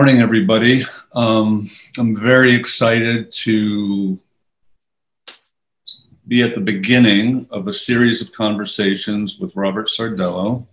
Morning, 0.00 0.22
everybody. 0.22 0.82
Um, 1.12 1.68
I'm 1.98 2.18
very 2.18 2.54
excited 2.54 3.30
to 3.32 4.18
be 6.26 6.42
at 6.42 6.54
the 6.54 6.60
beginning 6.62 7.46
of 7.50 7.68
a 7.68 7.72
series 7.74 8.22
of 8.22 8.32
conversations 8.32 9.38
with 9.38 9.54
Robert 9.54 9.88
Sardello, 9.88 10.66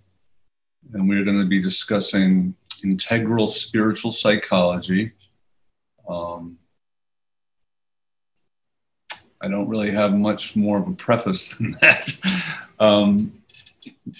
and 0.93 1.09
we're 1.09 1.25
going 1.25 1.41
to 1.41 1.45
be 1.45 1.61
discussing 1.61 2.55
integral 2.85 3.49
spiritual 3.49 4.13
psychology. 4.13 5.11
Um, 6.07 6.57
I 9.41 9.49
don't 9.49 9.67
really 9.67 9.91
have 9.91 10.13
much 10.13 10.55
more 10.55 10.77
of 10.77 10.87
a 10.87 10.93
preface 10.93 11.53
than 11.53 11.71
that. 11.81 12.13
Um, 12.79 13.41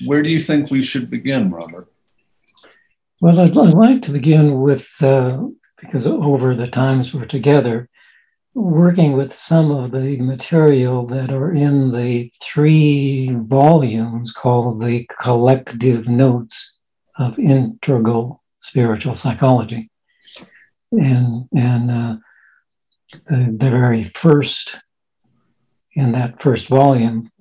where 0.03 0.24
do 0.24 0.30
you 0.30 0.40
think 0.40 0.72
we 0.72 0.81
should 0.81 1.12
begin, 1.12 1.52
Robert? 1.52 1.88
Well, 3.20 3.40
I'd, 3.40 3.58
I'd 3.58 3.73
like 3.73 4.04
to 4.04 4.12
begin 4.12 4.60
with, 4.60 4.88
uh, 5.02 5.48
because 5.82 6.06
over 6.06 6.54
the 6.54 6.68
times 6.68 7.16
we're 7.16 7.26
together, 7.26 7.90
working 8.54 9.14
with 9.14 9.34
some 9.34 9.72
of 9.72 9.90
the 9.90 10.22
material 10.22 11.04
that 11.08 11.32
are 11.32 11.52
in 11.52 11.90
the 11.90 12.32
three 12.44 13.32
volumes 13.34 14.32
called 14.32 14.84
the 14.84 15.09
Collective 15.20 16.08
Notes 16.08 16.78
of 17.18 17.40
Integral 17.40 18.44
Spiritual 18.59 19.16
Psychology. 19.16 19.90
And, 20.92 21.48
and 21.56 21.90
uh, 21.90 22.18
the, 23.26 23.56
the 23.58 23.72
very 23.72 24.04
first, 24.04 24.78
in 25.94 26.12
that 26.12 26.40
first 26.40 26.68
volume, 26.68 27.31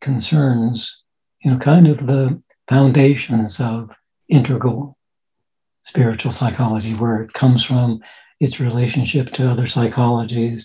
concerns, 0.00 1.02
you 1.44 1.52
know, 1.52 1.58
kind 1.58 1.86
of 1.86 2.04
the 2.04 2.42
foundations 2.68 3.60
of 3.60 3.90
integral 4.28 4.96
spiritual 5.82 6.32
psychology, 6.32 6.92
where 6.94 7.22
it 7.22 7.32
comes 7.32 7.64
from, 7.64 8.00
its 8.40 8.60
relationship 8.60 9.30
to 9.32 9.50
other 9.50 9.64
psychologies, 9.64 10.64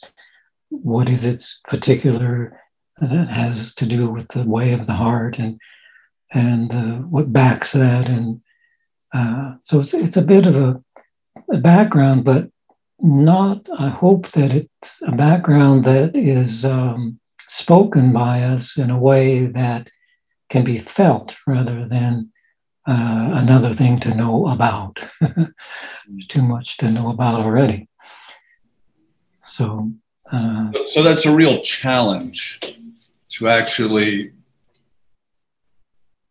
what 0.70 1.10
is 1.10 1.26
its 1.26 1.62
particular 1.68 2.60
that 3.00 3.30
has 3.30 3.76
to 3.76 3.86
do 3.86 4.10
with 4.10 4.28
the 4.30 4.48
way 4.48 4.74
of 4.74 4.88
the 4.88 4.94
heart 4.94 5.40
and 5.40 5.60
and 6.34 6.74
uh, 6.74 6.98
what 7.00 7.32
backs 7.32 7.74
that 7.74 8.10
and 8.10 8.42
uh, 9.14 9.56
so 9.64 9.80
it's, 9.80 9.94
it's 9.94 10.18
a 10.18 10.22
bit 10.22 10.46
of 10.46 10.56
a, 10.56 10.82
a 11.52 11.58
background 11.58 12.24
but 12.24 12.50
not 13.00 13.68
i 13.78 13.90
hope 13.90 14.30
that 14.32 14.52
it's 14.52 15.02
a 15.04 15.12
background 15.12 15.84
that 15.84 16.16
is 16.16 16.64
um, 16.64 17.20
spoken 17.48 18.14
by 18.14 18.42
us 18.42 18.78
in 18.78 18.90
a 18.90 19.00
way 19.00 19.46
that 19.46 19.90
can 20.50 20.64
be 20.64 20.78
felt 20.78 21.36
rather 21.46 21.88
than 21.88 22.32
uh, 22.88 23.30
another 23.42 23.74
thing 23.74 24.00
to 24.02 24.14
know 24.14 24.48
about. 24.48 25.00
There's 25.22 26.28
too 26.28 26.44
much 26.44 26.78
to 26.78 26.92
know 26.92 27.10
about 27.10 27.42
already. 27.42 27.90
So, 29.42 29.92
uh, 30.32 30.72
so 30.86 31.02
that's 31.02 31.26
a 31.26 31.36
real 31.36 31.62
challenge 31.62 32.78
to 33.30 33.48
actually 33.48 34.34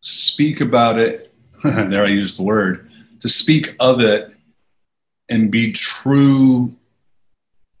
speak 0.01 0.61
about 0.61 0.99
it. 0.99 1.33
there, 1.63 2.05
I 2.05 2.09
use 2.09 2.37
the 2.37 2.43
word 2.43 2.89
to 3.19 3.29
speak 3.29 3.75
of 3.79 3.99
it 3.99 4.33
and 5.29 5.51
be 5.51 5.71
true 5.73 6.73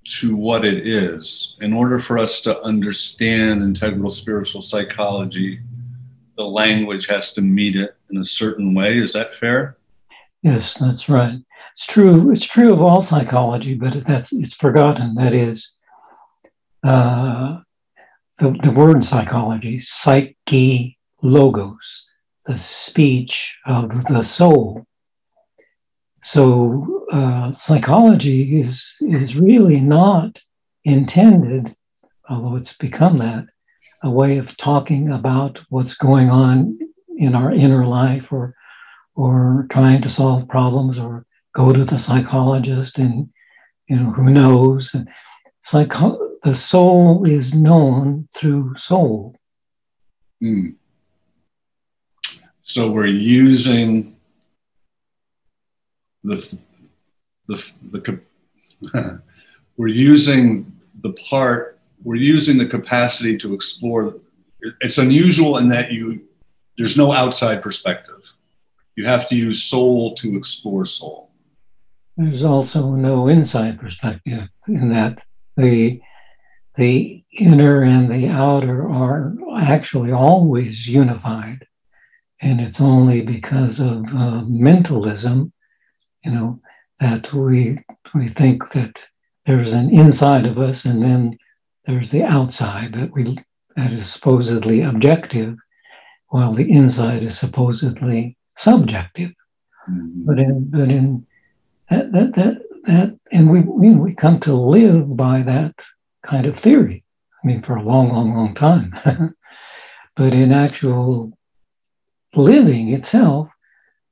to 0.05 0.35
what 0.35 0.65
it 0.65 0.87
is. 0.87 1.55
In 1.61 1.73
order 1.73 1.99
for 1.99 2.17
us 2.17 2.41
to 2.41 2.61
understand 2.61 3.63
integral 3.63 4.09
spiritual 4.09 4.61
psychology, 4.61 5.59
the 6.37 6.43
language 6.43 7.07
has 7.07 7.33
to 7.33 7.41
meet 7.41 7.75
it 7.75 7.94
in 8.09 8.17
a 8.17 8.25
certain 8.25 8.73
way. 8.73 8.97
Is 8.97 9.13
that 9.13 9.35
fair? 9.35 9.77
Yes, 10.41 10.75
that's 10.75 11.09
right. 11.09 11.39
It's 11.71 11.85
true. 11.85 12.31
It's 12.31 12.45
true 12.45 12.71
of 12.71 12.81
all 12.81 13.01
psychology, 13.01 13.73
but 13.73 14.05
that's 14.05 14.31
it's 14.31 14.53
forgotten. 14.53 15.15
That 15.15 15.33
is, 15.33 15.73
uh, 16.83 17.57
the 18.39 18.51
the 18.51 18.71
word 18.71 19.03
psychology, 19.03 19.79
psyche 19.79 20.97
logos, 21.21 22.05
the 22.45 22.57
speech 22.57 23.57
of 23.65 24.05
the 24.05 24.23
soul. 24.23 24.85
So 26.21 27.05
uh, 27.11 27.51
psychology 27.51 28.59
is 28.59 28.95
is 29.01 29.35
really 29.35 29.81
not 29.81 30.39
intended, 30.83 31.75
although 32.29 32.55
it's 32.55 32.77
become 32.77 33.17
that, 33.17 33.45
a 34.03 34.09
way 34.09 34.37
of 34.37 34.55
talking 34.57 35.11
about 35.11 35.59
what's 35.69 35.95
going 35.95 36.29
on 36.29 36.77
in 37.17 37.35
our 37.35 37.51
inner 37.51 37.85
life 37.85 38.31
or 38.31 38.55
or 39.15 39.65
trying 39.71 40.01
to 40.01 40.09
solve 40.09 40.47
problems 40.47 40.99
or 40.99 41.25
go 41.53 41.71
to 41.71 41.85
the 41.85 41.97
psychologist 41.97 42.97
and 42.97 43.29
you 43.87 43.99
know 43.99 44.11
who 44.11 44.29
knows 44.29 44.89
and 44.93 45.07
Psycho- 45.61 46.37
the 46.43 46.53
soul 46.53 47.25
is 47.25 47.55
known 47.55 48.27
through 48.35 48.75
soul 48.75 49.35
mm. 50.43 50.75
so 52.61 52.91
we're 52.91 53.07
using 53.07 54.15
the 56.23 56.57
the 57.47 57.71
the 57.91 58.19
we're 59.77 59.87
using 59.87 60.71
the 61.01 61.13
part 61.13 61.75
we're 62.05 62.15
using 62.15 62.57
the 62.57 62.65
capacity 62.65 63.35
to 63.37 63.53
explore. 63.53 64.15
It's 64.79 64.99
unusual 64.99 65.57
in 65.57 65.67
that 65.69 65.91
you 65.91 66.21
there's 66.77 66.97
no 66.97 67.11
outside 67.11 67.61
perspective. 67.61 68.21
You 68.95 69.05
have 69.05 69.27
to 69.29 69.35
use 69.35 69.63
soul 69.63 70.15
to 70.15 70.37
explore 70.37 70.85
soul. 70.85 71.31
There's 72.17 72.43
also 72.43 72.91
no 72.91 73.27
inside 73.27 73.79
perspective 73.79 74.47
in 74.67 74.89
that 74.89 75.25
the 75.57 76.01
the 76.75 77.23
inner 77.31 77.83
and 77.83 78.11
the 78.11 78.27
outer 78.27 78.89
are 78.89 79.33
actually 79.57 80.11
always 80.11 80.87
unified, 80.87 81.65
and 82.41 82.59
it's 82.59 82.81
only 82.81 83.21
because 83.21 83.79
of 83.79 84.05
uh, 84.13 84.41
mentalism, 84.43 85.53
you 86.25 86.31
know, 86.31 86.59
that 86.99 87.31
we 87.33 87.79
we 88.13 88.27
think 88.27 88.69
that 88.71 89.05
there's 89.45 89.73
an 89.73 89.89
inside 89.89 90.45
of 90.45 90.57
us, 90.57 90.85
and 90.85 91.03
then 91.03 91.37
there's 91.85 92.11
the 92.11 92.23
outside 92.23 92.93
that 92.93 93.11
we 93.13 93.37
that 93.75 93.91
is 93.91 94.11
supposedly 94.11 94.81
objective, 94.81 95.57
while 96.35 96.51
the 96.51 96.69
inside 96.69 97.23
is 97.23 97.39
supposedly 97.39 98.37
subjective. 98.57 99.31
Mm-hmm. 99.89 100.25
But 100.25 100.37
in 100.37 100.69
but 100.69 100.91
in 100.91 101.25
that 101.89 102.11
that 102.11 102.33
that, 102.35 102.61
that 102.87 103.19
and 103.31 103.49
we, 103.49 103.61
we 103.61 103.91
we 103.91 104.13
come 104.13 104.41
to 104.41 104.53
live 104.53 105.15
by 105.15 105.43
that 105.43 105.81
kind 106.23 106.45
of 106.45 106.59
theory. 106.59 107.05
I 107.41 107.47
mean, 107.47 107.61
for 107.61 107.77
a 107.77 107.83
long, 107.83 108.09
long, 108.09 108.35
long 108.35 108.53
time. 108.53 108.93
but 110.17 110.33
in 110.33 110.51
actual 110.51 111.37
living 112.35 112.89
itself, 112.89 113.49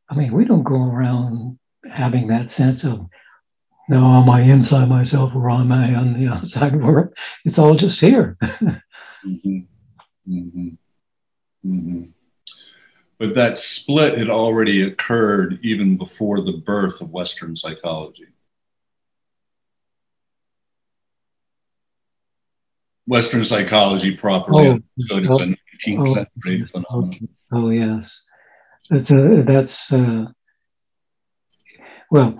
I 0.09 0.15
mean, 0.15 0.31
we 0.31 0.45
don't 0.45 0.63
go 0.63 0.81
around 0.81 1.59
having 1.91 2.27
that 2.27 2.49
sense 2.49 2.85
of 2.85 3.05
now, 3.89 4.21
am 4.21 4.29
I 4.29 4.43
inside 4.43 4.87
myself 4.87 5.35
or 5.35 5.51
am 5.51 5.73
I 5.73 5.93
on 5.93 6.13
the 6.13 6.29
outside 6.29 6.81
world? 6.81 7.09
It's 7.43 7.59
all 7.59 7.75
just 7.75 7.99
here. 7.99 8.37
mm-hmm. 8.41 9.59
Mm-hmm. 10.25 10.69
Mm-hmm. 11.65 12.12
But 13.19 13.35
that 13.35 13.59
split 13.59 14.17
had 14.17 14.29
already 14.29 14.81
occurred 14.81 15.59
even 15.63 15.97
before 15.97 16.41
the 16.41 16.53
birth 16.53 16.99
of 17.01 17.11
Western 17.11 17.55
psychology. 17.55 18.27
Western 23.05 23.43
psychology 23.43 24.15
properly 24.15 24.67
oh, 24.67 24.79
understood 25.11 25.27
oh, 25.29 25.35
a 25.35 25.55
19th 25.87 25.99
oh, 25.99 26.05
century 26.05 26.67
phenomenon. 26.71 27.09
Okay. 27.09 27.27
Oh, 27.51 27.69
yes. 27.69 28.23
That's, 28.89 29.11
a, 29.11 29.43
that's 29.45 29.91
uh, 29.91 30.25
well, 32.09 32.37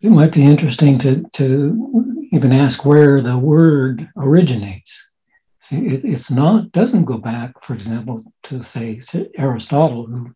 it 0.00 0.10
might 0.10 0.32
be 0.32 0.44
interesting 0.44 0.98
to, 1.00 1.22
to 1.34 2.28
even 2.32 2.52
ask 2.52 2.84
where 2.84 3.20
the 3.20 3.38
word 3.38 4.08
originates. 4.16 5.11
It, 5.72 6.04
it's 6.04 6.30
not 6.30 6.72
doesn't 6.72 7.04
go 7.04 7.18
back, 7.18 7.62
for 7.62 7.74
example, 7.74 8.22
to 8.44 8.62
say 8.62 9.00
Aristotle, 9.36 10.06
who 10.06 10.34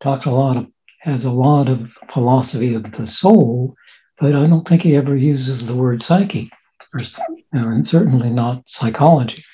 talks 0.00 0.26
a 0.26 0.30
lot 0.30 0.56
of 0.56 0.66
has 1.00 1.24
a 1.24 1.30
lot 1.30 1.68
of 1.68 1.92
philosophy 2.10 2.74
of 2.74 2.90
the 2.92 3.06
soul, 3.06 3.74
but 4.18 4.34
I 4.34 4.46
don't 4.46 4.66
think 4.66 4.82
he 4.82 4.96
ever 4.96 5.14
uses 5.14 5.66
the 5.66 5.76
word 5.76 6.02
psyche, 6.02 6.50
or, 6.92 7.00
and 7.52 7.86
certainly 7.86 8.30
not 8.30 8.68
psychology. 8.68 9.44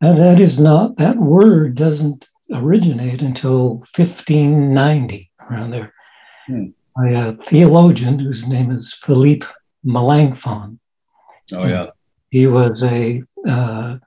And 0.00 0.18
that 0.18 0.40
is 0.40 0.58
not 0.58 0.96
that 0.96 1.16
word 1.16 1.76
doesn't 1.76 2.28
originate 2.52 3.22
until 3.22 3.76
1590 3.96 5.30
around 5.48 5.70
there 5.70 5.94
hmm. 6.46 6.66
by 6.96 7.10
a 7.10 7.32
theologian 7.32 8.18
whose 8.18 8.46
name 8.46 8.70
is 8.70 8.92
Philipp 8.92 9.44
Melanchthon. 9.84 10.78
Oh 11.52 11.66
yeah, 11.66 11.86
he 12.30 12.46
was 12.46 12.82
a 12.82 13.22
uh, 13.46 13.98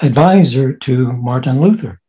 advisor 0.00 0.72
to 0.74 1.12
Martin 1.12 1.60
Luther. 1.60 2.00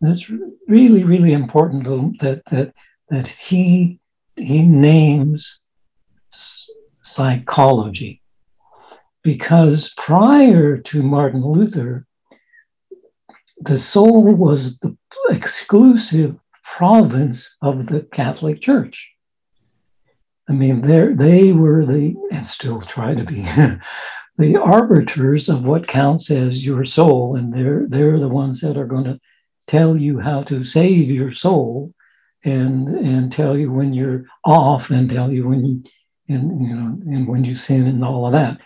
That's 0.00 0.30
really 0.68 1.04
really 1.04 1.32
important 1.32 1.84
that 2.20 2.44
that 2.46 2.74
that 3.10 3.28
he 3.28 4.00
he 4.36 4.62
names 4.62 5.58
psychology 7.02 8.20
because 9.22 9.92
prior 9.96 10.78
to 10.78 11.02
Martin 11.02 11.44
Luther, 11.44 12.06
the 13.60 13.78
soul 13.78 14.34
was 14.34 14.78
the 14.78 14.96
exclusive 15.30 16.36
province 16.62 17.56
of 17.62 17.86
the 17.86 18.02
Catholic 18.02 18.60
Church. 18.60 19.10
I 20.48 20.52
mean, 20.52 20.82
they 21.16 21.52
were 21.52 21.86
the, 21.86 22.14
and 22.30 22.46
still 22.46 22.82
try 22.82 23.14
to 23.14 23.24
be, 23.24 23.46
the 24.36 24.56
arbiters 24.56 25.48
of 25.48 25.64
what 25.64 25.86
counts 25.86 26.30
as 26.30 26.64
your 26.64 26.84
soul. 26.84 27.36
And 27.36 27.52
they're, 27.52 27.86
they're 27.88 28.18
the 28.18 28.28
ones 28.28 28.60
that 28.60 28.76
are 28.76 28.86
going 28.86 29.04
to 29.04 29.20
tell 29.66 29.96
you 29.96 30.18
how 30.18 30.42
to 30.44 30.64
save 30.64 31.10
your 31.10 31.32
soul 31.32 31.92
and, 32.44 32.88
and 32.88 33.32
tell 33.32 33.56
you 33.56 33.72
when 33.72 33.94
you're 33.94 34.24
off 34.44 34.90
and 34.90 35.10
tell 35.10 35.32
you 35.32 35.48
when 35.48 35.64
you, 35.64 35.82
and, 36.28 36.66
you 36.66 36.74
know, 36.74 36.98
and 37.14 37.28
when 37.28 37.44
you 37.44 37.54
sin 37.54 37.86
and 37.86 38.04
all 38.04 38.26
of 38.26 38.32
that. 38.32 38.60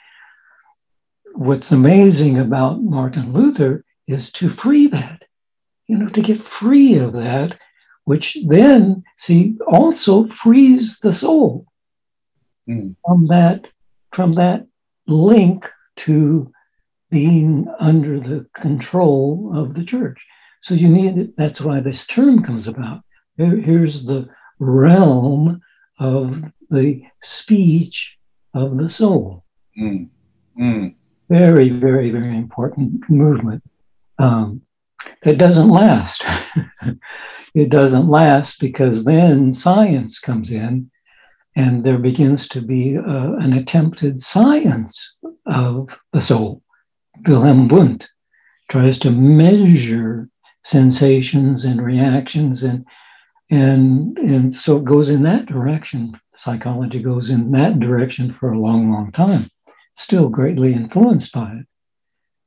What's 1.35 1.71
amazing 1.71 2.39
about 2.39 2.83
Martin 2.83 3.33
Luther 3.33 3.85
is 4.07 4.33
to 4.33 4.49
free 4.49 4.89
that, 4.89 5.25
you 5.87 5.99
know, 5.99 6.09
to 6.09 6.23
get 6.23 6.41
free 6.41 6.97
of 6.99 7.13
that 7.13 7.59
which 8.09 8.39
then, 8.47 9.05
see, 9.19 9.59
also 9.67 10.27
frees 10.29 10.99
the 11.01 11.13
soul 11.13 11.67
mm. 12.67 12.97
from 13.05 13.27
that 13.27 13.71
from 14.15 14.35
that 14.37 14.67
link 15.09 15.69
to 15.97 16.53
being 17.11 17.67
under 17.79 18.21
the 18.21 18.47
control 18.55 19.53
of 19.57 19.75
the 19.75 19.85
church. 19.85 20.19
So 20.63 20.75
you 20.75 20.89
need. 20.89 21.33
That's 21.37 21.61
why 21.61 21.81
this 21.81 22.07
term 22.07 22.43
comes 22.43 22.69
about. 22.69 23.01
Here, 23.37 23.57
here's 23.57 24.05
the 24.05 24.29
realm 24.59 25.61
of 25.99 26.45
the 26.71 27.03
speech 27.23 28.17
of 28.55 28.77
the 28.77 28.91
soul. 28.91 29.45
Mm. 29.81 30.09
Mm. 30.61 30.95
Very, 31.29 31.71
very, 31.71 32.11
very 32.11 32.37
important 32.37 33.09
movement. 33.09 33.63
Um, 34.19 34.63
that 35.23 35.39
doesn't 35.39 35.69
last. 35.69 36.25
it 37.55 37.69
doesn't 37.69 38.09
last 38.09 38.61
because 38.61 39.05
then 39.05 39.53
science 39.53 40.19
comes 40.19 40.51
in 40.51 40.91
and 41.59 41.83
there 41.83 41.99
begins 41.99 42.47
to 42.47 42.63
be 42.63 42.97
uh, 42.97 43.33
an 43.35 43.53
attempted 43.53 44.21
science 44.21 45.19
of 45.45 46.01
the 46.13 46.21
soul. 46.21 46.63
Wilhelm 47.27 47.67
Wundt 47.67 48.09
tries 48.71 49.01
to 49.01 49.11
measure 49.11 50.29
sensations 50.63 51.65
and 51.65 51.83
reactions 51.83 52.63
and 52.63 52.87
and 53.51 54.19
and 54.19 54.55
so 54.55 54.77
it 54.77 54.85
goes 54.85 55.09
in 55.09 55.23
that 55.23 55.47
direction 55.47 56.21
psychology 56.35 57.01
goes 57.01 57.31
in 57.31 57.51
that 57.53 57.81
direction 57.81 58.35
for 58.35 58.53
a 58.53 58.59
long 58.59 58.93
long 58.93 59.11
time 59.11 59.49
still 59.95 60.29
greatly 60.29 60.75
influenced 60.75 61.33
by 61.33 61.51
it 61.53 61.67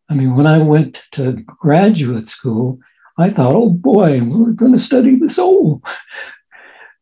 i 0.09 0.13
mean 0.13 0.35
when 0.35 0.45
i 0.45 0.59
went 0.59 1.01
to 1.11 1.33
graduate 1.61 2.27
school 2.27 2.79
I 3.17 3.29
thought, 3.29 3.53
oh 3.53 3.69
boy, 3.69 4.21
we're 4.23 4.51
going 4.51 4.73
to 4.73 4.79
study 4.79 5.17
the 5.17 5.29
soul. 5.29 5.83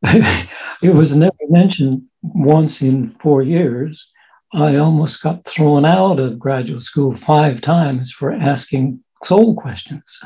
it 0.81 0.96
was 0.96 1.16
never 1.16 1.36
mentioned 1.50 2.04
once 2.22 2.81
in 2.81 3.10
four 3.10 3.42
years. 3.42 4.10
I 4.54 4.78
almost 4.78 5.22
got 5.22 5.46
thrown 5.46 5.86
out 5.86 6.19
of 6.19 6.40
graduate 6.40 6.84
school 6.84 7.16
five 7.16 7.62
times 7.62 8.12
for 8.12 8.31
asking 8.31 9.04
soul 9.24 9.56
questions. 9.56 10.19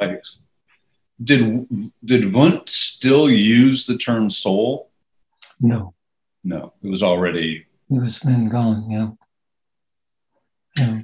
right. 0.00 0.18
Did 1.22 1.66
did 2.02 2.32
Wundt 2.32 2.70
still 2.70 3.28
use 3.28 3.84
the 3.84 3.98
term 3.98 4.30
soul? 4.30 4.90
No. 5.60 5.92
No, 6.42 6.72
it 6.82 6.88
was 6.88 7.02
already. 7.02 7.66
It 7.90 8.00
was 8.00 8.20
then 8.20 8.48
gone. 8.48 8.90
Yeah. 8.90 9.10
yeah. 10.78 11.00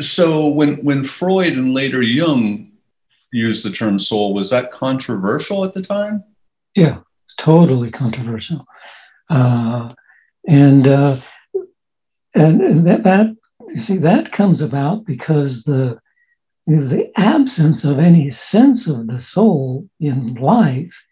So 0.00 0.46
when 0.46 0.76
when 0.76 1.04
Freud 1.04 1.52
and 1.52 1.74
later 1.74 2.00
Jung 2.00 2.72
used 3.32 3.64
the 3.64 3.70
term 3.70 3.98
soul. 3.98 4.34
Was 4.34 4.50
that 4.50 4.70
controversial 4.70 5.64
at 5.64 5.74
the 5.74 5.82
time? 5.82 6.22
Yeah, 6.76 7.00
totally 7.36 7.90
controversial. 7.90 8.64
Uh, 9.30 9.94
and, 10.46 10.86
uh, 10.86 11.16
and 12.34 12.86
that, 12.86 13.04
that 13.04 13.36
you 13.68 13.76
see 13.78 13.98
that 13.98 14.32
comes 14.32 14.60
about 14.60 15.04
because 15.04 15.64
the 15.64 15.98
the 16.66 17.10
absence 17.16 17.82
of 17.82 17.98
any 17.98 18.30
sense 18.30 18.86
of 18.86 19.08
the 19.08 19.20
soul 19.20 19.88
in 19.98 20.34
life 20.34 21.02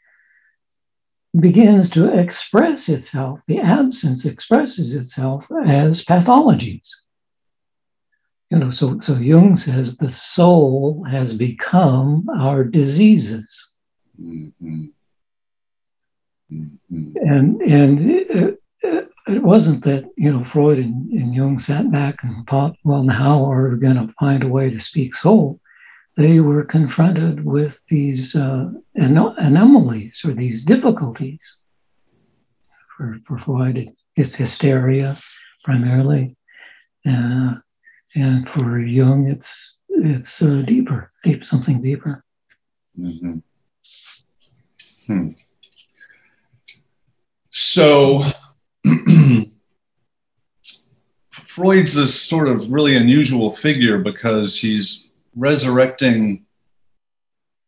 begins 1.39 1.91
to 1.91 2.17
express 2.17 2.89
itself. 2.89 3.41
The 3.49 3.59
absence 3.59 4.25
expresses 4.25 4.95
itself 4.95 5.49
as 5.67 6.05
pathologies 6.05 6.89
you 8.51 8.59
know, 8.59 8.71
so, 8.71 8.99
so 8.99 9.15
Jung 9.15 9.57
says 9.57 9.97
the 9.97 10.11
soul 10.11 11.05
has 11.05 11.35
become 11.35 12.29
our 12.37 12.65
diseases. 12.65 13.71
Mm-hmm. 14.21 14.87
Mm-hmm. 16.53 17.17
And, 17.17 17.63
and 17.63 18.01
it, 18.01 18.61
it, 19.29 19.43
wasn't 19.43 19.85
that, 19.85 20.11
you 20.17 20.33
know, 20.33 20.45
Freud 20.45 20.79
and, 20.79 21.11
and 21.13 21.35
Jung 21.35 21.59
sat 21.59 21.91
back 21.93 22.17
and 22.23 22.47
thought, 22.47 22.77
well, 22.85 23.07
how 23.09 23.45
are 23.45 23.69
we 23.69 23.79
going 23.79 23.97
to 23.97 24.13
find 24.19 24.43
a 24.43 24.49
way 24.49 24.71
to 24.71 24.81
speak 24.81 25.15
soul? 25.15 25.61
They 26.17 26.41
were 26.41 26.65
confronted 26.65 27.45
with 27.45 27.81
these 27.89 28.35
uh, 28.35 28.73
anomalies 28.95 30.23
or 30.25 30.33
these 30.33 30.65
difficulties. 30.65 31.41
For, 32.97 33.19
for 33.25 33.39
Freud, 33.39 33.89
it's 34.17 34.35
hysteria 34.35 35.17
primarily. 35.65 36.37
Uh, 37.07 37.55
and 38.15 38.49
for 38.49 38.81
Jung, 38.81 39.29
it's 39.29 39.77
it's 39.89 40.43
uh, 40.43 40.63
deeper, 40.67 41.13
deep 41.23 41.45
something 41.45 41.81
deeper. 41.81 42.23
Mm-hmm. 42.99 43.39
Hmm. 45.07 45.29
So 47.51 48.25
Freud's 51.31 51.95
this 51.95 52.21
sort 52.21 52.49
of 52.49 52.71
really 52.71 52.97
unusual 52.97 53.55
figure 53.55 53.99
because 53.99 54.59
he's 54.59 55.09
resurrecting 55.35 56.47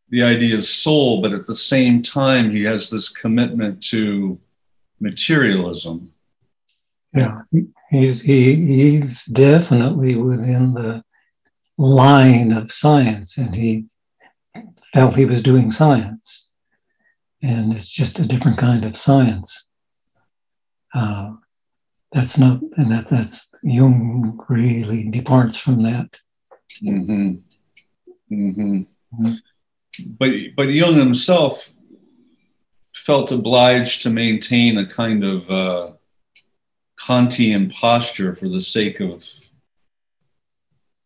the 0.08 0.22
idea 0.22 0.56
of 0.56 0.64
soul, 0.64 1.20
but 1.20 1.32
at 1.32 1.46
the 1.46 1.54
same 1.54 2.02
time, 2.02 2.50
he 2.50 2.62
has 2.64 2.90
this 2.90 3.08
commitment 3.08 3.82
to 3.82 4.38
materialism. 5.00 6.12
Yeah, 7.14 7.42
he's 7.90 8.20
he, 8.20 8.54
he's 8.54 9.24
definitely 9.24 10.16
within 10.16 10.74
the 10.74 11.02
line 11.76 12.52
of 12.52 12.72
science, 12.72 13.36
and 13.36 13.54
he 13.54 13.86
felt 14.94 15.16
he 15.16 15.24
was 15.24 15.42
doing 15.42 15.72
science, 15.72 16.48
and 17.42 17.74
it's 17.74 17.88
just 17.88 18.18
a 18.18 18.26
different 18.26 18.58
kind 18.58 18.84
of 18.84 18.96
science. 18.96 19.66
Uh, 20.94 21.32
that's 22.12 22.36
not, 22.36 22.60
and 22.76 22.92
that 22.92 23.08
that's 23.08 23.50
Jung 23.62 24.38
really 24.48 25.08
departs 25.08 25.58
from 25.58 25.82
that. 25.84 26.10
Mm-hmm. 26.82 27.36
Mm-hmm. 28.32 28.76
Mm-hmm. 29.14 29.32
But 30.18 30.32
but 30.56 30.68
Jung 30.68 30.96
himself 30.96 31.70
felt 32.94 33.32
obliged 33.32 34.02
to 34.02 34.10
maintain 34.10 34.78
a 34.78 34.86
kind 34.86 35.24
of 35.24 35.50
uh, 35.50 35.92
Kantian 37.00 37.72
posture 37.72 38.34
for 38.34 38.48
the 38.48 38.60
sake 38.60 39.00
of 39.00 39.26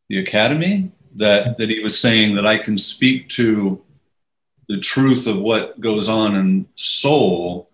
the 0.09 0.19
academy 0.19 0.93
that 1.15 1.59
that 1.59 1.71
he 1.71 1.81
was 1.81 1.99
saying 1.99 2.35
that 2.35 2.47
I 2.47 2.59
can 2.59 2.79
speak 2.79 3.29
to 3.31 3.83
the 4.69 4.79
truth 4.79 5.27
of 5.27 5.39
what 5.39 5.81
goes 5.81 6.09
on 6.09 6.37
in 6.37 6.67
soul, 6.75 7.71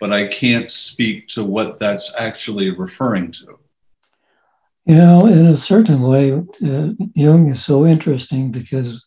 but 0.00 0.12
I 0.12 0.26
can't 0.26 0.70
speak 0.70 1.28
to 1.28 1.44
what 1.44 1.78
that's 1.78 2.14
actually 2.16 2.70
referring 2.70 3.32
to. 3.32 3.58
You 4.86 4.94
know, 4.94 5.26
in 5.26 5.46
a 5.46 5.56
certain 5.56 6.00
way, 6.02 6.32
uh, 6.32 6.88
Jung 7.14 7.48
is 7.48 7.64
so 7.64 7.86
interesting 7.86 8.50
because 8.50 9.06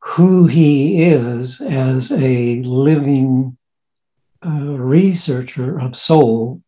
who 0.00 0.46
he 0.46 1.02
is 1.02 1.60
as 1.60 2.12
a 2.12 2.62
living 2.62 3.56
uh, 4.44 4.76
researcher 4.78 5.78
of 5.80 5.96
soul 5.96 6.62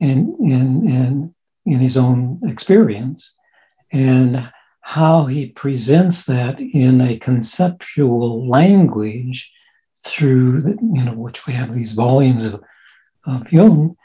in, 0.00 0.36
in, 0.40 0.88
in, 0.88 1.34
in 1.66 1.78
his 1.78 1.96
own 1.96 2.40
experience 2.44 3.34
and 3.92 4.50
how 4.80 5.26
he 5.26 5.46
presents 5.46 6.24
that 6.24 6.60
in 6.60 7.00
a 7.00 7.18
conceptual 7.18 8.48
language 8.48 9.52
through 10.04 10.60
the, 10.60 10.78
you 10.92 11.04
know 11.04 11.14
which 11.14 11.46
we 11.46 11.52
have 11.52 11.74
these 11.74 11.92
volumes 11.92 12.46
of, 12.46 12.62
of 13.26 13.52
Jung. 13.52 13.96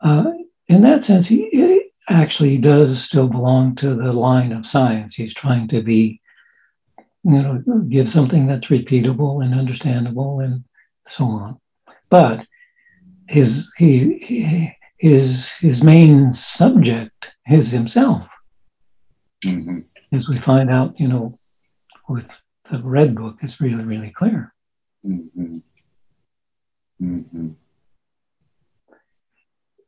Uh, 0.00 0.32
in 0.68 0.82
that 0.82 1.02
sense, 1.04 1.26
he, 1.26 1.48
he 1.50 1.90
actually 2.08 2.58
does 2.58 3.02
still 3.02 3.28
belong 3.28 3.74
to 3.76 3.94
the 3.94 4.12
line 4.12 4.52
of 4.52 4.66
science. 4.66 5.14
He's 5.14 5.34
trying 5.34 5.68
to 5.68 5.82
be, 5.82 6.20
you 7.22 7.42
know, 7.42 7.62
give 7.88 8.10
something 8.10 8.46
that's 8.46 8.68
repeatable 8.68 9.44
and 9.44 9.54
understandable 9.54 10.40
and 10.40 10.64
so 11.06 11.24
on. 11.24 11.60
But 12.08 12.46
his 13.28 13.70
he, 13.76 14.18
he 14.18 14.72
his 14.98 15.50
his 15.60 15.82
main 15.82 16.32
subject 16.32 17.32
is 17.46 17.70
himself. 17.70 18.28
Mm-hmm. 19.44 19.80
As 20.12 20.28
we 20.28 20.36
find 20.36 20.70
out, 20.70 20.98
you 20.98 21.08
know, 21.08 21.38
with 22.08 22.28
the 22.70 22.82
Red 22.82 23.14
Book, 23.14 23.38
it's 23.42 23.60
really, 23.60 23.84
really 23.84 24.10
clear. 24.10 24.52
Mm-hmm. 25.04 25.56
Mm-hmm. 27.02 27.48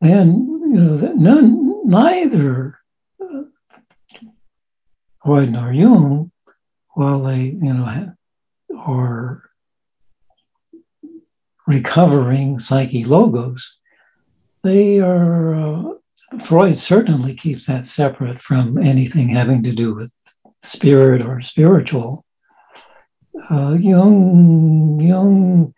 And 0.01 0.49
you 0.63 0.81
know, 0.81 0.97
that 0.97 1.17
none, 1.17 1.89
neither 1.89 2.79
uh, 3.21 3.43
Freud 5.23 5.53
nor 5.53 5.73
Jung, 5.73 6.33
while 6.95 7.23
they, 7.23 7.41
you 7.41 7.75
know, 7.75 8.13
are 8.79 9.43
recovering 11.67 12.59
psyche 12.59 13.05
logos, 13.05 13.77
they 14.63 15.01
are 15.01 15.55
uh, 15.55 15.83
Freud 16.41 16.77
certainly 16.77 17.35
keeps 17.35 17.67
that 17.67 17.87
separate 17.87 18.41
from 18.41 18.79
anything 18.79 19.29
having 19.29 19.63
to 19.65 19.73
do 19.73 19.95
with 19.95 20.13
spirit 20.63 21.21
or 21.23 21.41
spiritual. 21.41 22.25
Uh, 23.51 23.77
Jung, 23.81 25.01
Jung 25.01 25.75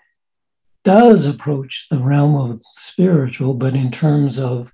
does 0.84 1.26
approach 1.26 1.87
the 1.90 1.99
realm 1.99 2.34
of 2.34 2.62
spiritual, 2.75 3.54
but 3.54 3.75
in 3.75 3.90
terms 3.90 4.38
of 4.38 4.73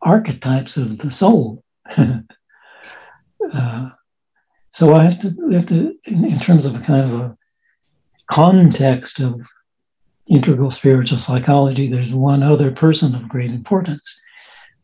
archetypes 0.00 0.76
of 0.76 0.98
the 0.98 1.10
soul. 1.10 1.62
uh, 1.96 2.22
so 4.72 4.94
I 4.94 5.04
have 5.04 5.20
to, 5.20 5.50
have 5.52 5.66
to 5.66 5.94
in, 6.06 6.24
in, 6.24 6.38
terms 6.38 6.66
of 6.66 6.74
a 6.74 6.80
kind 6.80 7.12
of 7.12 7.20
a 7.20 7.36
context 8.30 9.20
of 9.20 9.46
integral 10.26 10.70
spiritual 10.70 11.18
psychology, 11.18 11.88
there's 11.88 12.12
one 12.12 12.42
other 12.42 12.70
person 12.70 13.14
of 13.14 13.28
great 13.28 13.50
importance, 13.50 14.20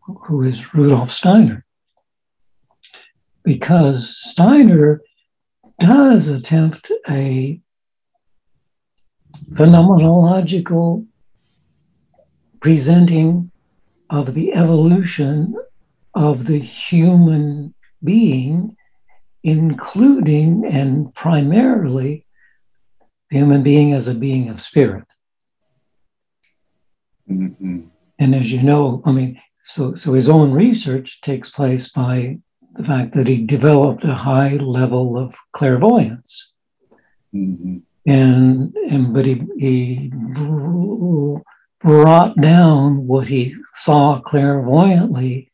who 0.00 0.42
is 0.42 0.74
Rudolf 0.74 1.10
Steiner. 1.10 1.64
Because 3.44 4.16
Steiner 4.18 5.00
does 5.78 6.28
attempt 6.28 6.90
a 7.08 7.60
phenomenological 9.52 11.06
presenting 12.60 13.50
of 14.10 14.34
the 14.34 14.54
evolution 14.54 15.54
of 16.14 16.46
the 16.46 16.58
human 16.58 17.74
being, 18.02 18.76
including 19.44 20.64
and 20.66 21.14
primarily 21.14 22.26
the 23.30 23.38
human 23.38 23.62
being 23.62 23.92
as 23.92 24.08
a 24.08 24.14
being 24.14 24.48
of 24.48 24.60
spirit. 24.60 25.04
Mm-hmm. 27.30 27.82
And 28.18 28.34
as 28.34 28.50
you 28.50 28.62
know, 28.62 29.02
I 29.04 29.12
mean, 29.12 29.40
so, 29.60 29.94
so 29.94 30.14
his 30.14 30.28
own 30.28 30.50
research 30.52 31.20
takes 31.20 31.50
place 31.50 31.90
by 31.90 32.38
the 32.74 32.84
fact 32.84 33.14
that 33.14 33.26
he 33.26 33.44
developed 33.44 34.04
a 34.04 34.14
high 34.14 34.54
level 34.56 35.18
of 35.18 35.34
clairvoyance. 35.52 36.52
Mm-hmm. 37.34 37.78
And, 38.06 38.74
and 38.90 39.14
but 39.14 39.26
he, 39.26 39.42
he 39.58 40.10
brought 41.80 42.36
down 42.40 43.06
what 43.06 43.26
he 43.26 43.54
saw 43.74 44.20
clairvoyantly 44.20 45.50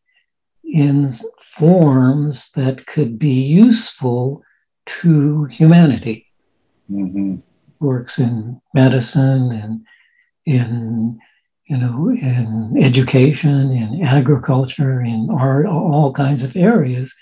in 0.63 1.11
forms 1.43 2.51
that 2.53 2.87
could 2.87 3.19
be 3.19 3.43
useful 3.43 4.43
to 4.87 5.45
humanity. 5.47 6.27
Mm-hmm. 6.91 7.37
Works 7.81 8.19
in 8.19 8.61
medicine 8.73 9.53
and 9.53 9.87
in 10.47 11.19
you 11.67 11.79
know, 11.79 12.11
in 12.11 12.77
education, 12.79 13.71
in 13.71 14.03
agriculture, 14.03 15.01
in 15.01 15.29
art, 15.31 15.67
all 15.67 16.13
kinds 16.13 16.43
of 16.43 16.57
areas, 16.57 17.13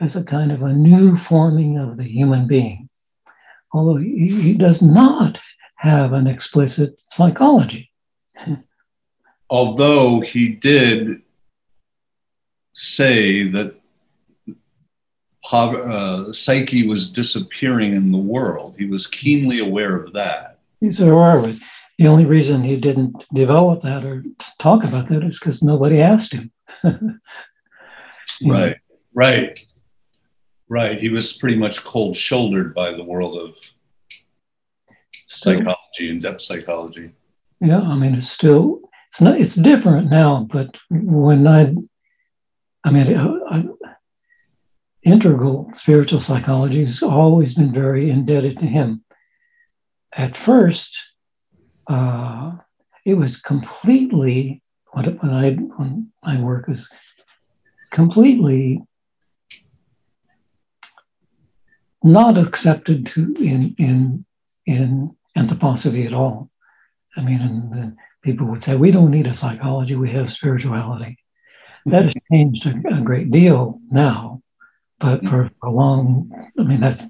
as 0.00 0.16
a 0.16 0.24
kind 0.24 0.50
of 0.50 0.62
a 0.62 0.72
new 0.72 1.16
forming 1.16 1.78
of 1.78 1.96
the 1.96 2.04
human 2.04 2.46
being. 2.46 2.88
Although 3.72 3.96
he, 3.96 4.40
he 4.40 4.54
does 4.54 4.82
not 4.82 5.40
have 5.76 6.12
an 6.12 6.26
explicit 6.26 7.00
psychology. 7.00 7.90
Although 9.50 10.20
he 10.20 10.48
did 10.48 11.22
say 12.72 13.48
that 13.48 13.74
uh, 15.52 16.32
psyche 16.32 16.86
was 16.86 17.12
disappearing 17.12 17.94
in 17.94 18.10
the 18.10 18.18
world, 18.18 18.76
he 18.76 18.86
was 18.86 19.06
keenly 19.06 19.60
aware 19.60 19.94
of 19.94 20.12
that. 20.14 20.58
He's 20.80 21.00
aware 21.00 21.38
of 21.38 21.46
it. 21.46 21.56
The 21.98 22.08
only 22.08 22.24
reason 22.24 22.62
he 22.62 22.80
didn't 22.80 23.24
develop 23.32 23.82
that 23.82 24.04
or 24.04 24.24
talk 24.58 24.82
about 24.84 25.08
that 25.08 25.22
is 25.22 25.38
because 25.38 25.62
nobody 25.62 26.00
asked 26.00 26.32
him. 26.32 26.50
right, 28.46 28.76
right, 29.14 29.66
right. 30.68 30.98
He 30.98 31.08
was 31.08 31.32
pretty 31.34 31.56
much 31.56 31.84
cold 31.84 32.16
shouldered 32.16 32.74
by 32.74 32.92
the 32.92 33.04
world 33.04 33.38
of 33.38 33.56
psychology 35.28 36.10
and 36.10 36.20
depth 36.20 36.40
psychology. 36.40 37.12
Yeah, 37.60 37.80
I 37.80 37.96
mean, 37.96 38.14
it's 38.14 38.30
still 38.30 38.80
it's 39.08 39.20
not 39.20 39.40
it's 39.40 39.54
different 39.54 40.10
now, 40.10 40.48
but 40.50 40.76
when 40.90 41.46
I, 41.46 41.72
I 42.82 42.90
mean, 42.90 43.16
I, 43.16 43.58
I, 43.58 43.64
integral 45.04 45.70
spiritual 45.74 46.18
psychology 46.18 46.80
has 46.80 47.02
always 47.02 47.54
been 47.54 47.72
very 47.72 48.10
indebted 48.10 48.58
to 48.58 48.66
him. 48.66 49.04
At 50.12 50.36
first, 50.36 50.98
uh, 51.88 52.52
it 53.04 53.14
was 53.14 53.36
completely 53.36 54.62
what 54.92 55.06
when 55.22 55.32
I 55.32 55.52
when 55.52 56.10
my 56.22 56.40
work 56.40 56.68
was 56.68 56.88
completely 57.90 58.82
not 62.02 62.38
accepted 62.38 63.06
to 63.06 63.34
in 63.38 63.74
in 63.78 64.24
in 64.66 65.16
anthroposophy 65.36 66.06
at 66.06 66.14
all. 66.14 66.50
I 67.16 67.22
mean, 67.22 67.40
and 67.40 67.96
people 68.22 68.46
would 68.48 68.62
say 68.62 68.76
we 68.76 68.90
don't 68.90 69.10
need 69.10 69.26
a 69.26 69.34
psychology; 69.34 69.94
we 69.94 70.10
have 70.10 70.32
spirituality. 70.32 71.18
That 71.86 72.04
has 72.04 72.14
changed 72.30 72.66
a, 72.66 72.98
a 72.98 73.02
great 73.02 73.30
deal 73.30 73.80
now, 73.90 74.42
but 74.98 75.26
for 75.28 75.50
a 75.62 75.70
long, 75.70 76.30
I 76.58 76.62
mean, 76.62 76.80
that's 76.80 77.02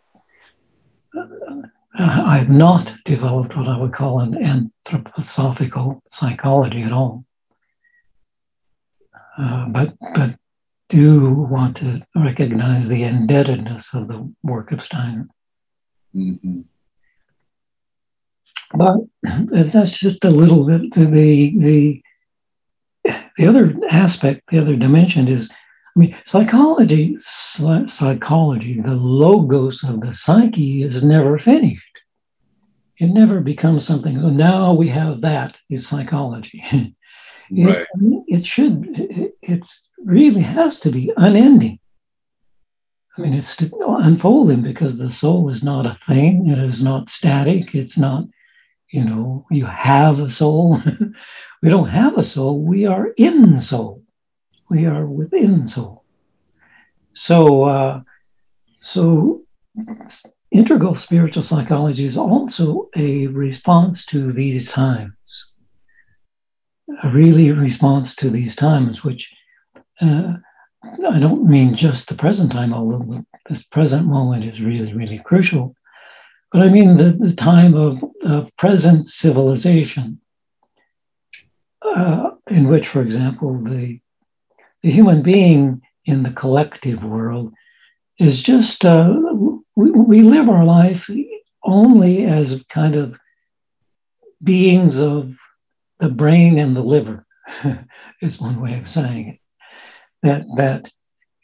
I 1.96 2.38
have 2.38 2.50
not 2.50 2.92
developed 3.04 3.56
what 3.56 3.68
I 3.68 3.78
would 3.78 3.92
call 3.92 4.20
an 4.20 4.34
anthroposophical 4.34 6.00
psychology 6.08 6.82
at 6.82 6.92
all. 6.92 7.24
Uh, 9.38 9.68
but 9.68 9.94
but 10.14 10.36
do 10.88 11.32
want 11.32 11.76
to 11.78 12.04
recognize 12.14 12.88
the 12.88 13.04
indebtedness 13.04 13.94
of 13.94 14.08
the 14.08 14.32
work 14.42 14.72
of 14.72 14.82
Steiner. 14.82 15.28
Mm-hmm. 16.14 16.60
But 18.74 19.00
that's 19.22 19.96
just 19.96 20.24
a 20.24 20.30
little 20.30 20.66
bit 20.66 20.92
the, 20.94 21.52
the 21.58 22.02
the 23.36 23.46
other 23.46 23.74
aspect, 23.90 24.42
the 24.48 24.58
other 24.58 24.76
dimension 24.76 25.28
is 25.28 25.50
I 25.96 26.00
mean, 26.00 26.18
psychology, 26.24 27.16
psychology, 27.18 28.80
the 28.80 28.96
logos 28.96 29.84
of 29.84 30.00
the 30.00 30.12
psyche 30.12 30.82
is 30.82 31.04
never 31.04 31.38
finished. 31.38 32.00
It 32.98 33.08
never 33.08 33.40
becomes 33.40 33.86
something. 33.86 34.18
Oh, 34.18 34.30
now 34.30 34.74
we 34.74 34.88
have 34.88 35.20
that 35.20 35.56
is 35.70 35.86
psychology. 35.86 36.64
it, 37.50 37.86
it 38.26 38.46
should. 38.46 38.86
It 38.88 39.34
it's 39.42 39.88
really 40.04 40.40
has 40.40 40.80
to 40.80 40.90
be 40.90 41.12
unending. 41.16 41.78
I 43.16 43.22
mean, 43.22 43.34
it's 43.34 43.60
unfolding 43.60 44.62
because 44.62 44.98
the 44.98 45.10
soul 45.12 45.48
is 45.50 45.62
not 45.62 45.86
a 45.86 45.98
thing. 46.06 46.48
It 46.48 46.58
is 46.58 46.82
not 46.82 47.08
static. 47.08 47.74
It's 47.74 47.96
not, 47.96 48.24
you 48.92 49.04
know, 49.04 49.46
you 49.50 49.66
have 49.66 50.18
a 50.18 50.28
soul. 50.28 50.80
we 51.62 51.68
don't 51.68 51.88
have 51.88 52.18
a 52.18 52.24
soul. 52.24 52.64
We 52.64 52.86
are 52.86 53.08
in 53.16 53.60
soul 53.60 54.03
we 54.70 54.86
are 54.86 55.06
within 55.06 55.66
soul. 55.66 56.04
So, 57.12 57.64
uh, 57.64 58.00
so 58.80 59.42
integral 60.50 60.94
spiritual 60.94 61.42
psychology 61.42 62.06
is 62.06 62.16
also 62.16 62.88
a 62.96 63.26
response 63.28 64.06
to 64.06 64.32
these 64.32 64.70
times, 64.70 65.46
a 67.02 67.10
really 67.10 67.50
response 67.52 68.14
to 68.16 68.30
these 68.30 68.56
times, 68.56 69.04
which 69.04 69.32
uh, 70.00 70.34
I 70.82 71.18
don't 71.18 71.48
mean 71.48 71.74
just 71.74 72.08
the 72.08 72.14
present 72.14 72.52
time, 72.52 72.72
although 72.72 73.24
this 73.48 73.62
present 73.64 74.06
moment 74.06 74.44
is 74.44 74.62
really, 74.62 74.92
really 74.92 75.18
crucial, 75.18 75.74
but 76.52 76.62
I 76.62 76.68
mean 76.68 76.96
the, 76.96 77.12
the 77.12 77.34
time 77.34 77.74
of, 77.74 78.02
of 78.22 78.56
present 78.56 79.06
civilization, 79.06 80.20
uh, 81.82 82.30
in 82.48 82.68
which, 82.68 82.88
for 82.88 83.02
example, 83.02 83.62
the, 83.62 84.00
the 84.84 84.90
human 84.90 85.22
being 85.22 85.80
in 86.04 86.22
the 86.22 86.30
collective 86.30 87.02
world 87.02 87.54
is 88.18 88.42
just, 88.42 88.84
uh, 88.84 89.18
we, 89.74 89.90
we 89.90 90.20
live 90.20 90.50
our 90.50 90.64
life 90.64 91.08
only 91.62 92.26
as 92.26 92.62
kind 92.68 92.94
of 92.94 93.18
beings 94.42 95.00
of 95.00 95.38
the 96.00 96.10
brain 96.10 96.58
and 96.58 96.76
the 96.76 96.82
liver, 96.82 97.24
is 98.20 98.38
one 98.38 98.60
way 98.60 98.78
of 98.78 98.90
saying 98.90 99.28
it. 99.28 99.38
That, 100.22 100.46
that 100.56 100.92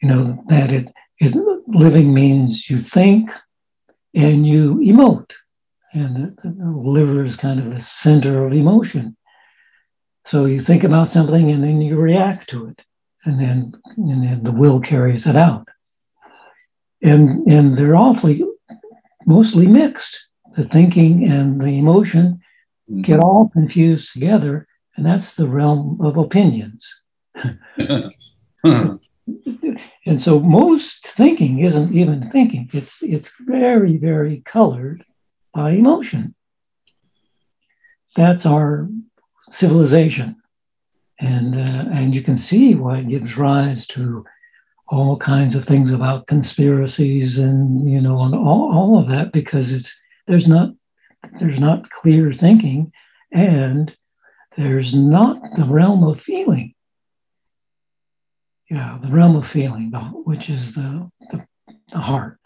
you 0.03 0.09
know, 0.09 0.43
that 0.49 0.69
it, 0.71 0.87
it 1.19 1.35
living 1.67 2.13
means 2.13 2.69
you 2.69 2.77
think 2.77 3.31
and 4.13 4.45
you 4.45 4.75
emote. 4.75 5.31
And 5.93 6.15
the, 6.15 6.35
the 6.43 6.71
liver 6.71 7.25
is 7.25 7.35
kind 7.35 7.59
of 7.59 7.73
the 7.73 7.81
center 7.81 8.45
of 8.45 8.53
emotion. 8.53 9.17
So 10.25 10.45
you 10.45 10.59
think 10.59 10.83
about 10.83 11.09
something 11.09 11.49
and 11.49 11.63
then 11.63 11.81
you 11.81 11.97
react 11.97 12.51
to 12.51 12.67
it. 12.67 12.79
And 13.25 13.39
then, 13.39 13.73
and 13.97 14.23
then 14.23 14.43
the 14.43 14.51
will 14.51 14.79
carries 14.79 15.27
it 15.27 15.35
out. 15.35 15.67
And, 17.03 17.47
and 17.47 17.77
they're 17.77 17.95
awfully, 17.95 18.43
mostly 19.25 19.67
mixed. 19.67 20.27
The 20.55 20.63
thinking 20.63 21.29
and 21.29 21.61
the 21.61 21.79
emotion 21.79 22.41
mm-hmm. 22.89 23.01
get 23.01 23.19
all 23.19 23.49
confused 23.49 24.11
together. 24.11 24.67
And 24.97 25.05
that's 25.05 25.35
the 25.35 25.47
realm 25.47 25.99
of 26.01 26.17
opinions. 26.17 27.01
and 30.05 30.21
so 30.21 30.39
most 30.39 31.07
thinking 31.07 31.59
isn't 31.59 31.93
even 31.93 32.29
thinking 32.29 32.69
it's 32.73 33.01
it's 33.01 33.31
very 33.41 33.97
very 33.97 34.41
colored 34.41 35.05
by 35.53 35.71
emotion 35.71 36.33
that's 38.15 38.45
our 38.45 38.89
civilization 39.51 40.35
and 41.21 41.55
uh, 41.55 41.85
and 41.91 42.15
you 42.15 42.21
can 42.21 42.37
see 42.37 42.75
why 42.75 42.99
it 42.99 43.07
gives 43.07 43.37
rise 43.37 43.87
to 43.87 44.25
all 44.89 45.17
kinds 45.17 45.55
of 45.55 45.63
things 45.63 45.91
about 45.91 46.27
conspiracies 46.27 47.37
and 47.37 47.89
you 47.89 48.01
know 48.01 48.21
and 48.23 48.35
all, 48.35 48.71
all 48.71 48.99
of 48.99 49.07
that 49.07 49.31
because 49.31 49.71
it's 49.71 49.95
there's 50.27 50.47
not 50.47 50.73
there's 51.39 51.59
not 51.59 51.89
clear 51.89 52.33
thinking 52.33 52.91
and 53.31 53.95
there's 54.57 54.93
not 54.93 55.41
the 55.55 55.65
realm 55.65 56.03
of 56.03 56.19
feeling 56.19 56.73
yeah, 58.71 58.97
the 59.01 59.09
realm 59.09 59.35
of 59.35 59.45
feeling, 59.45 59.91
which 60.23 60.49
is 60.49 60.73
the, 60.73 61.11
the, 61.29 61.45
the 61.91 61.99
heart. 61.99 62.39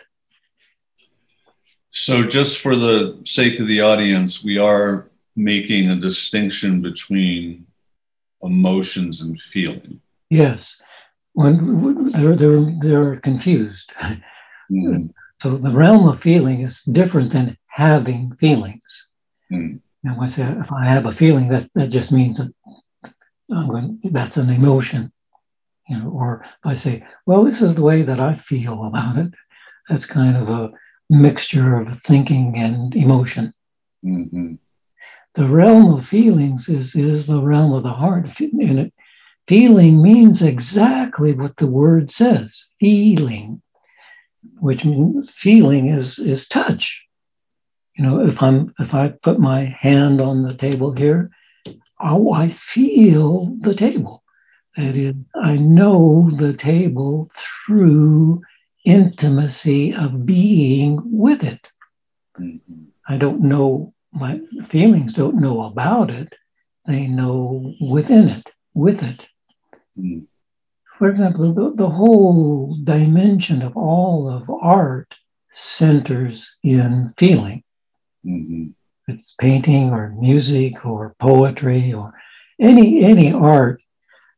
So, 1.92 2.24
just 2.24 2.60
for 2.60 2.76
the 2.76 3.22
sake 3.26 3.60
of 3.60 3.68
the 3.68 3.82
audience, 3.82 4.44
we 4.44 4.58
are 4.58 5.12
making 5.36 5.92
a 5.92 5.96
distinction 5.96 6.82
between 6.82 7.68
emotions 8.46 9.22
and 9.22 9.40
feeling. 9.42 10.02
Yes, 10.30 10.80
when 11.34 12.12
they're 12.12 12.36
they're 12.36 12.72
they're 12.82 13.16
confused. 13.18 13.92
Mm. 14.72 15.12
So 15.44 15.58
the 15.58 15.70
realm 15.70 16.08
of 16.08 16.24
feeling 16.24 16.62
is 16.62 16.82
different 16.92 17.32
than 17.32 17.56
having 17.68 18.36
feelings. 18.38 18.82
Mm. 19.54 19.80
And 20.04 20.20
I 20.20 20.26
say 20.26 20.42
if 20.42 20.74
I 20.74 20.86
have 20.86 21.06
a 21.06 21.12
feeling, 21.12 21.50
that 21.50 21.70
that 21.76 21.90
just 21.90 22.12
means 22.12 22.40
that 22.40 22.52
I'm 23.52 23.70
going. 23.70 24.00
That's 24.06 24.38
an 24.38 24.50
emotion 24.50 25.14
you 25.88 25.98
know, 26.00 26.10
or 26.10 26.46
I 26.64 26.76
say, 26.76 27.06
well, 27.26 27.44
this 27.44 27.62
is 27.62 27.76
the 27.76 27.84
way 27.84 28.02
that 28.02 28.20
I 28.20 28.36
feel 28.36 28.86
about 28.86 29.18
it. 29.18 29.32
That's 29.90 30.06
kind 30.06 30.36
of 30.36 30.50
a 30.50 30.72
mixture 31.10 31.80
of 31.80 32.02
thinking 32.02 32.58
and 32.58 32.96
emotion. 32.96 33.54
Mm-hmm. 34.04 34.56
The 35.36 35.48
realm 35.48 35.94
of 35.94 36.08
feelings 36.08 36.70
is, 36.70 36.96
is 36.96 37.28
the 37.28 37.42
realm 37.42 37.74
of 37.74 37.84
the 37.84 37.90
heart. 37.90 38.40
And 38.40 38.80
it, 38.80 38.94
feeling 39.48 40.02
means 40.02 40.42
exactly 40.42 41.34
what 41.34 41.58
the 41.58 41.68
word 41.68 42.10
says 42.10 42.66
feeling, 42.80 43.62
which 44.60 44.86
means 44.86 45.32
feeling 45.32 45.88
is, 45.90 46.20
is 46.20 46.48
touch. 46.48 47.04
You 47.98 48.06
know, 48.06 48.28
if 48.28 48.44
I'm 48.44 48.74
if 48.80 48.94
I 48.94 49.10
put 49.24 49.40
my 49.40 49.62
hand 49.62 50.20
on 50.20 50.44
the 50.44 50.54
table 50.54 50.92
here, 50.92 51.32
oh, 52.00 52.34
I 52.34 52.50
feel 52.50 53.56
the 53.62 53.74
table. 53.74 54.22
That 54.76 54.98
is, 54.98 55.14
I 55.34 55.56
know 55.56 56.30
the 56.30 56.52
table 56.54 57.30
through 57.34 58.42
intimacy 58.84 59.94
of 59.94 60.26
being 60.26 61.02
with 61.06 61.44
it. 61.44 61.72
Mm-hmm. 62.38 62.84
I 63.08 63.18
don't 63.18 63.42
know, 63.42 63.94
my 64.16 64.40
feelings 64.66 65.14
don't 65.14 65.36
know 65.36 65.64
about 65.64 66.10
it, 66.10 66.34
they 66.86 67.08
know 67.08 67.74
within 67.82 68.30
it, 68.30 68.52
with 68.74 69.04
it. 69.04 69.28
Mm-hmm. 70.00 70.22
For 70.98 71.10
example, 71.10 71.54
the, 71.54 71.74
the 71.76 71.90
whole 71.90 72.78
dimension 72.84 73.62
of 73.62 73.76
all 73.76 74.30
of 74.30 74.50
art 74.50 75.14
centers 75.52 76.58
in 76.64 77.14
feeling. 77.18 77.64
Mm-hmm. 78.26 78.68
It's 79.08 79.36
painting 79.40 79.92
or 79.92 80.16
music 80.18 80.86
or 80.86 81.16
poetry 81.20 81.94
or 81.94 82.14
any 82.60 83.04
any 83.04 83.34
art 83.34 83.82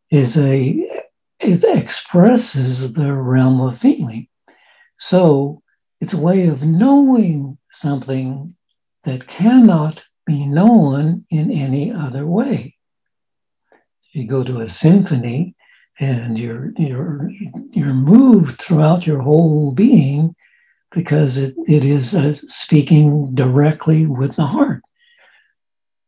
is 0.09 0.37
a 0.37 1.03
is 1.39 1.63
expresses 1.63 2.93
the 2.93 3.13
realm 3.13 3.61
of 3.61 3.77
feeling. 3.77 4.27
So 4.97 5.61
it's 6.01 6.13
a 6.13 6.19
way 6.19 6.47
of 6.47 6.63
knowing 6.63 7.57
something 7.71 8.55
that 9.07 9.25
cannot 9.25 10.05
be 10.25 10.45
known 10.45 11.25
in 11.29 11.49
any 11.49 11.93
other 11.93 12.27
way. 12.27 12.75
You 14.11 14.27
go 14.27 14.43
to 14.43 14.59
a 14.59 14.69
symphony 14.69 15.55
and 15.97 16.37
you're 16.37 16.73
you're 16.77 17.29
you're 17.71 17.93
moved 17.93 18.61
throughout 18.61 19.07
your 19.07 19.21
whole 19.21 19.71
being 19.71 20.35
because 20.91 21.37
it, 21.37 21.55
it 21.67 21.85
is 21.85 22.13
uh, 22.13 22.33
speaking 22.33 23.33
directly 23.33 24.05
with 24.05 24.35
the 24.35 24.45
heart. 24.45 24.83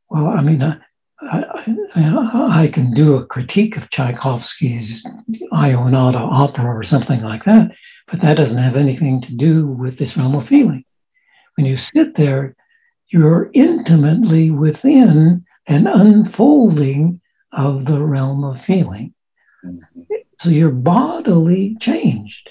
Well, 0.10 0.28
I 0.28 0.42
mean, 0.42 0.62
I, 0.62 0.78
I, 1.22 2.50
I, 2.64 2.68
can 2.68 2.94
do 2.94 3.16
a 3.16 3.26
critique 3.26 3.78
of 3.78 3.90
Tchaikovsky's 3.90 5.06
Iolanta 5.54 6.16
opera 6.16 6.66
or 6.66 6.84
something 6.84 7.22
like 7.22 7.44
that, 7.44 7.72
but 8.08 8.22
that 8.22 8.36
doesn't 8.36 8.62
have 8.62 8.76
anything 8.76 9.22
to 9.22 9.36
do 9.36 9.68
with 9.68 9.98
this 9.98 10.18
realm 10.18 10.36
of 10.36 10.48
feeling. 10.48 10.84
When 11.56 11.66
you 11.66 11.78
sit 11.78 12.16
there, 12.16 12.56
you're 13.10 13.50
intimately 13.54 14.52
within 14.52 15.46
an 15.68 15.88
unfolding 15.88 17.22
of 17.52 17.86
the 17.86 18.02
realm 18.02 18.44
of 18.44 18.62
feeling. 18.62 19.14
Mm-hmm. 19.66 20.02
So 20.40 20.50
you're 20.50 20.72
bodily 20.72 21.76
changed. 21.80 22.50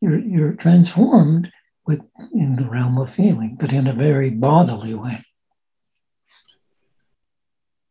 You're, 0.00 0.18
you're 0.18 0.52
transformed 0.54 1.50
with, 1.86 2.00
in 2.32 2.56
the 2.56 2.68
realm 2.68 2.98
of 2.98 3.12
feeling, 3.12 3.56
but 3.58 3.72
in 3.72 3.86
a 3.86 3.92
very 3.92 4.30
bodily 4.30 4.94
way. 4.94 5.24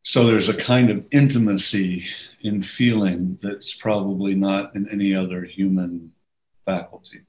So 0.04 0.26
there's 0.26 0.50
a 0.50 0.56
kind 0.56 0.90
of 0.90 1.06
intimacy 1.12 2.06
in 2.42 2.64
feeling 2.64 3.38
that's 3.42 3.76
probably 3.76 4.34
not 4.34 4.76
in 4.76 4.90
any 4.90 5.14
other 5.14 5.44
human 5.44 6.12
faculty. 6.66 7.22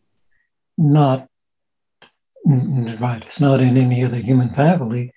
Not 0.78 1.28
right. 2.44 3.22
It's 3.26 3.40
not 3.40 3.60
in 3.60 3.76
any 3.76 4.04
other 4.04 4.16
human 4.16 4.54
faculty, 4.54 5.12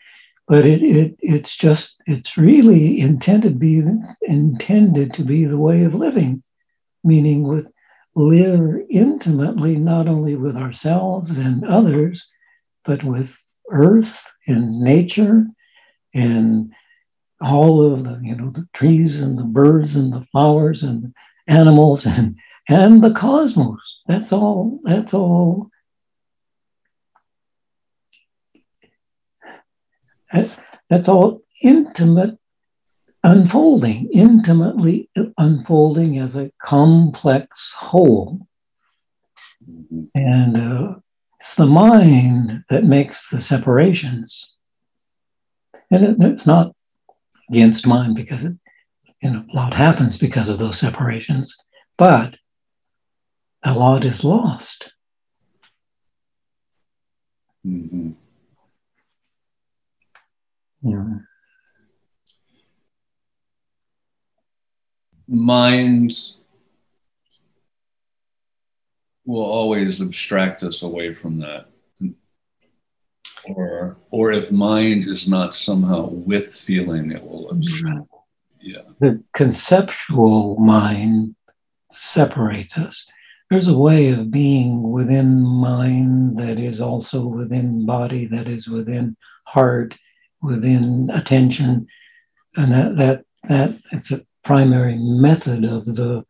but 0.48 0.66
it, 0.66 0.84
it 0.84 1.16
it's 1.20 1.56
just 1.56 2.02
it's 2.06 2.38
really 2.38 3.00
intended 3.00 3.54
to 3.54 3.60
be 3.60 3.84
intended 4.22 5.14
to 5.14 5.24
be 5.24 5.46
the 5.46 5.60
way 5.60 5.84
of 5.84 5.96
living, 5.96 6.44
meaning 7.04 7.44
with 7.44 7.72
live 8.16 8.82
intimately 8.90 9.78
not 9.78 10.08
only 10.08 10.36
with 10.36 10.56
ourselves 10.56 11.38
and 11.38 11.66
others, 11.66 12.30
but 12.86 13.04
with 13.04 13.38
earth 13.72 14.22
and 14.48 14.80
nature 14.80 15.46
and 16.14 16.72
all 17.42 17.94
of 17.94 18.04
the 18.04 18.20
you 18.24 18.36
know 18.36 18.50
the 18.52 18.68
trees 18.74 19.20
and 19.20 19.38
the 19.38 19.44
birds 19.44 19.96
and 19.96 20.14
the 20.14 20.22
flowers 20.32 20.84
and 20.84 21.14
animals 21.48 22.06
and 22.06 22.38
and 22.70 23.04
the 23.04 23.12
cosmos 23.12 24.00
that's 24.08 24.32
all 24.32 24.80
that's 24.84 25.14
all 25.14 25.70
that's 30.90 31.08
all 31.08 31.42
intimate 31.62 32.38
unfolding 33.24 34.08
intimately 34.14 35.10
unfolding 35.38 36.20
as 36.20 36.36
a 36.36 36.52
complex 36.62 37.74
whole 37.74 38.48
Mm-hmm. 39.70 40.04
And 40.16 40.58
uh, 40.58 40.96
it's 41.40 41.56
the 41.56 41.66
mind 41.66 42.64
that 42.70 42.84
makes 42.84 43.30
the 43.30 43.42
separations. 43.42 44.52
And 45.92 46.04
it, 46.04 46.18
it's 46.20 46.46
not 46.46 46.76
against 47.50 47.88
mind 47.88 48.16
because 48.16 48.44
it, 48.44 48.54
you 49.22 49.32
know, 49.32 49.46
a 49.52 49.56
lot 49.56 49.74
happens 49.74 50.18
because 50.18 50.50
of 50.50 50.60
those 50.60 50.80
separations, 50.80 51.56
but 51.98 52.38
a 53.64 53.74
lot 53.74 54.06
is 54.06 54.24
lost. 54.24 54.92
Mm-hmm. 57.66 58.12
Yeah. 60.86 61.04
Mind 65.28 66.14
will 69.26 69.42
always 69.42 70.00
abstract 70.00 70.62
us 70.62 70.84
away 70.84 71.12
from 71.12 71.40
that. 71.40 71.66
Or, 73.48 73.98
or 74.12 74.32
if 74.32 74.52
mind 74.52 75.08
is 75.08 75.28
not 75.28 75.56
somehow 75.56 76.10
with 76.10 76.56
feeling, 76.56 77.12
it 77.12 77.24
will 77.24 77.50
abstract. 77.52 78.06
Yeah. 78.62 78.82
The 79.00 79.24
conceptual 79.34 80.60
mind 80.60 81.36
separates 81.92 82.78
us. 82.78 83.08
There's 83.50 83.68
a 83.70 83.78
way 83.78 84.10
of 84.10 84.30
being 84.30 84.92
within 84.92 85.42
mind 85.42 86.38
that 86.38 86.60
is 86.60 86.80
also 86.80 87.26
within 87.26 87.88
body, 87.88 88.28
that 88.28 88.48
is 88.48 88.68
within 88.68 89.18
heart, 89.46 89.96
within 90.46 91.10
attention, 91.14 91.88
and 92.56 92.72
that 92.72 92.96
that 92.98 93.26
that 93.48 93.78
it's 93.92 94.12
a 94.12 94.26
primary 94.44 94.98
method 94.98 95.66
of 95.66 95.86
the 95.86 96.24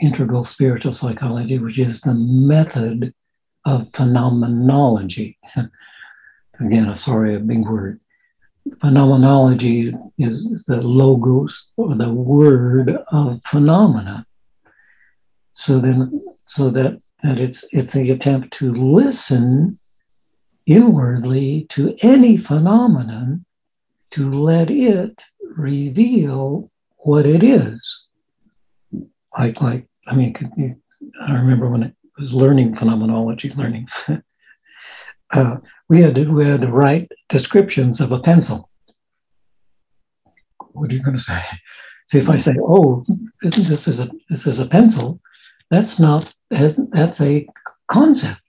integral 0.00 0.44
spiritual 0.44 0.92
psychology, 0.92 1.58
which 1.58 1.78
is 1.78 2.00
the 2.00 2.14
method 2.14 3.12
of 3.66 3.88
phenomenology. 3.92 5.38
Again, 6.60 6.94
sorry, 6.96 7.34
a 7.34 7.40
big 7.40 7.66
word. 7.66 8.00
Phenomenology 8.80 9.92
is 10.18 10.64
the 10.66 10.82
logos 10.82 11.68
or 11.76 11.94
the 11.94 12.12
word 12.12 12.96
of 13.10 13.40
phenomena. 13.46 14.26
So 15.52 15.78
then, 15.78 16.22
so 16.46 16.70
that 16.70 17.00
that 17.22 17.38
it's 17.38 17.64
it's 17.72 17.92
the 17.92 18.12
attempt 18.12 18.52
to 18.54 18.72
listen 18.72 19.78
inwardly 20.70 21.66
to 21.70 21.96
any 22.00 22.36
phenomenon 22.36 23.44
to 24.12 24.32
let 24.32 24.70
it 24.70 25.24
reveal 25.56 26.70
what 26.98 27.26
it 27.26 27.42
is. 27.42 28.06
Like 29.36 29.60
like 29.60 29.88
I 30.06 30.14
mean, 30.14 30.34
I 31.26 31.34
remember 31.34 31.68
when 31.70 31.84
I 31.84 31.92
was 32.18 32.32
learning 32.32 32.76
phenomenology, 32.76 33.50
learning, 33.50 33.88
uh, 35.32 35.56
we 35.88 36.00
had 36.00 36.14
to, 36.16 36.24
we 36.24 36.44
had 36.44 36.62
to 36.62 36.68
write 36.68 37.10
descriptions 37.28 38.00
of 38.00 38.12
a 38.12 38.20
pencil. 38.20 38.70
What 40.72 40.90
are 40.90 40.94
you 40.94 41.02
going 41.02 41.16
to 41.16 41.22
say? 41.22 41.40
See, 42.06 42.18
if 42.18 42.28
I 42.28 42.38
say, 42.38 42.54
"Oh, 42.60 43.04
isn't 43.42 43.68
this 43.68 43.86
is 43.88 44.00
a 44.00 44.10
this 44.28 44.46
is 44.46 44.60
a 44.60 44.66
pencil," 44.66 45.20
that's 45.68 45.98
not 45.98 46.32
that's 46.50 47.20
a 47.20 47.46
concept. 47.88 48.39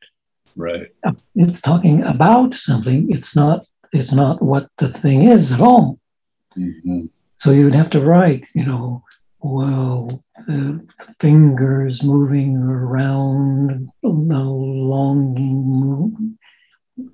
Right. 0.56 0.88
It's 1.36 1.62
talking 1.62 2.04
about 2.04 2.56
something. 2.56 3.12
It's 3.12 3.36
not. 3.36 3.66
It's 3.94 4.14
not 4.14 4.42
what 4.42 4.70
the 4.78 4.88
thing 4.88 5.24
is 5.24 5.52
at 5.52 5.60
all. 5.60 6.00
Mm-hmm. 6.58 7.08
So 7.38 7.52
you 7.52 7.66
would 7.66 7.76
have 7.76 7.90
to 7.92 8.02
write, 8.02 8.48
you 8.54 8.66
know, 8.66 9.04
well, 9.40 10.24
the 10.48 10.86
fingers 11.20 12.04
moving 12.04 12.58
around, 12.58 13.90
the 14.04 14.10
longing, 14.10 14.78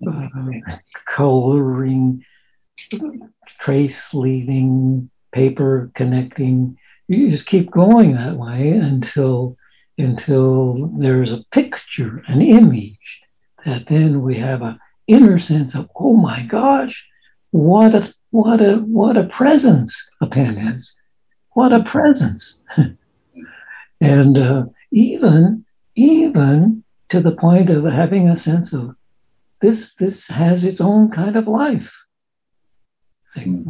uh, 0.08 0.28
coloring, 1.06 2.24
trace 3.60 4.14
leaving, 4.14 5.10
paper 5.32 5.92
connecting. 5.96 6.78
You 7.08 7.32
just 7.32 7.48
keep 7.48 7.72
going 7.72 8.14
that 8.14 8.36
way 8.36 8.72
until 8.72 9.56
until 9.98 10.88
there's 10.98 11.34
a 11.34 11.44
picture, 11.52 12.24
an 12.28 12.42
image, 12.42 13.22
that 13.68 13.86
then 13.86 14.24
we 14.24 14.36
have 14.38 14.64
an 14.64 14.80
inner 15.06 15.38
sense 15.38 15.76
of, 15.76 15.88
oh 15.96 16.16
my 16.16 16.42
gosh, 16.48 17.06
what 17.52 17.94
a 17.94 18.12
what 18.32 18.60
a 18.60 18.78
what 18.78 19.16
a 19.16 19.24
presence 19.26 19.96
a 20.20 20.28
pen 20.28 20.58
is 20.58 20.98
what 21.58 21.74
a 21.74 21.84
presence. 21.84 22.60
and 24.00 24.38
uh, 24.38 24.68
even, 24.92 25.66
even 25.96 26.84
to 27.10 27.20
the 27.20 27.36
point 27.36 27.72
of 27.72 27.84
having 27.86 28.30
a 28.30 28.38
sense 28.38 28.74
of 28.74 28.96
this, 29.60 29.96
this 29.96 30.28
has 30.28 30.64
its 30.64 30.80
own 30.80 31.10
kind 31.10 31.36
of 31.36 31.48
life. 31.48 31.92
See? 33.24 33.64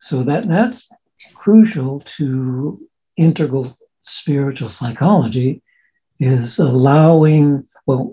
So 0.00 0.22
that, 0.22 0.46
that's 0.46 0.88
crucial 1.34 2.04
to 2.18 2.80
integral 3.16 3.76
spiritual 4.02 4.68
psychology 4.68 5.64
is 6.20 6.60
allowing, 6.60 7.66
well, 7.86 8.12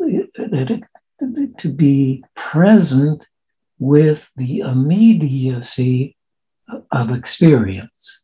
to 0.54 1.70
be 1.70 2.24
present 2.36 3.28
with 3.80 4.32
the 4.36 4.60
immediacy 4.60 6.16
of 6.92 7.12
experience. 7.12 8.22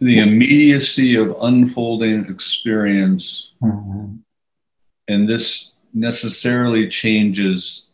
The 0.00 0.18
immediacy 0.18 1.16
of 1.16 1.36
unfolding 1.40 2.26
experience. 2.26 3.50
Mm-hmm. 3.62 4.16
and 5.08 5.28
this 5.28 5.70
necessarily 5.94 6.88
changes 6.88 7.86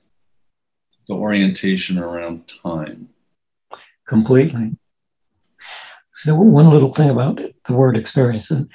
the 1.09 1.15
orientation 1.15 1.99
around 1.99 2.51
time. 2.63 3.09
Completely. 4.07 4.77
So 6.17 6.35
one 6.35 6.71
little 6.71 6.93
thing 6.93 7.11
about 7.11 7.41
the 7.65 7.75
word 7.75 7.97
experience 7.97 8.51
and 8.51 8.69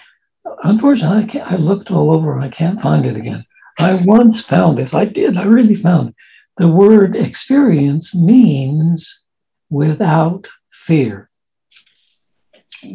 unfortunately 0.63 1.23
I, 1.23 1.27
can't, 1.27 1.51
I, 1.51 1.55
looked 1.55 1.91
all 1.91 2.11
over 2.11 2.35
and 2.35 2.43
i 2.43 2.49
can't 2.49 2.81
find 2.81 3.05
it 3.05 3.15
again 3.15 3.45
i 3.79 3.95
once 4.05 4.41
found 4.41 4.77
this 4.77 4.93
i 4.93 5.05
did 5.05 5.37
i 5.37 5.43
really 5.43 5.75
found 5.75 6.09
it. 6.09 6.15
the 6.57 6.67
word 6.67 7.15
experience 7.15 8.13
means 8.13 9.23
without 9.69 10.47
fear 10.71 11.29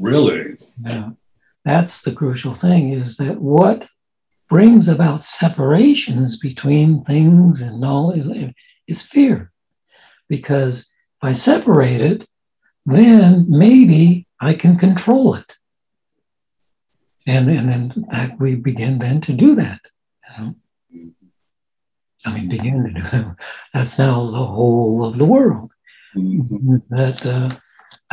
Really? 0.01 0.57
Yeah. 0.85 1.11
That's 1.65 2.03
the 2.03 2.13
crucial 2.13 2.55
thing 2.55 2.91
is 2.91 3.17
that 3.17 3.41
what 3.41 3.89
brings 4.49 4.89
about 4.89 5.25
separations 5.25 6.39
between 6.39 7.05
things 7.05 7.61
and 7.61 7.81
knowledge 7.81 8.55
is 8.87 9.03
fear. 9.03 9.53
Because 10.29 10.81
if 10.81 11.29
I 11.29 11.33
separate 11.33 12.01
it, 12.01 12.27
then 12.87 13.47
maybe 13.49 14.27
I 14.41 14.55
can 14.55 14.79
control 14.79 15.35
it. 15.35 15.57
And, 17.29 17.51
and 17.51 17.93
in 17.95 18.05
fact, 18.07 18.41
we 18.41 18.55
begin 18.55 18.99
then 18.99 19.21
to 19.21 19.35
do 19.35 19.55
that. 19.57 19.81
You 20.39 20.45
know? 20.45 21.13
I 22.25 22.33
mean, 22.33 22.49
begin 22.49 22.85
to 22.85 22.91
do 22.91 23.03
that. 23.03 23.37
That's 23.75 23.99
now 23.99 24.31
the 24.31 24.45
whole 24.45 25.05
of 25.05 25.19
the 25.19 25.27
world. 25.27 25.71
Mm-hmm. 26.17 26.77
That 26.89 27.27
uh, 27.27 27.51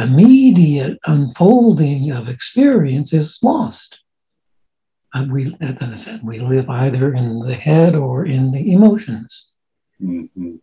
immediate 0.03 0.99
unfolding 1.05 2.11
of 2.11 2.27
experience 2.27 3.13
is 3.13 3.39
lost. 3.41 3.97
And 5.13 5.31
we, 5.31 5.55
as 5.61 5.81
I 5.81 5.95
said, 5.95 6.21
we 6.21 6.39
live 6.39 6.69
either 6.69 7.13
in 7.13 7.39
the 7.39 7.55
head 7.55 7.95
or 7.95 8.25
in 8.25 8.51
the 8.51 8.73
emotions. 8.73 9.47
Mm-hmm. 10.01 10.55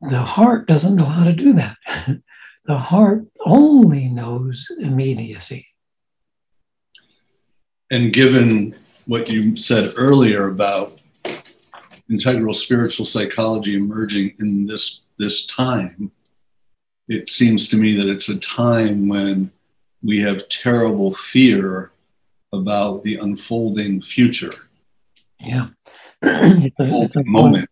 The 0.00 0.18
heart 0.18 0.66
doesn't 0.66 0.96
know 0.96 1.04
how 1.04 1.22
to 1.22 1.32
do 1.32 1.52
that. 1.52 1.76
the 2.64 2.76
heart 2.76 3.24
only 3.46 4.08
knows 4.08 4.66
immediacy. 4.80 5.69
And 7.90 8.12
given 8.12 8.76
what 9.06 9.28
you 9.28 9.56
said 9.56 9.94
earlier 9.96 10.48
about 10.48 11.00
integral 12.08 12.54
spiritual 12.54 13.04
psychology 13.04 13.76
emerging 13.76 14.34
in 14.38 14.66
this 14.66 15.02
this 15.18 15.46
time, 15.46 16.10
it 17.08 17.28
seems 17.28 17.68
to 17.68 17.76
me 17.76 17.96
that 17.96 18.08
it's 18.08 18.28
a 18.28 18.38
time 18.38 19.08
when 19.08 19.50
we 20.02 20.20
have 20.20 20.48
terrible 20.48 21.14
fear 21.14 21.92
about 22.52 23.02
the 23.02 23.16
unfolding 23.16 24.00
future. 24.00 24.54
Yeah. 25.38 25.68
it's 26.22 26.80
a, 26.80 27.02
it's 27.02 27.16
a 27.16 27.24
moment. 27.24 27.68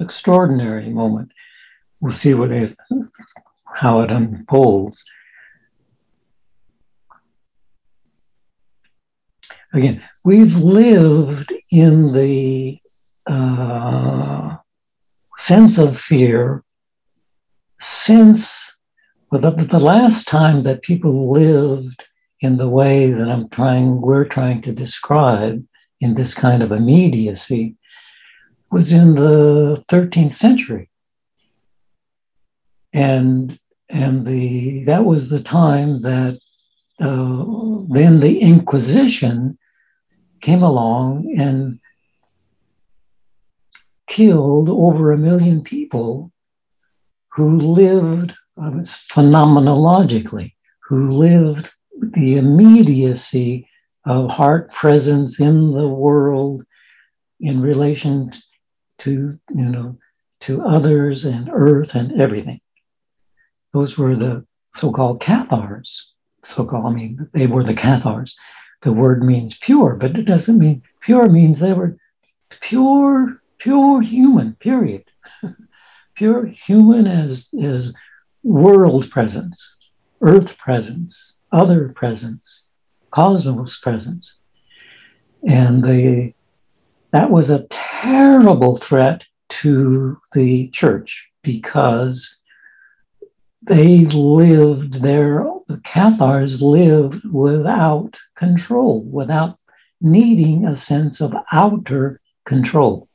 Extraordinary 0.00 0.88
moment. 0.88 1.32
We'll 2.00 2.12
see 2.12 2.34
what 2.34 2.52
is 2.52 2.76
how 3.74 4.00
it 4.02 4.10
unfolds. 4.10 5.02
Again, 9.72 10.02
we've 10.24 10.56
lived 10.56 11.52
in 11.70 12.12
the 12.12 12.78
uh, 13.26 14.56
sense 15.36 15.78
of 15.78 16.00
fear 16.00 16.64
since 17.80 18.74
well, 19.30 19.42
the, 19.42 19.50
the 19.50 19.78
last 19.78 20.26
time 20.26 20.62
that 20.62 20.82
people 20.82 21.30
lived 21.30 22.06
in 22.40 22.56
the 22.56 22.68
way 22.68 23.10
that 23.10 23.28
I'm 23.28 23.48
trying, 23.50 24.00
we're 24.00 24.24
trying 24.24 24.62
to 24.62 24.72
describe 24.72 25.62
in 26.00 26.14
this 26.14 26.32
kind 26.32 26.62
of 26.62 26.72
immediacy 26.72 27.76
was 28.70 28.92
in 28.92 29.14
the 29.14 29.84
13th 29.90 30.34
century. 30.34 30.90
And 32.92 33.58
and 33.90 34.26
the 34.26 34.84
that 34.84 35.04
was 35.04 35.28
the 35.28 35.42
time 35.42 36.02
that 36.02 36.38
uh, 37.00 37.44
then 37.88 38.20
the 38.20 38.38
Inquisition 38.40 39.57
came 40.40 40.62
along 40.62 41.34
and 41.38 41.80
killed 44.06 44.68
over 44.68 45.12
a 45.12 45.18
million 45.18 45.62
people 45.62 46.32
who 47.32 47.58
lived 47.58 48.34
um, 48.56 48.80
phenomenologically, 48.80 50.54
who 50.88 51.12
lived 51.12 51.70
the 52.00 52.36
immediacy 52.36 53.68
of 54.04 54.30
heart 54.30 54.72
presence 54.72 55.38
in 55.38 55.72
the 55.72 55.88
world 55.88 56.64
in 57.40 57.60
relation 57.60 58.32
to, 58.98 59.38
you 59.54 59.70
know, 59.70 59.98
to 60.40 60.62
others 60.62 61.24
and 61.24 61.48
earth 61.52 61.94
and 61.94 62.20
everything. 62.20 62.60
Those 63.72 63.98
were 63.98 64.16
the 64.16 64.46
so-called 64.74 65.20
Cathars. 65.20 66.12
So-called, 66.44 66.86
I 66.86 66.90
mean, 66.96 67.28
they 67.34 67.46
were 67.46 67.64
the 67.64 67.74
Cathars. 67.74 68.36
The 68.82 68.92
word 68.92 69.22
means 69.22 69.58
pure, 69.58 69.96
but 69.96 70.16
it 70.16 70.24
doesn't 70.24 70.58
mean 70.58 70.82
pure 71.00 71.28
means 71.28 71.58
they 71.58 71.72
were 71.72 71.96
pure, 72.60 73.42
pure 73.58 74.00
human, 74.00 74.54
period. 74.54 75.04
pure 76.14 76.46
human 76.46 77.06
as, 77.06 77.48
as 77.60 77.92
world 78.42 79.10
presence, 79.10 79.76
earth 80.20 80.56
presence, 80.58 81.36
other 81.52 81.90
presence, 81.90 82.64
cosmos 83.10 83.78
presence. 83.80 84.38
And 85.46 85.84
the, 85.84 86.34
that 87.12 87.30
was 87.30 87.50
a 87.50 87.66
terrible 87.70 88.76
threat 88.76 89.24
to 89.48 90.20
the 90.34 90.68
church 90.68 91.28
because 91.42 92.36
they 93.62 94.06
lived 94.06 95.02
there, 95.02 95.44
the 95.68 95.80
Cathars 95.80 96.62
lived 96.62 97.22
without 97.30 98.18
control, 98.34 99.02
without 99.02 99.58
needing 100.00 100.66
a 100.66 100.76
sense 100.76 101.20
of 101.20 101.34
outer 101.52 102.20
control. 102.46 103.08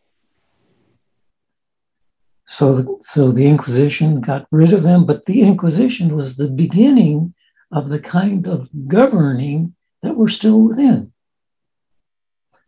So 2.46 2.76
the, 2.76 2.98
so 3.02 3.32
the 3.32 3.48
Inquisition 3.48 4.22
got 4.22 4.46
rid 4.52 4.74
of 4.74 4.84
them, 4.84 5.06
but 5.06 5.26
the 5.26 5.42
Inquisition 5.42 6.16
was 6.16 6.36
the 6.36 6.50
beginning 6.50 7.34
of 7.72 7.90
the 7.90 8.00
kind 8.00 8.48
of 8.48 8.70
governing 8.88 9.74
that 10.04 10.16
we're 10.16 10.28
still 10.28 10.62
within. 10.62 11.12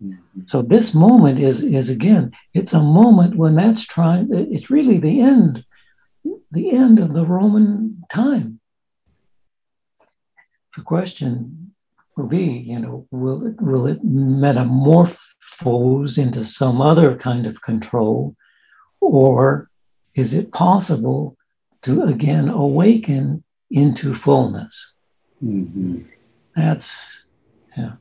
Mm-hmm. 0.02 0.42
So 0.48 0.64
this 0.64 0.96
moment 0.96 1.40
is 1.40 1.64
is 1.64 1.90
again, 1.90 2.32
it's 2.54 2.74
a 2.74 2.82
moment 2.82 3.36
when 3.36 3.56
that's 3.56 3.86
trying. 3.86 4.30
It's 4.32 4.72
really 4.72 4.98
the 4.98 5.22
end, 5.22 5.64
the 6.52 6.72
end 6.72 6.98
of 6.98 7.14
the 7.14 7.26
Roman 7.26 8.04
time. 8.10 8.60
The 10.76 10.84
question 10.84 11.74
will 12.16 12.28
be, 12.28 12.44
you 12.44 12.80
know, 12.80 13.08
will 13.12 13.48
it 13.48 13.60
will 13.62 13.88
it 13.88 14.04
metamorphose 14.04 16.18
into 16.18 16.44
some 16.44 16.82
other 16.82 17.16
kind 17.16 17.46
of 17.46 17.62
control, 17.62 18.36
or 19.00 19.70
is 20.16 20.34
it 20.34 20.52
possible 20.52 21.38
to 21.84 22.04
again 22.04 22.50
awaken 22.50 23.44
into 23.72 24.14
fullness? 24.16 24.94
Mm-hmm. 25.44 26.02
That's 26.56 26.94
yeah. 27.78 27.94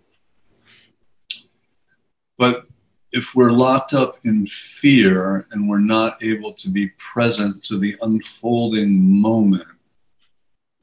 But 2.36 2.66
if 3.12 3.34
we're 3.34 3.52
locked 3.52 3.94
up 3.94 4.18
in 4.24 4.46
fear 4.48 5.46
and 5.52 5.68
we're 5.68 5.78
not 5.78 6.20
able 6.22 6.52
to 6.54 6.68
be 6.68 6.88
present 6.98 7.62
to 7.64 7.78
the 7.78 7.96
unfolding 8.02 9.00
moment, 9.00 9.68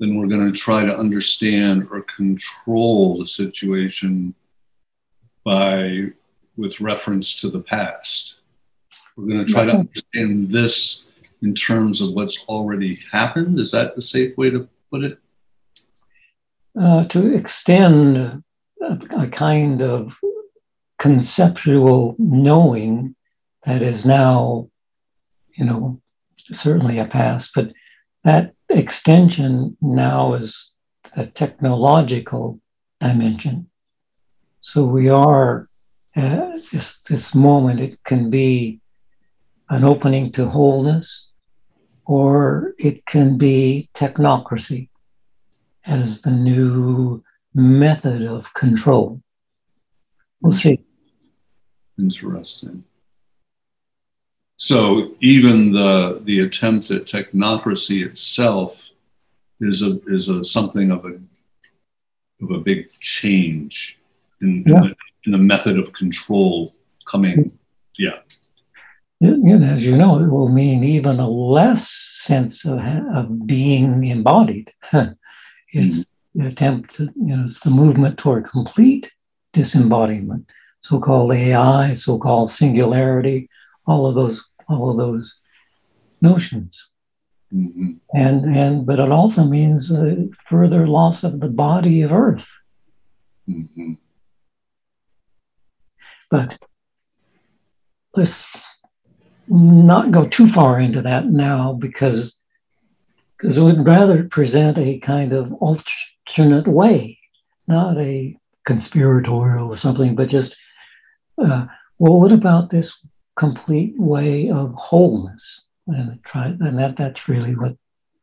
then 0.02 0.16
we're 0.16 0.26
going 0.26 0.52
to 0.52 0.58
try 0.58 0.84
to 0.84 0.98
understand 0.98 1.88
or 1.92 2.04
control 2.18 3.20
the 3.20 3.26
situation 3.28 4.34
by 5.46 6.08
with 6.58 6.82
reference 6.82 7.40
to 7.40 7.50
the 7.50 7.60
past. 7.60 8.36
We're 9.16 9.28
going 9.28 9.46
to 9.46 9.54
try 9.54 9.66
to 9.66 9.74
understand 9.74 10.52
this 10.52 11.06
in 11.44 11.54
terms 11.54 12.02
of 12.02 12.14
what's 12.14 12.44
already 12.46 13.00
happened. 13.12 13.60
Is 13.60 13.70
that 13.72 13.96
the 13.96 14.02
safe 14.02 14.36
way 14.38 14.50
to 14.50 14.68
put 14.90 15.04
it? 15.04 15.20
Uh, 16.76 17.06
to 17.10 17.36
extend 17.36 18.18
a, 18.18 19.00
a 19.16 19.28
kind 19.28 19.84
of 19.84 20.20
conceptual 20.98 22.16
knowing 22.18 23.16
that 23.66 23.84
is 23.84 24.04
now, 24.04 24.68
you 25.60 25.66
know, 25.66 26.02
certainly 26.40 26.98
a 26.98 27.06
past, 27.06 27.52
but 27.54 27.72
that 28.24 28.56
extension 28.78 29.78
now 29.82 30.34
is 30.34 30.72
a 31.16 31.26
technological 31.26 32.60
dimension. 33.00 33.70
So 34.60 34.86
we 34.86 35.10
are 35.10 35.68
at 36.16 36.62
this, 36.72 37.00
this 37.08 37.34
moment, 37.34 37.80
it 37.80 38.04
can 38.04 38.30
be 38.30 38.80
an 39.70 39.84
opening 39.84 40.32
to 40.34 40.48
wholeness, 40.48 41.28
or 42.06 42.74
it 42.78 43.06
can 43.06 43.38
be 43.38 43.90
technocracy 43.96 44.90
as 45.86 46.22
the 46.22 46.32
new 46.32 47.24
method 47.54 48.24
of 48.24 48.54
control. 48.54 49.22
We'll 50.42 50.52
see. 50.52 50.84
Interesting. 51.98 52.84
So 54.62 55.16
even 55.22 55.72
the 55.72 56.22
the 56.24 56.42
attempt 56.42 56.92
at 56.92 57.06
technocracy 57.06 58.06
itself 58.06 58.90
is 59.60 59.82
a 59.82 60.00
is 60.06 60.30
a 60.30 60.44
something 60.44 60.92
of 60.92 61.04
a 61.04 61.20
of 62.44 62.52
a 62.52 62.60
big 62.60 62.92
change 63.00 63.98
in, 64.40 64.64
yeah. 64.68 64.76
in, 64.76 64.82
the, 64.82 64.96
in 65.26 65.32
the, 65.32 65.38
method 65.40 65.80
of 65.80 65.94
control 65.94 66.76
coming. 67.08 67.58
Yeah. 67.98 68.20
And 69.20 69.66
as 69.66 69.84
you 69.84 69.98
know, 69.98 70.20
it 70.20 70.28
will 70.28 70.50
mean 70.50 70.84
even 70.84 71.20
a 71.20 71.28
less 71.28 71.90
sense 71.90 72.64
of, 72.64 72.80
of 72.80 73.48
being 73.48 74.04
embodied. 74.04 74.72
it's 74.94 76.00
mm. 76.00 76.06
the 76.36 76.48
attempt 76.48 76.96
to, 76.96 77.12
you 77.16 77.36
know, 77.36 77.44
it's 77.44 77.60
the 77.62 77.70
movement 77.72 78.20
toward 78.20 78.46
complete 78.46 79.12
disembodiment 79.54 80.46
so-called 80.82 81.32
AI, 81.32 81.94
so-called 81.94 82.50
singularity, 82.50 83.48
all 83.86 84.08
of 84.08 84.16
those, 84.16 84.44
all 84.72 84.92
of 84.92 84.98
those 84.98 85.36
notions. 86.22 86.88
Mm-hmm. 87.54 87.94
And 88.14 88.46
and 88.46 88.86
but 88.86 89.00
it 89.00 89.12
also 89.12 89.44
means 89.44 89.92
a 89.92 90.30
further 90.50 90.88
loss 90.88 91.24
of 91.24 91.40
the 91.40 91.50
body 91.50 92.02
of 92.02 92.14
Earth. 92.14 92.48
Mm-hmm. 93.50 93.94
But 96.30 96.58
let's 98.16 98.58
not 99.50 100.12
go 100.12 100.28
too 100.28 100.48
far 100.48 100.80
into 100.80 101.02
that 101.02 101.26
now 101.28 101.74
because 101.74 102.40
because 103.38 103.60
we'd 103.60 103.86
rather 103.86 104.24
present 104.24 104.78
a 104.78 105.00
kind 105.00 105.34
of 105.34 105.52
alternate 105.54 106.68
way, 106.68 107.20
not 107.68 108.00
a 108.00 108.38
conspiratorial 108.66 109.74
or 109.74 109.78
something, 109.78 110.16
but 110.16 110.30
just 110.30 110.56
uh, 111.38 111.66
well, 112.00 112.20
what 112.20 112.32
about 112.32 112.70
this 112.70 112.98
complete 113.42 113.96
way 113.98 114.50
of 114.52 114.72
wholeness? 114.76 115.62
And 115.88 116.24
try, 116.24 116.56
and 116.60 116.78
that 116.78 116.96
that's 116.96 117.28
really 117.28 117.56
what 117.56 117.76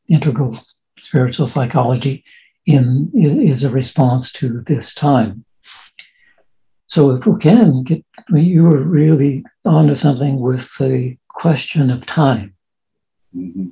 integral 0.08 0.56
spiritual 0.96 1.48
psychology 1.48 2.24
in 2.66 3.10
is 3.12 3.64
a 3.64 3.70
response 3.70 4.30
to 4.32 4.62
this 4.68 4.94
time. 4.94 5.44
So 6.86 7.10
if 7.10 7.26
we 7.26 7.36
can 7.40 7.82
get, 7.82 8.04
you 8.32 8.62
were 8.62 8.84
really 8.84 9.44
onto 9.64 9.96
something 9.96 10.38
with 10.38 10.70
the 10.78 11.16
question 11.28 11.90
of 11.90 12.06
time, 12.06 12.54
mm-hmm. 13.36 13.70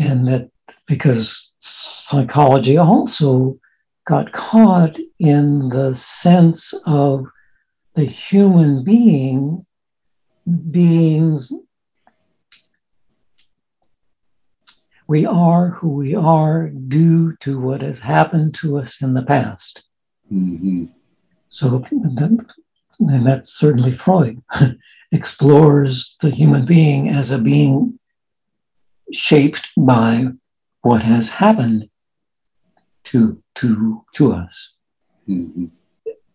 and 0.00 0.26
that 0.26 0.50
because 0.86 1.52
psychology 1.60 2.76
also 2.76 3.56
got 4.04 4.32
caught 4.32 4.98
in 5.20 5.68
the 5.68 5.94
sense 5.94 6.74
of 6.86 7.24
the 7.94 8.04
human 8.04 8.82
being 8.82 9.64
beings 10.72 11.52
we 15.08 15.24
are 15.24 15.70
who 15.70 15.88
we 15.88 16.14
are 16.14 16.68
due 16.68 17.34
to 17.40 17.58
what 17.58 17.80
has 17.80 17.98
happened 17.98 18.54
to 18.54 18.76
us 18.76 19.00
in 19.00 19.14
the 19.14 19.22
past. 19.22 19.82
Mm-hmm. 20.30 20.84
So, 21.48 21.78
that, 21.78 22.54
and 23.00 23.26
that's 23.26 23.54
certainly 23.54 23.92
Freud 23.92 24.42
explores 25.12 26.16
the 26.20 26.30
human 26.30 26.66
being 26.66 27.08
as 27.08 27.30
a 27.30 27.38
being 27.38 27.98
shaped 29.10 29.70
by 29.78 30.26
what 30.82 31.02
has 31.02 31.30
happened 31.30 31.88
to 33.04 33.42
to 33.56 34.04
to 34.12 34.32
us. 34.32 34.74
Mm-hmm. 35.26 35.66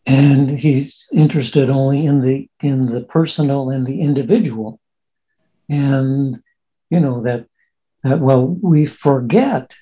And 0.06 0.50
he's 0.50 1.08
interested 1.14 1.70
only 1.70 2.06
in 2.06 2.22
the 2.22 2.50
in 2.62 2.88
the 2.88 3.04
personal 3.04 3.70
and 3.70 3.86
the 3.86 4.02
individual. 4.02 4.80
And 5.70 6.42
you 6.90 7.00
know 7.00 7.22
that 7.24 7.48
that 8.04 8.20
well 8.20 8.48
we 8.62 8.86
forget 8.86 9.74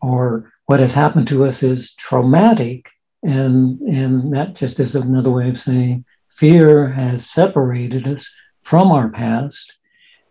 or 0.00 0.52
what 0.66 0.80
has 0.80 0.92
happened 0.92 1.28
to 1.28 1.44
us 1.44 1.62
is 1.62 1.94
traumatic 1.94 2.90
and 3.22 3.80
and 3.80 4.32
that 4.34 4.54
just 4.54 4.80
is 4.80 4.94
another 4.94 5.30
way 5.30 5.48
of 5.48 5.58
saying 5.58 6.04
fear 6.30 6.88
has 6.88 7.28
separated 7.28 8.06
us 8.06 8.32
from 8.62 8.92
our 8.92 9.10
past 9.10 9.72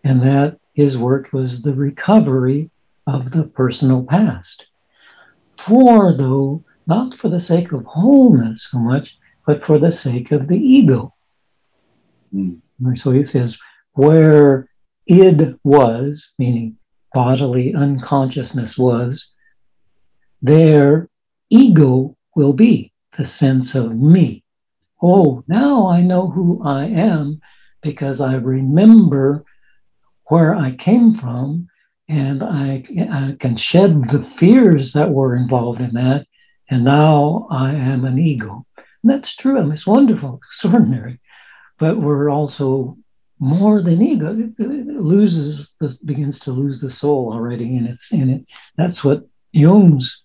and 0.03 0.21
that 0.23 0.57
his 0.73 0.97
work 0.97 1.31
was 1.33 1.61
the 1.61 1.73
recovery 1.73 2.69
of 3.05 3.31
the 3.31 3.43
personal 3.43 4.05
past 4.05 4.65
for 5.57 6.13
though 6.13 6.63
not 6.85 7.15
for 7.15 7.29
the 7.29 7.39
sake 7.39 7.71
of 7.71 7.85
wholeness 7.85 8.67
so 8.71 8.79
much 8.79 9.17
but 9.45 9.65
for 9.65 9.79
the 9.79 9.91
sake 9.91 10.31
of 10.31 10.47
the 10.47 10.57
ego 10.57 11.13
Mm. 12.33 12.61
so 12.97 13.11
he 13.11 13.23
says 13.25 13.59
where 13.93 14.67
id 15.07 15.55
was 15.63 16.33
meaning 16.39 16.77
bodily 17.13 17.75
unconsciousness 17.75 18.75
was 18.75 19.33
there 20.41 21.09
ego 21.49 22.17
will 22.35 22.53
be 22.53 22.91
the 23.17 23.25
sense 23.25 23.75
of 23.75 23.95
me. 23.95 24.43
Oh, 25.01 25.43
now 25.47 25.87
I 25.87 26.01
know 26.01 26.29
who 26.29 26.63
I 26.63 26.85
am 26.85 27.41
because 27.81 28.21
I 28.21 28.35
remember 28.35 29.43
where 30.25 30.55
I 30.55 30.71
came 30.71 31.13
from 31.13 31.67
and 32.07 32.43
I, 32.43 32.83
I, 33.11 33.35
can 33.39 33.55
shed 33.55 34.09
the 34.09 34.21
fears 34.21 34.93
that 34.93 35.11
were 35.11 35.35
involved 35.35 35.81
in 35.81 35.93
that. 35.93 36.25
And 36.69 36.83
now 36.85 37.47
I 37.49 37.73
am 37.73 38.05
an 38.05 38.17
ego. 38.17 38.65
And 38.77 39.11
that's 39.11 39.35
true. 39.35 39.57
I 39.57 39.63
mean, 39.63 39.73
it's 39.73 39.87
wonderful, 39.87 40.35
extraordinary. 40.43 41.19
But 41.79 41.97
we're 41.97 42.29
also 42.29 42.97
more 43.39 43.81
than 43.81 44.01
ego. 44.01 44.37
It 44.57 44.87
loses 44.87 45.75
the 45.79 45.97
begins 46.05 46.39
to 46.41 46.51
lose 46.51 46.79
the 46.79 46.91
soul 46.91 47.33
already 47.33 47.75
in 47.75 47.85
its 47.87 48.11
in 48.13 48.29
it. 48.29 48.45
That's 48.77 49.03
what 49.03 49.27
Jung's 49.51 50.23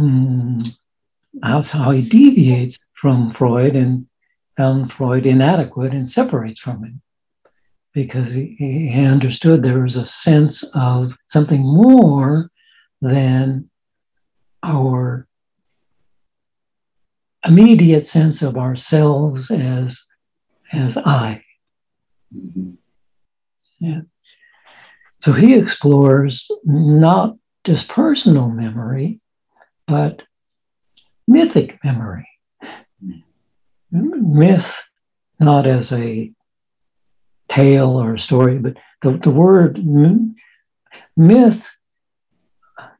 Mm, 0.00 0.66
that's 1.34 1.70
how 1.70 1.90
he 1.90 2.02
deviates 2.02 2.78
from 2.94 3.32
Freud 3.32 3.76
and 3.76 4.06
found 4.56 4.92
Freud 4.92 5.26
inadequate 5.26 5.92
and 5.92 6.08
separates 6.08 6.60
from 6.60 6.84
him 6.84 7.02
because 7.92 8.30
he, 8.30 8.56
he 8.58 9.04
understood 9.04 9.62
there 9.62 9.82
was 9.82 9.96
a 9.96 10.06
sense 10.06 10.62
of 10.74 11.12
something 11.28 11.60
more 11.60 12.50
than 13.02 13.69
our 14.62 15.26
immediate 17.46 18.06
sense 18.06 18.42
of 18.42 18.56
ourselves 18.56 19.50
as 19.50 19.98
as 20.72 20.96
I. 20.96 21.42
Mm-hmm. 22.34 22.72
Yeah. 23.80 24.00
So 25.20 25.32
he 25.32 25.54
explores 25.56 26.50
not 26.64 27.36
just 27.64 27.88
personal 27.88 28.50
memory, 28.50 29.20
but 29.86 30.24
mythic 31.26 31.78
memory. 31.84 32.26
Myth, 33.90 34.82
not 35.40 35.66
as 35.66 35.92
a 35.92 36.32
tale 37.48 38.00
or 38.00 38.14
a 38.14 38.20
story, 38.20 38.58
but 38.58 38.76
the, 39.02 39.18
the 39.18 39.30
word 39.30 39.84
myth, 41.16 41.68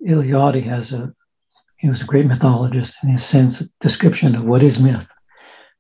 Eliade 0.05 0.63
has 0.63 0.93
a, 0.93 1.15
he 1.81 1.89
was 1.89 2.03
a 2.03 2.07
great 2.07 2.27
mythologist 2.27 2.97
in 3.03 3.09
his 3.09 3.25
sense 3.25 3.63
of 3.63 3.69
description 3.81 4.35
of 4.35 4.45
what 4.45 4.63
is 4.63 4.83
myth. 4.83 5.11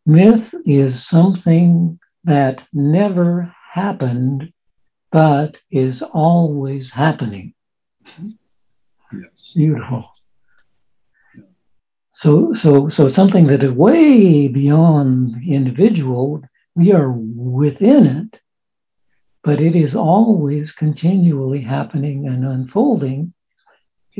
Myth 0.06 0.54
is 0.64 1.06
something 1.06 1.98
that 2.24 2.66
never 2.72 3.54
happened, 3.70 4.50
but 5.12 5.58
is 5.70 6.02
always 6.02 6.90
happening. 6.90 7.52
Yes. 8.16 9.52
Beautiful. 9.54 10.10
So, 12.12 12.54
so, 12.54 12.88
so 12.88 13.08
something 13.08 13.46
that 13.48 13.62
is 13.62 13.72
way 13.72 14.48
beyond 14.48 15.34
the 15.34 15.54
individual, 15.54 16.42
we 16.76 16.92
are 16.92 17.12
within 17.12 18.06
it, 18.06 18.40
but 19.44 19.60
it 19.60 19.76
is 19.76 19.94
always 19.94 20.72
continually 20.72 21.60
happening 21.60 22.26
and 22.26 22.46
unfolding. 22.46 23.34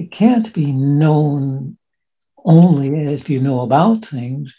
It 0.00 0.10
can't 0.10 0.50
be 0.54 0.72
known 0.72 1.76
only 2.42 2.88
if 3.12 3.28
you 3.28 3.42
know 3.42 3.60
about 3.60 4.06
things. 4.06 4.50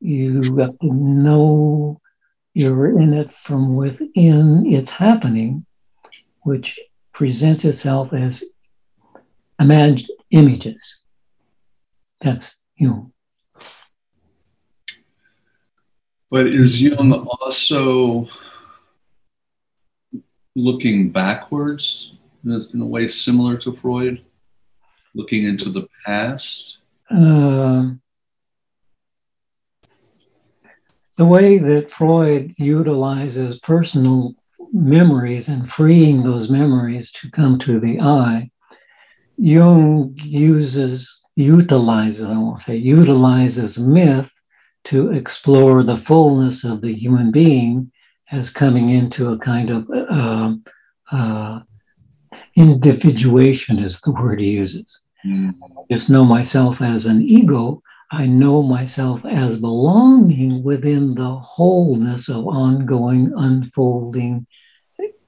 You 0.00 0.56
have 0.56 0.78
to 0.78 0.90
know 0.90 2.00
you're 2.54 2.98
in 2.98 3.12
it 3.12 3.30
from 3.36 3.76
within 3.76 4.64
its 4.64 4.90
happening, 4.90 5.66
which 6.40 6.80
presents 7.12 7.66
itself 7.66 8.14
as 8.14 8.42
imagined 9.60 10.08
images. 10.30 11.00
That's 12.22 12.56
Jung. 12.76 13.12
But 16.30 16.46
is 16.46 16.80
Jung 16.80 17.12
also 17.12 18.26
looking 20.56 21.10
backwards 21.10 22.14
in 22.42 22.80
a 22.80 22.86
way 22.86 23.06
similar 23.06 23.58
to 23.58 23.76
Freud, 23.76 24.24
looking 25.18 25.44
into 25.44 25.68
the 25.68 25.86
past? 26.06 26.78
Uh, 27.10 27.90
the 31.16 31.26
way 31.26 31.58
that 31.58 31.90
Freud 31.90 32.54
utilizes 32.56 33.58
personal 33.58 34.34
memories 34.72 35.48
and 35.48 35.70
freeing 35.70 36.22
those 36.22 36.48
memories 36.48 37.10
to 37.12 37.30
come 37.30 37.58
to 37.58 37.80
the 37.80 38.00
I, 38.00 38.50
Jung 39.36 40.14
uses 40.16 41.20
utilizes, 41.34 42.24
I 42.24 42.36
won't 42.36 42.62
say 42.62 42.76
utilizes 42.76 43.78
myth 43.78 44.30
to 44.84 45.12
explore 45.12 45.82
the 45.82 45.96
fullness 45.96 46.64
of 46.64 46.80
the 46.80 46.92
human 46.92 47.30
being 47.30 47.92
as 48.32 48.50
coming 48.50 48.90
into 48.90 49.30
a 49.30 49.38
kind 49.38 49.70
of 49.70 49.88
uh, 49.90 50.54
uh, 51.12 51.60
individuation, 52.56 53.78
is 53.78 54.00
the 54.00 54.12
word 54.12 54.40
he 54.40 54.50
uses. 54.50 54.98
Mm. 55.26 55.54
Just 55.90 56.10
know 56.10 56.24
myself 56.24 56.80
as 56.80 57.06
an 57.06 57.22
ego. 57.22 57.82
I 58.10 58.26
know 58.26 58.62
myself 58.62 59.24
as 59.24 59.60
belonging 59.60 60.62
within 60.62 61.14
the 61.14 61.34
wholeness 61.34 62.28
of 62.28 62.46
ongoing, 62.46 63.32
unfolding 63.36 64.46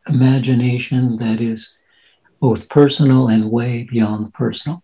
imagination 0.09 1.17
that 1.19 1.41
is 1.41 1.77
both 2.41 2.69
personal 2.69 3.29
and 3.29 3.51
way 3.51 3.83
beyond 3.83 4.33
personal. 4.33 4.83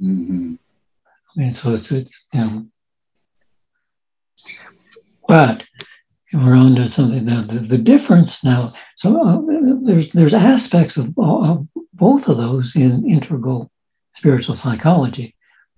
Mm-hmm. 0.00 0.54
And 1.36 1.56
so 1.56 1.74
it's, 1.74 1.90
it's 1.90 2.26
you 2.32 2.40
know, 2.40 2.66
but 5.26 5.64
we're 6.32 6.54
on 6.54 6.74
to 6.76 6.88
something 6.88 7.24
now. 7.24 7.42
The, 7.42 7.60
the 7.60 7.78
difference 7.78 8.44
now, 8.44 8.74
so 8.96 9.20
uh, 9.20 9.40
there's 9.82 10.10
there's 10.12 10.34
aspects 10.34 10.96
of, 10.96 11.14
of 11.16 11.66
both 11.94 12.28
of 12.28 12.36
those 12.36 12.76
in 12.76 13.08
integral 13.08 13.70
spiritual 14.14 14.54
psychology, 14.54 15.34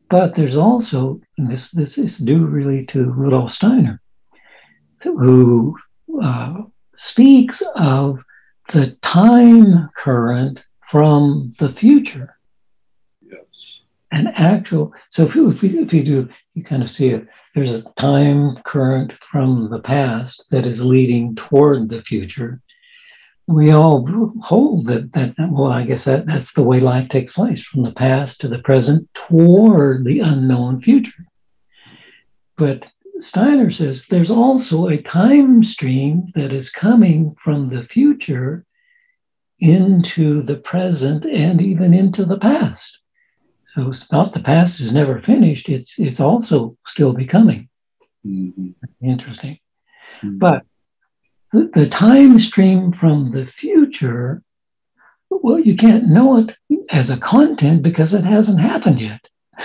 but 0.08 0.34
there's 0.34 0.56
also, 0.56 1.20
and 1.38 1.50
this 1.50 1.70
this 1.70 1.98
is 1.98 2.18
due 2.18 2.46
really 2.46 2.86
to 2.86 3.10
Rudolf 3.10 3.52
Steiner, 3.52 4.00
who 5.02 5.76
uh, 6.22 6.62
speaks 6.96 7.62
of 7.74 8.20
the 8.72 8.96
time 9.02 9.88
current 9.96 10.62
from 10.90 11.52
the 11.58 11.72
future. 11.72 12.36
Yes. 13.22 13.80
an 14.12 14.28
actual 14.28 14.94
so 15.10 15.24
if 15.24 15.34
you, 15.34 15.50
if 15.50 15.62
you, 15.62 15.80
if 15.80 15.92
you 15.92 16.04
do 16.04 16.28
you 16.54 16.62
kind 16.62 16.82
of 16.82 16.90
see 16.90 17.08
it. 17.08 17.26
There's 17.54 17.72
a 17.72 17.82
time 17.96 18.56
current 18.64 19.12
from 19.12 19.70
the 19.70 19.80
past 19.80 20.50
that 20.50 20.66
is 20.66 20.84
leading 20.84 21.34
toward 21.34 21.88
the 21.88 22.02
future 22.02 22.60
we 23.46 23.70
all 23.70 24.04
hold 24.42 24.86
that 24.86 25.12
that 25.12 25.34
well 25.50 25.70
i 25.70 25.84
guess 25.84 26.04
that, 26.04 26.26
that's 26.26 26.52
the 26.52 26.62
way 26.62 26.80
life 26.80 27.08
takes 27.08 27.32
place 27.32 27.62
from 27.62 27.82
the 27.82 27.92
past 27.92 28.40
to 28.40 28.48
the 28.48 28.58
present 28.60 29.08
toward 29.14 30.04
the 30.04 30.20
unknown 30.20 30.80
future 30.80 31.24
but 32.56 32.90
steiner 33.20 33.70
says 33.70 34.06
there's 34.06 34.30
also 34.30 34.88
a 34.88 35.00
time 35.00 35.62
stream 35.62 36.26
that 36.34 36.52
is 36.52 36.70
coming 36.70 37.34
from 37.38 37.68
the 37.70 37.82
future 37.82 38.64
into 39.60 40.42
the 40.42 40.56
present 40.56 41.24
and 41.24 41.62
even 41.62 41.94
into 41.94 42.24
the 42.24 42.38
past 42.38 42.98
so 43.76 43.90
it's 43.90 44.10
not 44.10 44.32
the 44.32 44.40
past 44.40 44.80
is 44.80 44.92
never 44.92 45.20
finished. 45.20 45.68
It's 45.68 45.98
it's 45.98 46.18
also 46.18 46.78
still 46.86 47.12
becoming. 47.12 47.68
Mm-hmm. 48.26 48.70
Interesting. 49.02 49.58
Mm-hmm. 50.22 50.38
But 50.38 50.64
the, 51.56 51.70
the 51.80 51.88
time 51.88 52.38
stream 52.38 52.92
from 52.92 53.30
the 53.30 53.46
future 53.46 54.42
well, 55.30 55.58
you 55.58 55.76
can't 55.76 56.08
know 56.08 56.38
it 56.38 56.56
as 56.90 57.10
a 57.10 57.16
content 57.16 57.82
because 57.82 58.14
it 58.14 58.24
hasn't 58.24 58.60
happened 58.60 59.00
yet. 59.00 59.20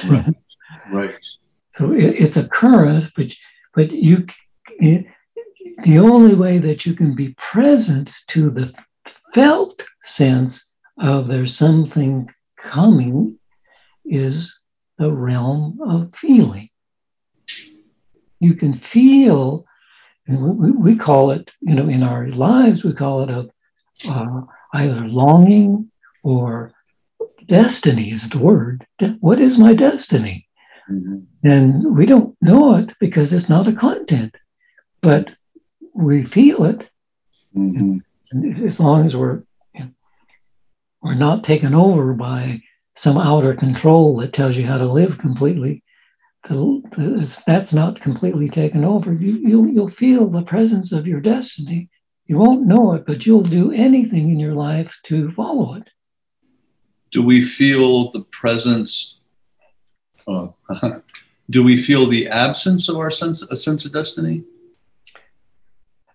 Right. 0.07 0.35
right. 0.91 1.19
So 1.71 1.91
it, 1.91 2.19
it's 2.19 2.37
a 2.37 2.47
current, 2.47 3.11
but 3.15 3.27
but 3.73 3.91
you 3.91 4.25
it, 4.79 5.05
the 5.83 5.99
only 5.99 6.35
way 6.35 6.57
that 6.57 6.85
you 6.85 6.93
can 6.93 7.15
be 7.15 7.35
present 7.37 8.11
to 8.29 8.49
the 8.49 8.73
felt 9.33 9.83
sense 10.03 10.69
of 10.99 11.27
there's 11.27 11.55
something 11.55 12.29
coming 12.57 13.37
is 14.05 14.59
the 14.97 15.11
realm 15.11 15.79
of 15.81 16.13
feeling. 16.15 16.69
You 18.39 18.55
can 18.55 18.77
feel, 18.79 19.65
and 20.27 20.59
we, 20.59 20.71
we 20.71 20.95
call 20.95 21.31
it, 21.31 21.51
you 21.61 21.75
know, 21.75 21.87
in 21.87 22.03
our 22.03 22.27
lives, 22.27 22.83
we 22.83 22.93
call 22.93 23.23
it 23.23 23.29
a 23.29 23.49
uh, 24.07 24.41
either 24.73 25.07
longing 25.07 25.91
or 26.23 26.73
destiny 27.47 28.11
is 28.11 28.29
the 28.29 28.39
word. 28.39 28.85
What 29.19 29.39
is 29.39 29.57
my 29.57 29.73
destiny? 29.73 30.47
Mm-hmm. 30.89 31.19
And 31.43 31.95
we 31.95 32.05
don't 32.05 32.35
know 32.41 32.75
it 32.75 32.93
because 32.99 33.33
it's 33.33 33.49
not 33.49 33.67
a 33.67 33.73
content, 33.73 34.35
but 35.01 35.33
we 35.93 36.23
feel 36.23 36.65
it. 36.65 36.89
Mm-hmm. 37.55 37.97
And 38.31 38.67
as 38.67 38.79
long 38.79 39.07
as 39.07 39.15
we're 39.15 39.43
you 39.73 39.81
know, 39.81 39.89
we're 41.01 41.15
not 41.15 41.43
taken 41.43 41.73
over 41.73 42.13
by 42.13 42.61
some 42.95 43.17
outer 43.17 43.53
control 43.53 44.17
that 44.17 44.33
tells 44.33 44.55
you 44.55 44.65
how 44.65 44.77
to 44.77 44.85
live 44.85 45.17
completely, 45.17 45.83
the, 46.43 46.81
the, 46.91 47.41
that's 47.45 47.73
not 47.73 48.01
completely 48.01 48.49
taken 48.49 48.83
over. 48.83 49.13
You, 49.13 49.33
you'll, 49.37 49.67
you'll 49.67 49.87
feel 49.87 50.27
the 50.27 50.43
presence 50.43 50.91
of 50.91 51.07
your 51.07 51.21
destiny. 51.21 51.89
You 52.25 52.37
won't 52.37 52.65
know 52.65 52.93
it, 52.93 53.05
but 53.05 53.25
you'll 53.25 53.43
do 53.43 53.71
anything 53.71 54.31
in 54.31 54.39
your 54.39 54.53
life 54.53 54.97
to 55.03 55.31
follow 55.31 55.75
it. 55.75 55.89
Do 57.11 57.21
we 57.21 57.41
feel 57.43 58.09
the 58.11 58.21
presence? 58.21 59.19
Uh, 60.27 60.47
do 61.49 61.63
we 61.63 61.81
feel 61.81 62.07
the 62.07 62.27
absence 62.27 62.87
of 62.87 62.97
our 62.97 63.11
sense, 63.11 63.41
a 63.43 63.57
sense 63.57 63.85
of 63.85 63.93
destiny? 63.93 64.43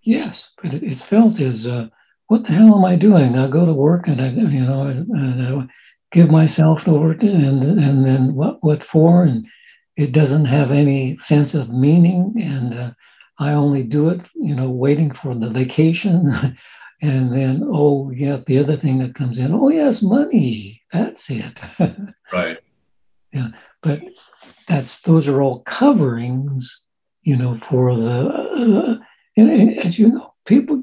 Yes, 0.02 0.52
but 0.62 0.72
it's 0.72 1.02
felt 1.02 1.40
as 1.40 1.66
uh, 1.66 1.88
what 2.28 2.44
the 2.44 2.52
hell 2.52 2.76
am 2.76 2.84
I 2.84 2.96
doing? 2.96 3.36
I 3.36 3.48
go 3.48 3.66
to 3.66 3.72
work 3.72 4.08
and 4.08 4.20
I, 4.20 4.28
you 4.30 4.64
know, 4.64 4.82
and, 4.82 5.08
and 5.08 5.42
I 5.42 5.66
give 6.12 6.30
myself 6.30 6.88
over 6.88 7.14
to, 7.14 7.26
and 7.26 7.62
and 7.62 8.06
then 8.06 8.34
what 8.34 8.58
what 8.62 8.82
for? 8.82 9.24
And 9.24 9.46
it 9.96 10.12
doesn't 10.12 10.44
have 10.44 10.70
any 10.70 11.16
sense 11.16 11.54
of 11.54 11.70
meaning, 11.70 12.34
and 12.40 12.74
uh, 12.74 12.90
I 13.38 13.52
only 13.52 13.82
do 13.82 14.10
it, 14.10 14.20
you 14.34 14.54
know, 14.54 14.70
waiting 14.70 15.10
for 15.10 15.34
the 15.34 15.50
vacation. 15.50 16.32
and 17.02 17.32
then, 17.32 17.62
oh 17.66 18.10
yeah, 18.10 18.38
the 18.46 18.58
other 18.58 18.76
thing 18.76 18.98
that 18.98 19.14
comes 19.14 19.38
in, 19.38 19.52
oh 19.52 19.70
yes, 19.70 20.02
money. 20.02 20.82
That's 20.92 21.28
it. 21.30 21.60
right. 22.32 22.58
Yeah, 23.32 23.48
but 23.82 24.00
that's 24.68 25.00
those 25.02 25.28
are 25.28 25.42
all 25.42 25.60
coverings, 25.60 26.82
you 27.22 27.36
know, 27.36 27.58
for 27.58 27.96
the. 27.96 28.28
Uh, 28.28 28.96
and, 29.38 29.50
and, 29.50 29.78
as 29.78 29.98
you 29.98 30.08
know, 30.08 30.32
people, 30.46 30.82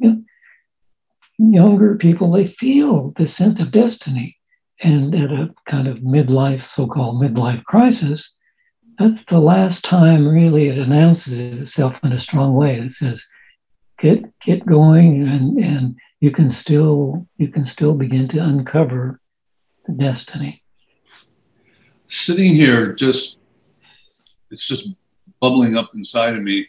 younger 1.38 1.96
people, 1.96 2.32
they 2.32 2.46
feel 2.46 3.12
the 3.12 3.28
sense 3.28 3.60
of 3.60 3.72
destiny. 3.72 4.38
And 4.82 5.16
at 5.16 5.32
a 5.32 5.54
kind 5.66 5.88
of 5.88 6.00
midlife, 6.00 6.62
so 6.62 6.88
called 6.88 7.22
midlife 7.22 7.64
crisis, 7.64 8.36
that's 8.98 9.24
the 9.26 9.40
last 9.40 9.84
time 9.84 10.28
really 10.28 10.68
it 10.68 10.78
announces 10.78 11.62
itself 11.62 12.00
in 12.04 12.14
a 12.14 12.20
strong 12.20 12.54
way. 12.54 12.80
It 12.80 12.92
says, 12.94 13.26
get 14.00 14.24
get 14.40 14.66
going 14.66 15.28
and, 15.28 15.58
and 15.58 15.96
you 16.20 16.32
can 16.32 16.52
still 16.52 17.28
you 17.38 17.48
can 17.48 17.66
still 17.66 17.96
begin 17.96 18.28
to 18.30 18.44
uncover 18.44 19.20
the 19.86 19.94
destiny. 19.94 20.64
Sitting 22.08 22.54
here 22.56 22.94
just 22.94 23.40
it's 24.52 24.68
just 24.68 24.94
bubbling 25.40 25.76
up 25.78 25.92
inside 25.96 26.36
of 26.36 26.44
me 26.44 26.68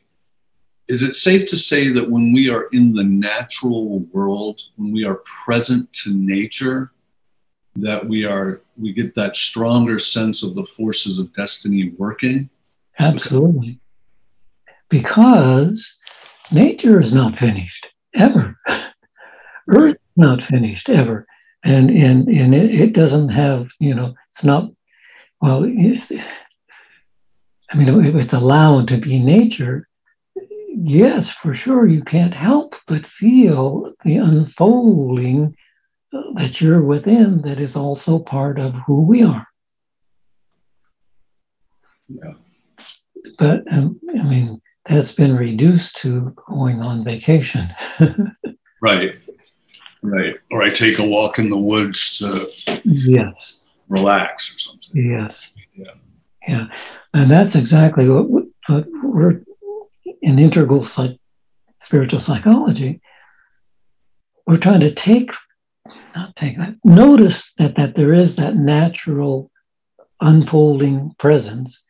is 0.86 1.02
it 1.02 1.14
safe 1.14 1.48
to 1.48 1.56
say 1.56 1.88
that 1.88 2.10
when 2.10 2.32
we 2.32 2.50
are 2.50 2.68
in 2.72 2.92
the 2.92 3.04
natural 3.04 4.00
world, 4.12 4.60
when 4.76 4.92
we 4.92 5.04
are 5.04 5.22
present 5.44 5.90
to 5.92 6.14
nature, 6.14 6.92
that 7.76 8.06
we 8.06 8.26
are 8.26 8.60
we 8.76 8.92
get 8.92 9.14
that 9.14 9.36
stronger 9.36 9.98
sense 9.98 10.42
of 10.42 10.54
the 10.54 10.64
forces 10.64 11.18
of 11.18 11.32
destiny 11.34 11.92
working? 11.96 12.48
Absolutely. 12.98 13.78
Because 14.88 15.98
nature 16.52 17.00
is 17.00 17.12
not 17.12 17.36
finished 17.36 17.88
ever. 18.14 18.56
Earth 19.68 19.94
is 19.94 20.16
not 20.16 20.42
finished 20.42 20.88
ever. 20.88 21.26
And 21.64 21.90
and 21.90 22.28
and 22.28 22.54
it, 22.54 22.74
it 22.74 22.92
doesn't 22.92 23.30
have, 23.30 23.70
you 23.80 23.94
know, 23.94 24.14
it's 24.30 24.44
not 24.44 24.70
well, 25.44 25.64
it's, 25.66 26.10
I 27.70 27.76
mean, 27.76 27.88
if 28.02 28.14
it's 28.14 28.32
allowed 28.32 28.88
to 28.88 28.96
be 28.96 29.18
nature, 29.18 29.86
yes, 30.74 31.30
for 31.30 31.54
sure, 31.54 31.86
you 31.86 32.02
can't 32.02 32.32
help 32.32 32.76
but 32.86 33.06
feel 33.06 33.92
the 34.04 34.16
unfolding 34.16 35.54
that 36.36 36.60
you're 36.60 36.82
within 36.82 37.42
that 37.42 37.60
is 37.60 37.76
also 37.76 38.18
part 38.18 38.58
of 38.58 38.74
who 38.86 39.02
we 39.02 39.22
are. 39.22 39.46
Yeah. 42.08 42.34
But 43.38 43.72
um, 43.72 44.00
I 44.18 44.22
mean, 44.22 44.60
that's 44.84 45.12
been 45.12 45.36
reduced 45.36 45.96
to 45.98 46.34
going 46.46 46.80
on 46.80 47.04
vacation. 47.04 47.68
right. 48.82 49.16
Right. 50.02 50.36
Or 50.50 50.62
I 50.62 50.68
take 50.68 50.98
a 50.98 51.08
walk 51.08 51.38
in 51.38 51.48
the 51.48 51.56
woods 51.56 52.18
to 52.18 52.46
yes 52.84 53.62
relax 53.88 54.54
or 54.54 54.58
something. 54.58 55.10
Yes. 55.10 55.52
Yeah. 55.74 55.94
Yeah. 56.46 56.66
And 57.14 57.30
that's 57.30 57.54
exactly 57.54 58.08
what, 58.08 58.44
what 58.66 58.86
we're 59.02 59.42
in 60.22 60.38
integral 60.38 60.84
psych, 60.84 61.18
spiritual 61.80 62.20
psychology, 62.20 63.00
we're 64.46 64.58
trying 64.58 64.80
to 64.80 64.92
take, 64.92 65.32
not 66.14 66.34
take 66.36 66.56
that, 66.58 66.76
notice 66.84 67.52
that, 67.54 67.76
that 67.76 67.94
there 67.94 68.12
is 68.12 68.36
that 68.36 68.56
natural 68.56 69.50
unfolding 70.20 71.14
presence 71.18 71.82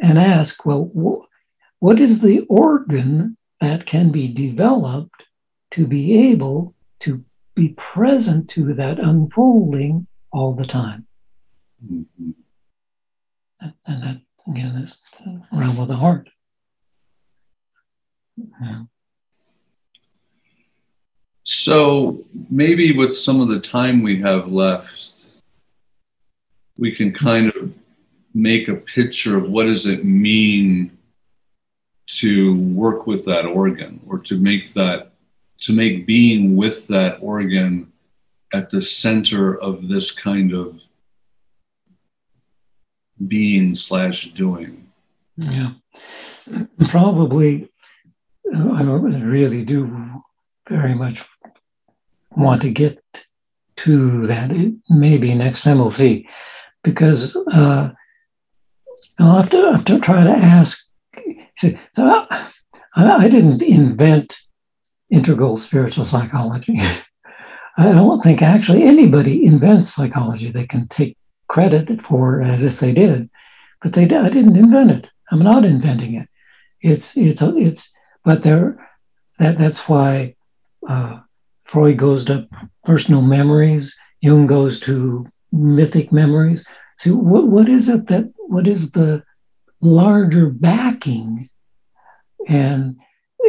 and 0.00 0.18
ask, 0.18 0.64
well, 0.66 0.90
wh- 0.96 1.82
what 1.82 2.00
is 2.00 2.20
the 2.20 2.40
organ 2.48 3.36
that 3.60 3.86
can 3.86 4.10
be 4.10 4.32
developed 4.32 5.24
to 5.72 5.86
be 5.86 6.30
able 6.30 6.74
to 7.00 7.24
be 7.54 7.76
present 7.94 8.50
to 8.50 8.74
that 8.74 8.98
unfolding 8.98 10.06
all 10.32 10.54
the 10.54 10.66
time? 10.66 11.06
Mm-hmm. 11.84 12.30
And 13.86 14.02
that, 14.02 14.20
again, 14.46 14.76
is 14.76 15.00
the 15.18 15.42
realm 15.52 15.78
of 15.78 15.88
the 15.88 15.96
heart. 15.96 16.28
So 21.44 22.24
maybe 22.50 22.96
with 22.96 23.14
some 23.14 23.40
of 23.40 23.48
the 23.48 23.60
time 23.60 24.02
we 24.02 24.18
have 24.20 24.50
left, 24.50 25.28
we 26.78 26.90
can 26.90 27.12
kind 27.12 27.52
of 27.54 27.72
make 28.34 28.68
a 28.68 28.74
picture 28.74 29.36
of 29.36 29.48
what 29.48 29.66
does 29.66 29.86
it 29.86 30.04
mean 30.04 30.96
to 32.06 32.56
work 32.72 33.06
with 33.06 33.24
that 33.26 33.46
organ 33.46 34.00
or 34.06 34.18
to 34.18 34.38
make 34.38 34.72
that 34.74 35.12
to 35.60 35.72
make 35.72 36.06
being 36.06 36.56
with 36.56 36.86
that 36.88 37.18
organ 37.20 37.92
at 38.52 38.70
the 38.70 38.82
center 38.82 39.58
of 39.60 39.88
this 39.88 40.10
kind 40.10 40.52
of 40.52 40.80
being 43.28 43.74
slash 43.74 44.32
doing. 44.32 44.86
Yeah. 45.36 45.72
Probably 46.88 47.70
uh, 48.54 48.72
I 48.72 48.82
don't 48.82 49.22
really 49.22 49.64
do 49.64 50.22
very 50.68 50.94
much 50.94 51.24
want 52.36 52.62
to 52.62 52.70
get 52.70 52.98
to 53.76 54.26
that. 54.26 54.50
It, 54.50 54.74
maybe 54.88 55.34
next 55.34 55.62
time 55.62 55.78
we'll 55.78 55.90
see, 55.90 56.28
because 56.82 57.36
uh, 57.52 57.92
I'll 59.18 59.42
have 59.42 59.50
to, 59.50 59.72
have 59.72 59.84
to 59.86 60.00
try 60.00 60.24
to 60.24 60.30
ask. 60.30 60.78
So 61.92 62.26
I, 62.30 62.50
I 62.96 63.28
didn't 63.28 63.62
invent 63.62 64.36
integral 65.10 65.56
spiritual 65.58 66.04
psychology. 66.04 66.76
I 67.76 67.92
don't 67.92 68.20
think 68.20 68.42
actually 68.42 68.84
anybody 68.84 69.44
invents 69.44 69.94
psychology. 69.94 70.50
They 70.50 70.66
can 70.66 70.86
take 70.88 71.16
credit 71.48 72.00
for 72.02 72.40
as 72.40 72.62
if 72.62 72.78
they 72.78 72.92
did, 72.92 73.28
but 73.82 73.92
they 73.92 74.04
I 74.04 74.28
didn't 74.28 74.56
invent 74.56 74.90
it. 74.90 75.10
I'm 75.30 75.40
not 75.40 75.64
inventing 75.64 76.14
it. 76.14 76.28
It's 76.80 77.16
it's 77.16 77.42
it's 77.42 77.94
but 78.24 78.42
there, 78.42 78.88
that, 79.38 79.58
that's 79.58 79.86
why 79.88 80.34
uh, 80.88 81.20
Freud 81.74 81.96
goes 81.96 82.24
to 82.26 82.46
personal 82.84 83.20
memories, 83.20 83.96
Jung 84.20 84.46
goes 84.46 84.78
to 84.80 85.26
mythic 85.50 86.12
memories. 86.12 86.64
So 86.98 87.16
what, 87.16 87.48
what 87.48 87.68
is 87.68 87.88
it 87.88 88.06
that, 88.06 88.32
what 88.36 88.68
is 88.68 88.92
the 88.92 89.24
larger 89.82 90.50
backing? 90.50 91.48
And 92.48 92.96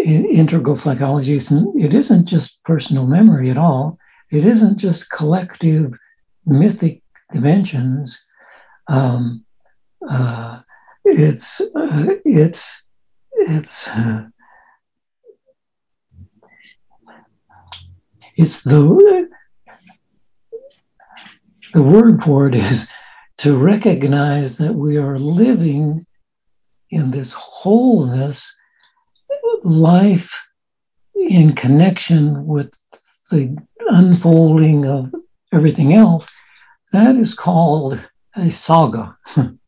in 0.04 0.26
integral 0.26 0.76
psychology, 0.76 1.36
it 1.36 1.94
isn't 1.94 2.26
just 2.26 2.64
personal 2.64 3.06
memory 3.06 3.52
at 3.52 3.60
all. 3.60 4.00
it 4.32 4.44
isn't 4.44 4.80
just 4.80 5.12
collective 5.12 5.94
mythic 6.48 7.04
dimensions. 7.32 8.26
Um, 8.88 9.46
uh, 10.10 10.62
it's 11.06 11.62
uh, 11.62 12.08
it's 12.26 12.72
it's 13.34 13.88
uh, 13.88 14.24
it's 18.36 18.64
the 18.64 19.30
the 21.74 21.84
word 21.84 22.24
for 22.24 22.48
it 22.48 22.56
is 22.56 22.88
to 23.38 23.58
recognize 23.58 24.58
that 24.58 24.74
we 24.74 24.98
are 24.98 25.20
living 25.20 26.06
in 26.90 27.12
this 27.12 27.34
wholeness, 27.34 28.56
life 29.64 30.34
in 31.16 31.54
connection 31.54 32.46
with 32.46 32.72
the 33.32 33.58
unfolding 33.90 34.86
of 34.86 35.14
everything 35.52 35.94
else. 35.94 36.28
That 36.94 37.16
is 37.16 37.34
called 37.34 38.00
a 38.36 38.52
saga. 38.52 39.18
I'm 39.36 39.60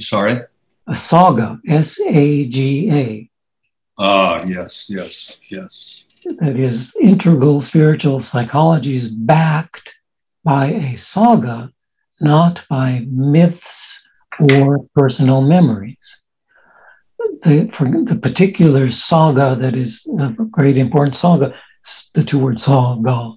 sorry? 0.00 0.42
A 0.86 0.96
saga, 0.96 1.60
S 1.66 1.98
A 2.00 2.48
G 2.48 2.90
A. 2.90 3.30
Ah, 3.98 4.44
yes, 4.46 4.90
yes, 4.90 5.38
yes. 5.50 6.04
That 6.36 6.56
is, 6.56 6.94
integral 7.00 7.62
spiritual 7.62 8.20
psychology 8.20 8.96
is 8.96 9.08
backed 9.08 9.94
by 10.44 10.66
a 10.66 10.96
saga, 10.96 11.70
not 12.20 12.64
by 12.68 13.06
myths 13.10 14.06
or 14.38 14.84
personal 14.94 15.42
memories. 15.42 16.22
The, 17.42 17.70
for 17.72 17.84
the 17.84 18.18
particular 18.20 18.90
saga 18.90 19.56
that 19.60 19.74
is 19.74 20.06
a 20.18 20.30
great 20.50 20.76
important 20.76 21.16
saga, 21.16 21.54
the 22.14 22.24
two 22.24 22.38
words 22.38 22.64
saga. 22.64 23.32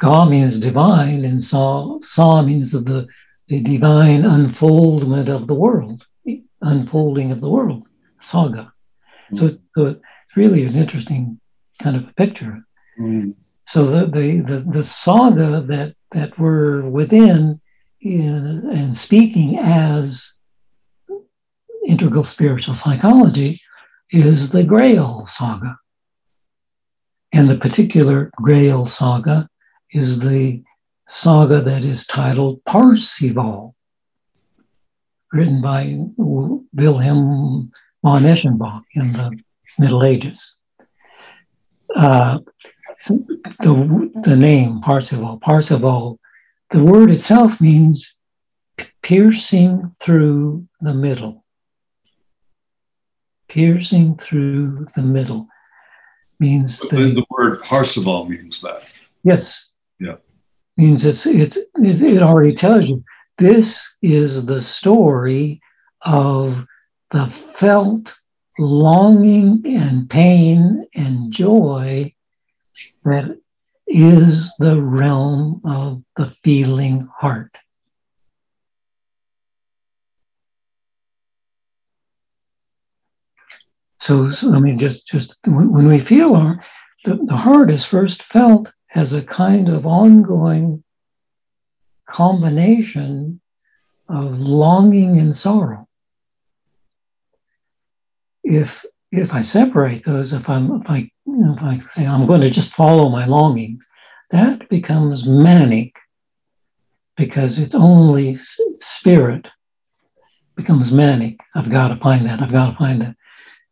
Ga 0.00 0.24
means 0.24 0.58
divine, 0.58 1.24
and 1.24 1.42
sa, 1.42 1.98
sa 2.00 2.42
means 2.42 2.74
of 2.74 2.86
the, 2.86 3.06
the 3.48 3.60
divine 3.60 4.24
unfoldment 4.24 5.28
of 5.28 5.46
the 5.46 5.54
world, 5.54 6.06
unfolding 6.62 7.30
of 7.30 7.40
the 7.40 7.50
world, 7.50 7.86
saga. 8.20 8.72
So, 9.34 9.48
so 9.48 9.86
it's 9.86 9.98
uh, 9.98 10.00
really 10.34 10.64
an 10.64 10.74
interesting 10.74 11.40
kind 11.78 11.96
of 11.96 12.08
a 12.08 12.14
picture. 12.14 12.64
Mm. 12.98 13.34
So 13.68 13.84
the, 13.86 14.06
the, 14.06 14.40
the, 14.40 14.58
the 14.60 14.84
saga 14.84 15.60
that, 15.62 15.94
that 16.12 16.38
we're 16.38 16.88
within 16.88 17.60
in, 18.00 18.62
and 18.70 18.96
speaking 18.96 19.58
as 19.58 20.32
integral 21.86 22.24
spiritual 22.24 22.74
psychology 22.74 23.60
is 24.10 24.50
the 24.50 24.64
Grail 24.64 25.26
saga. 25.26 25.76
And 27.32 27.48
the 27.48 27.58
particular 27.58 28.30
Grail 28.36 28.86
saga 28.86 29.48
is 29.90 30.20
the 30.20 30.62
saga 31.08 31.60
that 31.60 31.84
is 31.84 32.06
titled 32.06 32.64
Parzival, 32.64 33.74
written 35.32 35.60
by 35.60 35.96
Wilhelm 36.16 37.72
von 38.02 38.22
Eschenbach 38.22 38.82
in 38.94 39.12
the 39.12 39.36
Middle 39.78 40.04
Ages 40.04 40.56
uh, 41.96 42.38
the, 43.06 44.10
the 44.24 44.36
name 44.36 44.80
Parzival. 44.80 45.38
Parzival, 45.38 46.18
the 46.70 46.84
word 46.84 47.10
itself 47.10 47.60
means 47.60 48.16
piercing 49.02 49.90
through 50.00 50.66
the 50.80 50.94
middle. 50.94 51.44
Piercing 53.48 54.16
through 54.16 54.86
the 54.94 55.02
middle 55.02 55.48
means 56.38 56.80
the, 56.80 56.88
the, 56.88 57.24
word 57.30 57.62
Parzival 57.62 58.28
means 58.28 58.60
that. 58.60 58.82
Yes. 59.22 59.70
Yeah. 59.98 60.16
Means 60.76 61.06
it's 61.06 61.24
it's 61.24 61.56
it 61.76 62.22
already 62.22 62.54
tells 62.54 62.88
you 62.88 63.02
this 63.38 63.82
is 64.02 64.44
the 64.44 64.60
story 64.60 65.60
of 66.02 66.66
the 67.10 67.26
felt 67.26 68.14
longing 68.58 69.62
and 69.66 70.08
pain 70.08 70.86
and 70.94 71.32
joy 71.32 72.12
that 73.04 73.38
is 73.86 74.52
the 74.58 74.80
realm 74.80 75.60
of 75.64 76.02
the 76.16 76.30
feeling 76.42 77.08
heart. 77.14 77.54
So, 83.98 84.30
so 84.30 84.52
I 84.52 84.60
mean, 84.60 84.78
just 84.78 85.06
just 85.06 85.36
when, 85.46 85.88
we 85.88 85.98
feel 85.98 86.34
our, 86.34 86.60
the, 87.04 87.16
the 87.16 87.36
heart 87.36 87.70
is 87.70 87.84
first 87.84 88.22
felt 88.22 88.72
as 88.94 89.12
a 89.12 89.22
kind 89.22 89.68
of 89.68 89.86
ongoing 89.86 90.84
combination 92.06 93.40
of 94.08 94.40
longing 94.40 95.18
and 95.18 95.36
sorrow 95.36 95.85
if 98.46 98.84
if 99.12 99.32
I 99.32 99.42
separate 99.42 100.04
those, 100.04 100.32
if 100.32 100.48
I'm 100.48 100.70
if 100.80 100.88
I 100.88 100.98
you 100.98 101.10
know, 101.26 101.56
if 101.58 101.98
I 101.98 102.04
I'm 102.06 102.26
going 102.26 102.40
to 102.42 102.50
just 102.50 102.74
follow 102.74 103.08
my 103.08 103.26
longings, 103.26 103.84
that 104.30 104.68
becomes 104.68 105.26
manic 105.26 105.94
because 107.16 107.58
it's 107.58 107.74
only 107.74 108.36
spirit 108.36 109.48
becomes 110.54 110.92
manic. 110.92 111.40
I've 111.54 111.70
got 111.70 111.88
to 111.88 111.96
find 111.96 112.26
that. 112.26 112.40
I've 112.40 112.52
got 112.52 112.70
to 112.70 112.76
find 112.76 113.02
that. 113.02 113.16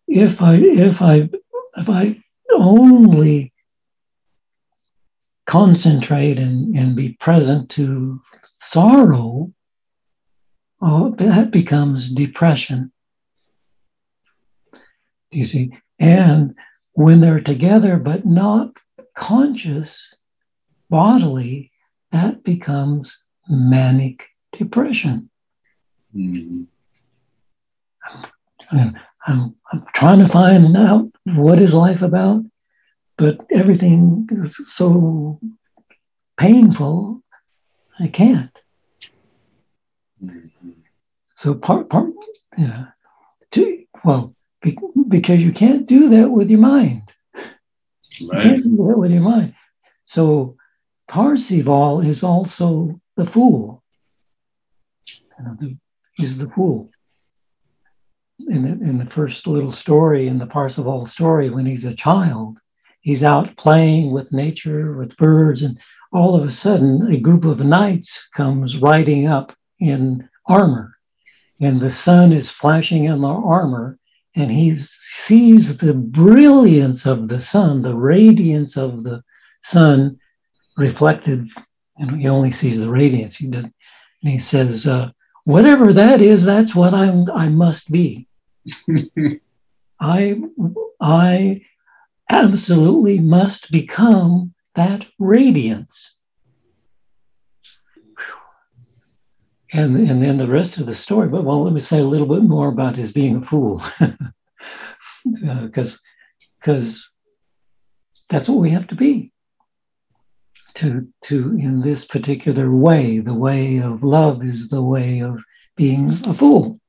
If 0.08 0.42
I 0.42 0.56
if 0.56 1.00
I 1.00 1.30
if 1.76 1.88
I 1.88 2.20
only 2.52 3.52
concentrate 5.46 6.38
and, 6.38 6.74
and 6.74 6.96
be 6.96 7.16
present 7.20 7.70
to 7.70 8.20
sorrow, 8.58 9.52
oh, 10.82 11.10
that 11.18 11.52
becomes 11.52 12.10
depression 12.10 12.90
you 15.34 15.44
see? 15.44 15.76
And 16.00 16.54
when 16.92 17.20
they're 17.20 17.40
together 17.40 17.98
but 17.98 18.24
not 18.24 18.76
conscious 19.14 20.14
bodily, 20.90 21.70
that 22.12 22.44
becomes 22.44 23.18
manic 23.48 24.26
depression. 24.52 25.30
Mm-hmm. 26.14 26.64
I'm, 28.70 28.98
I'm, 29.26 29.56
I'm 29.72 29.84
trying 29.94 30.20
to 30.20 30.28
find 30.28 30.76
out 30.76 31.10
what 31.24 31.60
is 31.60 31.74
life 31.74 32.02
about, 32.02 32.44
but 33.16 33.44
everything 33.50 34.28
is 34.30 34.56
so 34.74 35.40
painful, 36.38 37.22
I 38.00 38.08
can't. 38.08 38.62
Mm-hmm. 40.24 40.70
So 41.36 41.54
part, 41.54 41.88
part, 41.90 42.12
you 42.56 42.68
know, 42.68 42.86
to, 43.52 43.84
well, 44.04 44.34
because 45.08 45.42
you 45.42 45.52
can't 45.52 45.86
do 45.86 46.08
that 46.10 46.30
with 46.30 46.50
your 46.50 46.60
mind. 46.60 47.02
Right. 47.34 47.42
You 48.20 48.30
can't 48.30 48.64
do 48.64 48.76
that 48.88 48.98
with 48.98 49.10
your 49.10 49.22
mind. 49.22 49.54
So 50.06 50.56
Parzival 51.08 52.00
is 52.00 52.22
also 52.22 53.00
the 53.16 53.26
fool. 53.26 53.82
He's 56.16 56.38
the 56.38 56.48
fool. 56.48 56.90
In 58.48 58.62
the, 58.62 58.88
in 58.88 58.98
the 58.98 59.06
first 59.06 59.46
little 59.46 59.72
story, 59.72 60.26
in 60.26 60.38
the 60.38 60.46
Parzival 60.46 61.06
story, 61.06 61.50
when 61.50 61.66
he's 61.66 61.84
a 61.84 61.94
child, 61.94 62.58
he's 63.00 63.22
out 63.22 63.56
playing 63.56 64.12
with 64.12 64.32
nature, 64.32 64.96
with 64.96 65.16
birds, 65.16 65.62
and 65.62 65.78
all 66.12 66.34
of 66.34 66.46
a 66.46 66.52
sudden, 66.52 67.02
a 67.10 67.18
group 67.18 67.44
of 67.44 67.64
knights 67.64 68.28
comes 68.34 68.76
riding 68.78 69.26
up 69.26 69.52
in 69.80 70.28
armor, 70.48 70.96
and 71.60 71.80
the 71.80 71.90
sun 71.90 72.32
is 72.32 72.50
flashing 72.50 73.04
in 73.04 73.20
their 73.20 73.30
armor, 73.30 73.98
and 74.36 74.50
he 74.50 74.74
sees 74.76 75.78
the 75.78 75.94
brilliance 75.94 77.06
of 77.06 77.28
the 77.28 77.40
sun, 77.40 77.82
the 77.82 77.96
radiance 77.96 78.76
of 78.76 79.02
the 79.02 79.22
sun 79.62 80.18
reflected. 80.76 81.48
You 81.98 82.06
know, 82.06 82.14
he 82.14 82.28
only 82.28 82.50
sees 82.50 82.80
the 82.80 82.90
radiance. 82.90 83.36
He 83.36 83.48
does, 83.48 83.64
and 83.64 83.72
he 84.22 84.38
says, 84.38 84.86
uh, 84.86 85.10
"Whatever 85.44 85.92
that 85.92 86.20
is, 86.20 86.44
that's 86.44 86.74
what 86.74 86.94
I'm. 86.94 87.30
I 87.30 87.48
must 87.48 87.92
be. 87.92 88.26
I, 90.00 90.42
I 91.00 91.60
absolutely 92.28 93.20
must 93.20 93.70
become 93.70 94.52
that 94.74 95.06
radiance." 95.18 96.13
And 99.74 99.96
and 99.96 100.22
then 100.22 100.38
the 100.38 100.48
rest 100.48 100.78
of 100.78 100.86
the 100.86 100.94
story. 100.94 101.28
But 101.28 101.44
well, 101.44 101.62
let 101.62 101.72
me 101.72 101.80
say 101.80 101.98
a 101.98 102.04
little 102.04 102.28
bit 102.28 102.44
more 102.44 102.68
about 102.68 102.96
his 102.96 103.12
being 103.12 103.36
a 103.36 103.44
fool, 103.44 103.82
because 105.24 105.94
uh, 105.94 105.98
because 106.60 107.10
that's 108.30 108.48
what 108.48 108.58
we 108.60 108.70
have 108.70 108.86
to 108.88 108.94
be. 108.94 109.32
To 110.76 111.06
to 111.24 111.56
in 111.58 111.80
this 111.80 112.04
particular 112.04 112.74
way, 112.74 113.18
the 113.18 113.34
way 113.34 113.78
of 113.78 114.02
love 114.02 114.44
is 114.44 114.68
the 114.68 114.82
way 114.82 115.20
of 115.20 115.42
being 115.76 116.12
a 116.24 116.34
fool. 116.34 116.80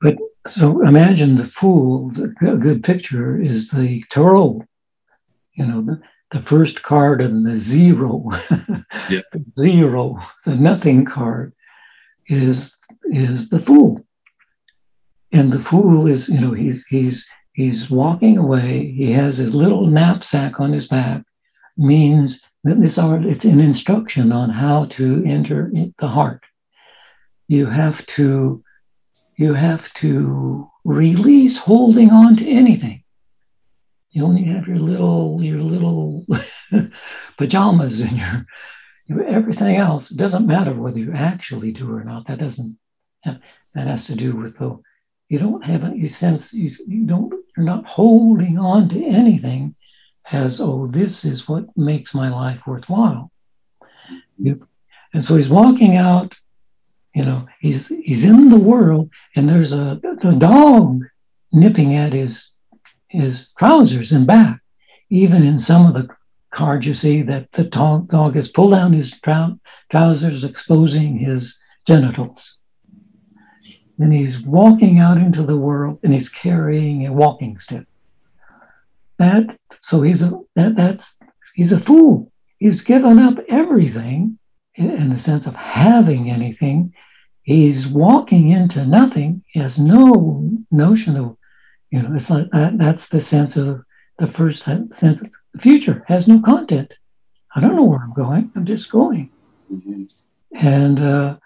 But 0.00 0.18
so 0.48 0.86
imagine 0.86 1.36
the 1.36 1.46
fool. 1.46 2.12
A 2.42 2.56
good 2.56 2.84
picture 2.84 3.40
is 3.40 3.70
the 3.70 4.04
tarot. 4.10 4.66
you 5.54 5.66
know, 5.66 5.82
the, 5.82 6.00
the 6.32 6.40
first 6.40 6.82
card 6.82 7.20
and 7.20 7.46
the 7.46 7.58
zero, 7.58 8.24
yeah. 9.10 9.20
the 9.32 9.44
zero, 9.58 10.18
the 10.44 10.56
nothing 10.56 11.04
card 11.04 11.52
is 12.26 12.74
is 13.04 13.50
the 13.50 13.60
fool. 13.60 14.04
And 15.30 15.52
the 15.52 15.60
fool 15.60 16.06
is, 16.06 16.28
you 16.28 16.40
know, 16.40 16.52
he's 16.52 16.84
he's 16.86 17.28
he's 17.52 17.90
walking 17.90 18.38
away. 18.38 18.90
He 18.92 19.12
has 19.12 19.36
his 19.36 19.54
little 19.54 19.86
knapsack 19.86 20.58
on 20.58 20.72
his 20.72 20.86
back, 20.86 21.22
means 21.76 22.42
that 22.64 22.80
this 22.80 22.96
art 22.96 23.26
it's 23.26 23.44
an 23.44 23.60
instruction 23.60 24.32
on 24.32 24.48
how 24.48 24.86
to 24.86 25.22
enter 25.26 25.70
the 25.98 26.08
heart. 26.08 26.42
You 27.48 27.66
have 27.66 28.04
to 28.06 28.64
you 29.36 29.52
have 29.52 29.92
to 29.94 30.70
release 30.84 31.58
holding 31.58 32.10
on 32.10 32.36
to 32.36 32.48
anything. 32.48 33.01
You 34.12 34.24
only 34.24 34.44
have 34.44 34.66
your 34.66 34.78
little 34.78 35.42
your 35.42 35.60
little 35.60 36.26
pajamas 37.38 38.00
and 38.00 38.12
your, 38.12 38.46
your 39.06 39.24
everything 39.24 39.76
else. 39.76 40.10
It 40.10 40.18
doesn't 40.18 40.46
matter 40.46 40.74
whether 40.74 40.98
you 40.98 41.12
actually 41.12 41.72
do 41.72 41.90
or 41.90 42.04
not. 42.04 42.26
That 42.26 42.38
doesn't 42.38 42.78
that 43.24 43.40
has 43.74 44.06
to 44.06 44.14
do 44.14 44.36
with 44.36 44.58
the 44.58 44.78
you 45.28 45.38
don't 45.38 45.64
have 45.64 45.84
any 45.84 46.08
sense 46.08 46.52
you, 46.52 46.70
you 46.86 47.06
don't 47.06 47.32
you're 47.56 47.64
not 47.64 47.86
holding 47.86 48.58
on 48.58 48.88
to 48.90 49.02
anything 49.04 49.74
as 50.30 50.60
oh 50.60 50.86
this 50.86 51.24
is 51.24 51.48
what 51.48 51.64
makes 51.76 52.14
my 52.14 52.28
life 52.28 52.60
worthwhile 52.66 53.30
you, 54.38 54.66
and 55.14 55.24
so 55.24 55.36
he's 55.36 55.48
walking 55.48 55.96
out 55.96 56.34
you 57.14 57.24
know 57.24 57.46
he's 57.60 57.88
he's 57.88 58.24
in 58.24 58.50
the 58.50 58.58
world 58.58 59.10
and 59.34 59.48
there's 59.48 59.72
a, 59.72 60.00
a 60.22 60.36
dog 60.36 61.02
nipping 61.52 61.96
at 61.96 62.12
his 62.12 62.50
his 63.12 63.52
trousers 63.58 64.12
and 64.12 64.26
back. 64.26 64.60
Even 65.10 65.44
in 65.44 65.60
some 65.60 65.86
of 65.86 65.94
the 65.94 66.08
cards 66.50 66.86
you 66.86 66.94
see 66.94 67.22
that 67.22 67.52
the 67.52 67.64
dog, 67.64 68.10
has 68.34 68.48
pulled 68.48 68.72
down 68.72 68.92
his 68.92 69.12
trou- 69.22 69.58
trousers 69.90 70.44
exposing 70.44 71.18
his 71.18 71.58
genitals. 71.86 72.58
And 73.98 74.12
he's 74.12 74.40
walking 74.40 74.98
out 74.98 75.18
into 75.18 75.42
the 75.42 75.56
world 75.56 76.00
and 76.02 76.12
he's 76.12 76.28
carrying 76.28 77.06
a 77.06 77.12
walking 77.12 77.58
stick. 77.58 77.86
That 79.18 79.56
so 79.80 80.02
he's 80.02 80.22
a 80.22 80.40
that 80.56 80.74
that's 80.74 81.16
he's 81.54 81.72
a 81.72 81.78
fool. 81.78 82.32
He's 82.58 82.82
given 82.82 83.18
up 83.18 83.38
everything 83.48 84.38
in 84.74 85.10
the 85.10 85.18
sense 85.18 85.46
of 85.46 85.54
having 85.54 86.30
anything. 86.30 86.94
He's 87.42 87.86
walking 87.86 88.50
into 88.50 88.86
nothing. 88.86 89.44
He 89.48 89.60
has 89.60 89.78
no 89.78 90.50
notion 90.70 91.16
of 91.16 91.36
you 91.92 92.02
know 92.02 92.14
it's 92.14 92.30
like 92.30 92.50
that 92.50 92.78
that's 92.78 93.08
the 93.08 93.20
sense 93.20 93.56
of 93.56 93.82
the 94.18 94.26
first 94.26 94.64
sense 94.64 95.02
of 95.02 95.30
the 95.54 95.60
future 95.60 96.04
has 96.08 96.26
no 96.26 96.40
content. 96.40 96.92
I 97.54 97.60
don't 97.60 97.76
know 97.76 97.84
where 97.84 98.00
i'm 98.00 98.14
going. 98.14 98.50
I'm 98.56 98.66
just 98.66 98.90
going. 98.90 99.30
Mm-hmm. 99.72 100.04
and 100.54 100.98
uh 100.98 101.36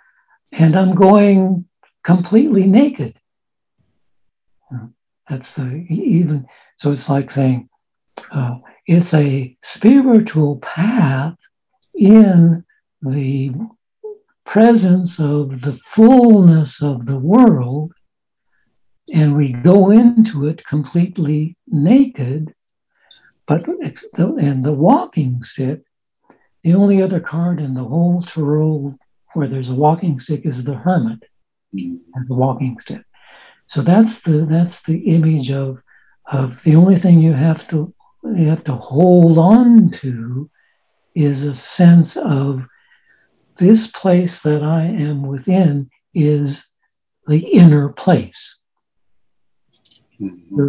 and 0.52 0.74
i'm 0.76 0.94
going 0.94 1.66
completely 2.02 2.66
naked. 2.66 3.14
That's 5.28 5.54
the 5.54 5.84
even 5.88 6.46
so 6.76 6.92
it's 6.92 7.08
like 7.08 7.32
saying 7.32 7.68
uh, 8.30 8.58
it's 8.86 9.12
a 9.12 9.56
spiritual 9.62 10.58
path 10.58 11.36
in 11.94 12.64
the 13.02 13.52
presence 14.44 15.18
of 15.18 15.60
the 15.62 15.78
fullness 15.84 16.80
of 16.80 17.06
the 17.06 17.18
world, 17.18 17.92
and 19.14 19.36
we 19.36 19.52
go 19.52 19.90
into 19.90 20.46
it 20.46 20.64
completely 20.66 21.56
naked. 21.68 22.52
But 23.46 23.66
and 23.68 24.64
the 24.64 24.72
walking 24.72 25.42
stick, 25.44 25.82
the 26.62 26.74
only 26.74 27.02
other 27.02 27.20
card 27.20 27.60
in 27.60 27.74
the 27.74 27.84
whole 27.84 28.20
tarot 28.22 28.98
where 29.34 29.46
there's 29.46 29.70
a 29.70 29.74
walking 29.74 30.18
stick 30.18 30.44
is 30.44 30.64
the 30.64 30.74
hermit, 30.74 31.22
mm-hmm. 31.74 31.96
and 32.14 32.28
the 32.28 32.34
walking 32.34 32.78
stick. 32.80 33.02
So 33.66 33.82
that's 33.82 34.22
the 34.22 34.46
that's 34.46 34.82
the 34.82 34.98
image 34.98 35.50
of 35.50 35.78
of 36.26 36.62
the 36.64 36.74
only 36.74 36.98
thing 36.98 37.20
you 37.20 37.32
have 37.32 37.68
to 37.68 37.94
you 38.24 38.48
have 38.48 38.64
to 38.64 38.74
hold 38.74 39.38
on 39.38 39.90
to 39.90 40.50
is 41.14 41.44
a 41.44 41.54
sense 41.54 42.16
of 42.16 42.66
this 43.58 43.86
place 43.86 44.42
that 44.42 44.62
I 44.62 44.84
am 44.84 45.22
within 45.22 45.90
is 46.14 46.72
the 47.26 47.38
inner 47.38 47.90
place. 47.90 48.60
Mm-hmm. 50.20 50.68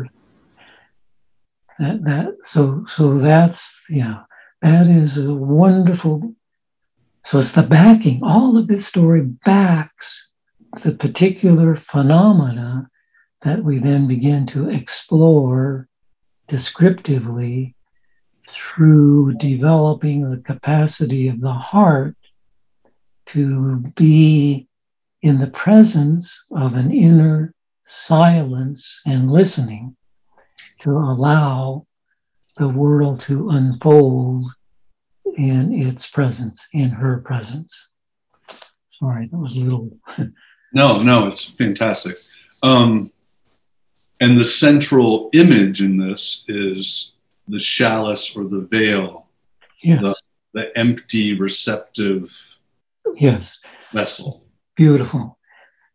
That 1.80 2.04
that 2.06 2.34
so 2.44 2.86
so 2.88 3.20
that's 3.20 3.86
yeah 3.90 4.24
that 4.62 4.88
is 4.88 5.18
a 5.18 5.34
wonderful. 5.34 6.34
So 7.24 7.40
it's 7.40 7.52
the 7.52 7.64
backing. 7.64 8.24
All 8.24 8.58
of 8.58 8.68
this 8.68 8.88
story 8.88 9.22
backs 9.22 10.32
the 10.84 10.92
particular 10.92 11.76
phenomena 11.76 12.90
that 13.42 13.64
we 13.64 13.80
then 13.80 14.08
begin 14.08 14.46
to 14.48 14.70
explore 14.70 15.88
descriptively 16.48 17.76
through 18.48 19.34
developing 19.36 20.30
the 20.30 20.42
capacity 20.42 21.28
of 21.28 21.42
the 21.42 21.54
heart 21.54 22.16
to 23.28 23.80
be 23.96 24.68
in 25.22 25.40
the 25.40 25.48
presence 25.48 26.46
of 26.52 26.76
an 26.76 26.92
inner 26.92 27.54
silence 27.88 29.02
and 29.06 29.32
listening 29.32 29.96
to 30.80 30.92
allow 30.92 31.88
the 32.58 32.70
world 32.70 33.22
to 33.22 33.50
unfold 33.50 34.46
in 35.38 35.74
its 35.74 36.08
presence, 36.08 36.68
in 36.74 36.90
her 36.90 37.20
presence. 37.22 37.90
Sorry, 38.92 39.28
that 39.28 39.38
was 39.38 39.56
a 39.56 39.62
little. 39.62 39.98
no, 40.74 40.94
no, 41.02 41.28
it's 41.28 41.46
fantastic. 41.46 42.18
Um, 42.62 43.12
and 44.20 44.38
the 44.38 44.44
central 44.44 45.30
image 45.34 45.82
in 45.82 45.98
this 45.98 46.44
is 46.48 47.14
the 47.48 47.60
chalice 47.60 48.36
or 48.36 48.44
the 48.46 48.62
veil, 48.62 49.28
yes. 49.84 50.02
the, 50.02 50.16
the 50.54 50.78
empty 50.78 51.40
receptive 51.40 52.36
yes. 53.16 53.60
vessel. 53.94 54.44
Beautiful. 54.76 55.37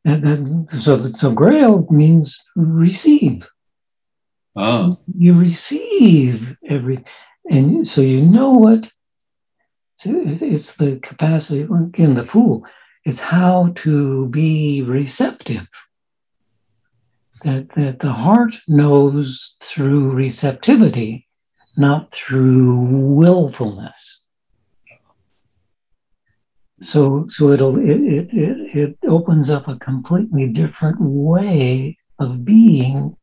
And, 0.04 0.24
and 0.24 0.70
so, 0.70 0.98
so 0.98 1.30
grail 1.32 1.86
means 1.90 2.42
receive. 2.56 3.48
Ah. 4.56 4.96
You 5.16 5.38
receive 5.38 6.56
every, 6.68 7.04
and 7.48 7.86
so 7.86 8.00
you 8.00 8.22
know 8.22 8.52
what. 8.52 8.90
So 9.96 10.10
It's 10.14 10.74
the 10.74 10.98
capacity, 10.98 11.62
again, 11.62 12.14
the 12.14 12.26
fool, 12.26 12.66
it's 13.04 13.20
how 13.20 13.72
to 13.76 14.28
be 14.28 14.82
receptive 14.82 15.66
that, 17.42 17.68
that 17.74 18.00
the 18.00 18.12
heart 18.12 18.56
knows 18.68 19.56
through 19.60 20.10
receptivity, 20.12 21.26
not 21.76 22.12
through 22.12 23.14
willfulness. 23.16 24.21
So, 26.82 27.28
so 27.30 27.50
it'll 27.50 27.78
it, 27.78 28.00
it, 28.00 28.28
it, 28.32 28.76
it 28.76 28.98
opens 29.08 29.50
up 29.50 29.68
a 29.68 29.78
completely 29.78 30.48
different 30.48 30.96
way 31.00 31.96
of 32.18 32.44
being 32.44 33.16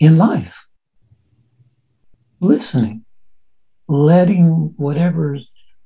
in 0.00 0.16
life. 0.16 0.56
Listening, 2.40 3.04
letting 3.88 4.72
whatever 4.76 5.38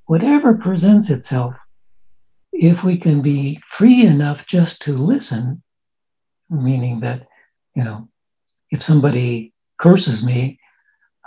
whatever 0.05 0.55
presents 0.55 1.11
itself, 1.11 1.55
if 2.53 2.85
we 2.85 2.99
can 2.99 3.21
be 3.21 3.61
free 3.69 4.07
enough 4.07 4.47
just 4.47 4.81
to 4.83 4.97
listen, 4.97 5.63
meaning 6.49 7.01
that 7.01 7.27
you 7.75 7.83
know, 7.83 8.09
if 8.71 8.83
somebody 8.83 9.53
curses 9.79 10.25
me, 10.25 10.61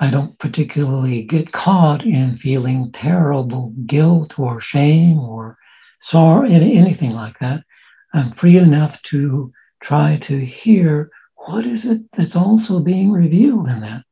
I 0.01 0.09
don't 0.09 0.37
particularly 0.39 1.23
get 1.23 1.51
caught 1.51 2.05
in 2.05 2.37
feeling 2.37 2.91
terrible 2.93 3.71
guilt 3.85 4.39
or 4.39 4.61
shame 4.61 5.19
or 5.19 5.57
sorrow, 5.99 6.47
anything 6.47 7.11
like 7.11 7.37
that. 7.39 7.63
I'm 8.13 8.31
free 8.31 8.57
enough 8.57 9.01
to 9.03 9.51
try 9.81 10.17
to 10.23 10.39
hear 10.39 11.11
what 11.35 11.65
is 11.65 11.85
it 11.85 12.01
that's 12.13 12.35
also 12.35 12.79
being 12.79 13.11
revealed 13.11 13.67
in 13.67 13.81
that. 13.81 14.03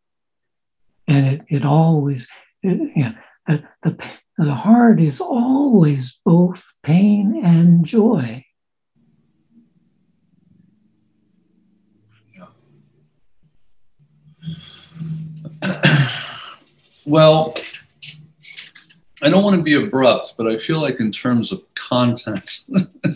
And 1.08 1.28
it, 1.28 1.42
it 1.48 1.66
always, 1.66 2.28
it, 2.64 2.92
yeah, 2.96 3.14
the, 3.46 3.64
the, 3.84 3.98
the 4.38 4.54
heart 4.54 5.00
is 5.00 5.22
always 5.22 6.20
both 6.26 6.64
pain 6.84 7.42
and 7.46 7.86
joy. 7.86 8.44
Well, 17.08 17.56
I 19.22 19.30
don't 19.30 19.44
want 19.44 19.56
to 19.56 19.64
be 19.64 19.76
abrupt, 19.76 20.34
but 20.38 20.46
I 20.46 20.58
feel 20.58 20.82
like 20.82 21.00
in 21.00 21.10
terms 21.10 21.54
of 21.54 21.64
content, 21.74 22.66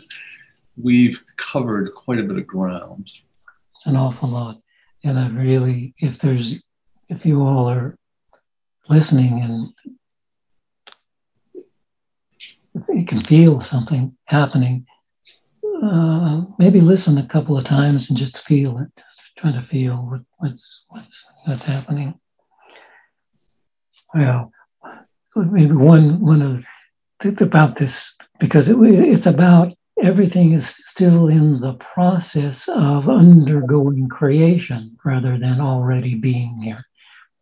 we've 0.77 1.21
covered 1.35 1.93
quite 1.93 2.19
a 2.19 2.23
bit 2.23 2.37
of 2.37 2.47
ground. 2.47 3.11
It's 3.75 3.85
an 3.85 3.97
awful 3.97 4.29
lot. 4.29 4.55
And 5.03 5.19
I 5.19 5.27
really, 5.27 5.93
if 5.97 6.19
there's, 6.19 6.63
if 7.09 7.25
you 7.25 7.41
all 7.41 7.67
are 7.69 7.97
listening 8.89 9.41
and 9.41 9.73
you 12.87 13.05
can 13.05 13.21
feel 13.21 13.59
something 13.59 14.15
happening, 14.25 14.85
uh, 15.83 16.43
maybe 16.57 16.79
listen 16.79 17.17
a 17.17 17.25
couple 17.25 17.57
of 17.57 17.65
times 17.65 18.09
and 18.09 18.17
just 18.17 18.37
feel 18.37 18.77
it. 18.77 18.87
Just 18.95 19.35
try 19.37 19.51
to 19.51 19.61
feel 19.61 19.97
what, 19.97 20.21
what's 20.37 20.85
what's 20.89 21.25
what's 21.45 21.65
happening. 21.65 22.17
Well, 24.14 24.51
maybe 25.36 25.74
one 25.74 26.20
one 26.20 26.41
of 26.41 26.66
think 27.22 27.41
about 27.41 27.78
this 27.78 28.18
because 28.39 28.68
it, 28.68 28.78
it's 28.80 29.28
about 29.28 29.74
everything 30.01 30.53
is 30.53 30.68
still 30.68 31.28
in 31.28 31.62
the 31.62 31.76
process 31.76 32.68
of 32.68 33.07
undergoing 33.07 34.09
creation 34.09 34.97
rather 35.05 35.38
than 35.38 35.62
already 35.62 36.16
being 36.16 36.62
here. 36.62 36.84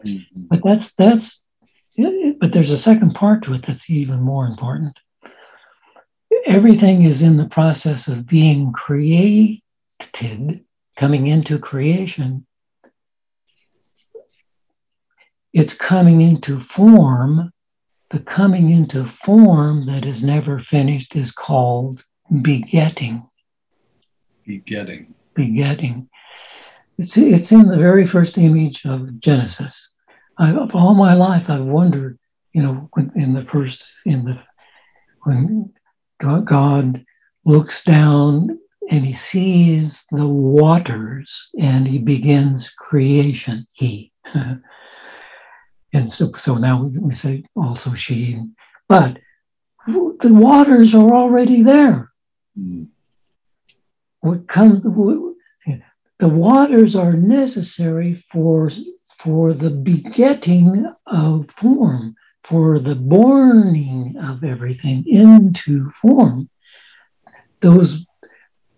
Mm-hmm. 0.05 0.47
But 0.49 0.61
that's 0.63 0.93
that's 0.95 1.45
but 2.39 2.53
there's 2.53 2.71
a 2.71 2.77
second 2.77 3.13
part 3.15 3.43
to 3.43 3.53
it 3.53 3.65
that's 3.65 3.89
even 3.89 4.21
more 4.21 4.45
important. 4.45 4.97
Everything 6.45 7.01
is 7.01 7.21
in 7.21 7.37
the 7.37 7.49
process 7.49 8.07
of 8.07 8.27
being 8.27 8.71
created, 8.71 9.61
coming 10.95 11.27
into 11.27 11.59
creation. 11.59 12.45
It's 15.53 15.73
coming 15.73 16.21
into 16.21 16.59
form. 16.59 17.51
The 18.09 18.19
coming 18.19 18.71
into 18.71 19.05
form 19.05 19.85
that 19.87 20.05
is 20.05 20.23
never 20.23 20.59
finished 20.59 21.15
is 21.15 21.31
called 21.31 22.03
begetting. 22.41 23.27
Begetting. 24.45 25.13
Begetting. 25.33 26.09
It's, 26.97 27.17
it's 27.17 27.51
in 27.51 27.67
the 27.67 27.77
very 27.77 28.05
first 28.05 28.37
image 28.37 28.85
of 28.85 29.19
Genesis. 29.19 29.89
I, 30.37 30.55
all 30.55 30.93
my 30.93 31.13
life, 31.13 31.49
I've 31.49 31.65
wondered, 31.65 32.19
you 32.53 32.63
know, 32.63 32.89
in 33.15 33.33
the 33.33 33.43
first, 33.43 33.83
in 34.05 34.25
the, 34.25 34.39
when 35.23 35.73
God 36.19 37.05
looks 37.45 37.83
down 37.83 38.59
and 38.89 39.05
he 39.05 39.13
sees 39.13 40.05
the 40.11 40.27
waters 40.27 41.49
and 41.59 41.87
he 41.87 41.99
begins 41.99 42.69
creation. 42.69 43.65
He. 43.73 44.11
and 45.93 46.11
so, 46.11 46.31
so 46.33 46.55
now 46.55 46.83
we, 46.83 46.97
we 46.99 47.13
say 47.13 47.43
also 47.55 47.93
she. 47.93 48.43
But 48.87 49.19
the 49.87 50.33
waters 50.33 50.93
are 50.93 51.13
already 51.13 51.63
there. 51.63 52.11
Mm. 52.57 52.87
What 54.21 54.47
comes, 54.47 54.83
the 54.83 56.27
waters 56.27 56.95
are 56.95 57.13
necessary 57.13 58.15
for 58.15 58.69
for 59.17 59.53
the 59.53 59.69
begetting 59.69 60.93
of 61.05 61.49
form, 61.51 62.15
for 62.43 62.79
the 62.79 62.95
borning 62.95 64.15
of 64.21 64.43
everything 64.43 65.05
into 65.07 65.89
form. 66.01 66.49
Those 67.61 68.05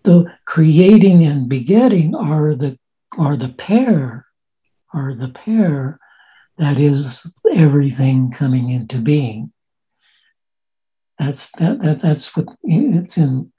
the 0.04 0.32
creating 0.44 1.24
and 1.24 1.48
begetting 1.48 2.14
are 2.14 2.54
the 2.54 2.78
are 3.18 3.36
the 3.36 3.50
pair, 3.50 4.26
are 4.92 5.14
the 5.14 5.28
pair 5.28 5.98
that 6.62 6.78
is 6.78 7.26
everything 7.52 8.30
coming 8.30 8.70
into 8.70 8.98
being. 8.98 9.52
That's 11.18 11.50
that, 11.58 11.82
that 11.82 12.00
that's 12.00 12.36
what 12.36 12.46
it's 12.62 13.16
in 13.16 13.50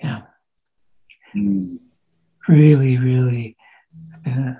yeah. 0.00 0.22
Mm. 1.34 1.78
Really, 2.46 2.98
really 2.98 3.56
uh, 4.24 4.52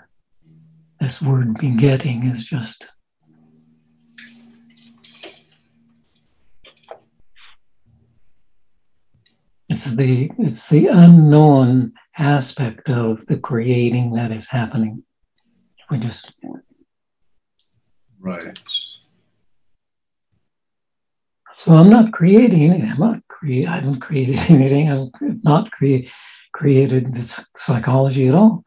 this 0.99 1.23
word 1.23 1.55
begetting 1.61 2.25
is 2.25 2.45
just 2.45 2.91
it's 9.69 9.85
the 9.85 10.29
it's 10.39 10.69
the 10.69 10.89
unknown 10.89 11.93
aspect 12.19 12.89
of 12.91 13.25
the 13.27 13.39
creating 13.39 14.15
that 14.15 14.33
is 14.33 14.49
happening 14.49 15.05
we 15.89 15.99
just 15.99 16.33
right 18.21 18.61
so 21.55 21.73
i'm 21.73 21.91
not 21.91 22.13
creating 22.13 22.63
anything 22.71 22.91
i'm 22.91 22.99
not 22.99 23.29
create 23.29 23.67
i 23.67 23.77
haven't 23.77 24.01
created 24.01 24.39
anything 24.49 24.91
i've 24.91 25.45
not 25.45 25.71
create, 25.73 26.11
created 26.53 27.15
this 27.15 27.45
psychology 27.57 28.29
at 28.29 28.35
all 28.35 28.65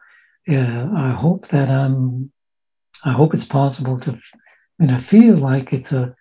yeah, 0.48 0.90
I 0.94 1.12
hope 1.12 1.48
that 1.50 1.70
I'm. 1.70 2.32
I 3.06 3.12
hope 3.12 3.34
it's 3.34 3.46
possible 3.46 4.00
to, 4.02 4.20
and 4.80 4.92
I 4.92 5.00
feel 5.00 5.38
like 5.38 5.74
it's 5.74 5.92
a 5.92 6.16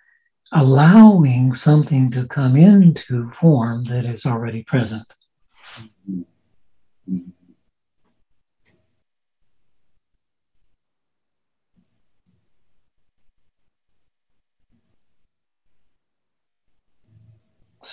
allowing 0.53 1.55
something 1.55 2.11
to 2.13 2.27
come 2.29 2.57
into 2.57 3.31
form 3.41 3.85
that 3.85 4.05
is 4.05 4.27
already 4.27 4.63
present. 4.65 5.07
Mm-hmm. 5.79 6.21
Mm-hmm. 7.11 7.31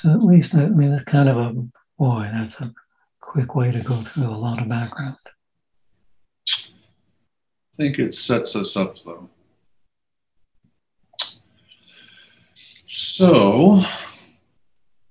So 0.02 0.10
at 0.12 0.24
least 0.24 0.56
I 0.56 0.68
mean 0.68 0.92
that's 0.92 1.04
kind 1.04 1.30
of 1.30 1.38
a 1.38 1.54
boy. 1.98 2.30
That's 2.34 2.62
a 2.62 2.74
quick 3.20 3.56
way 3.56 3.72
to 3.72 3.80
go 3.82 4.02
through 4.02 4.30
a 4.30 4.32
lot 4.32 4.62
of 4.62 4.70
background 4.70 5.18
I 7.74 7.76
think 7.76 8.00
it 8.00 8.14
sets 8.14 8.56
us 8.56 8.76
up 8.76 8.98
though. 9.06 9.30
So, 12.88 13.82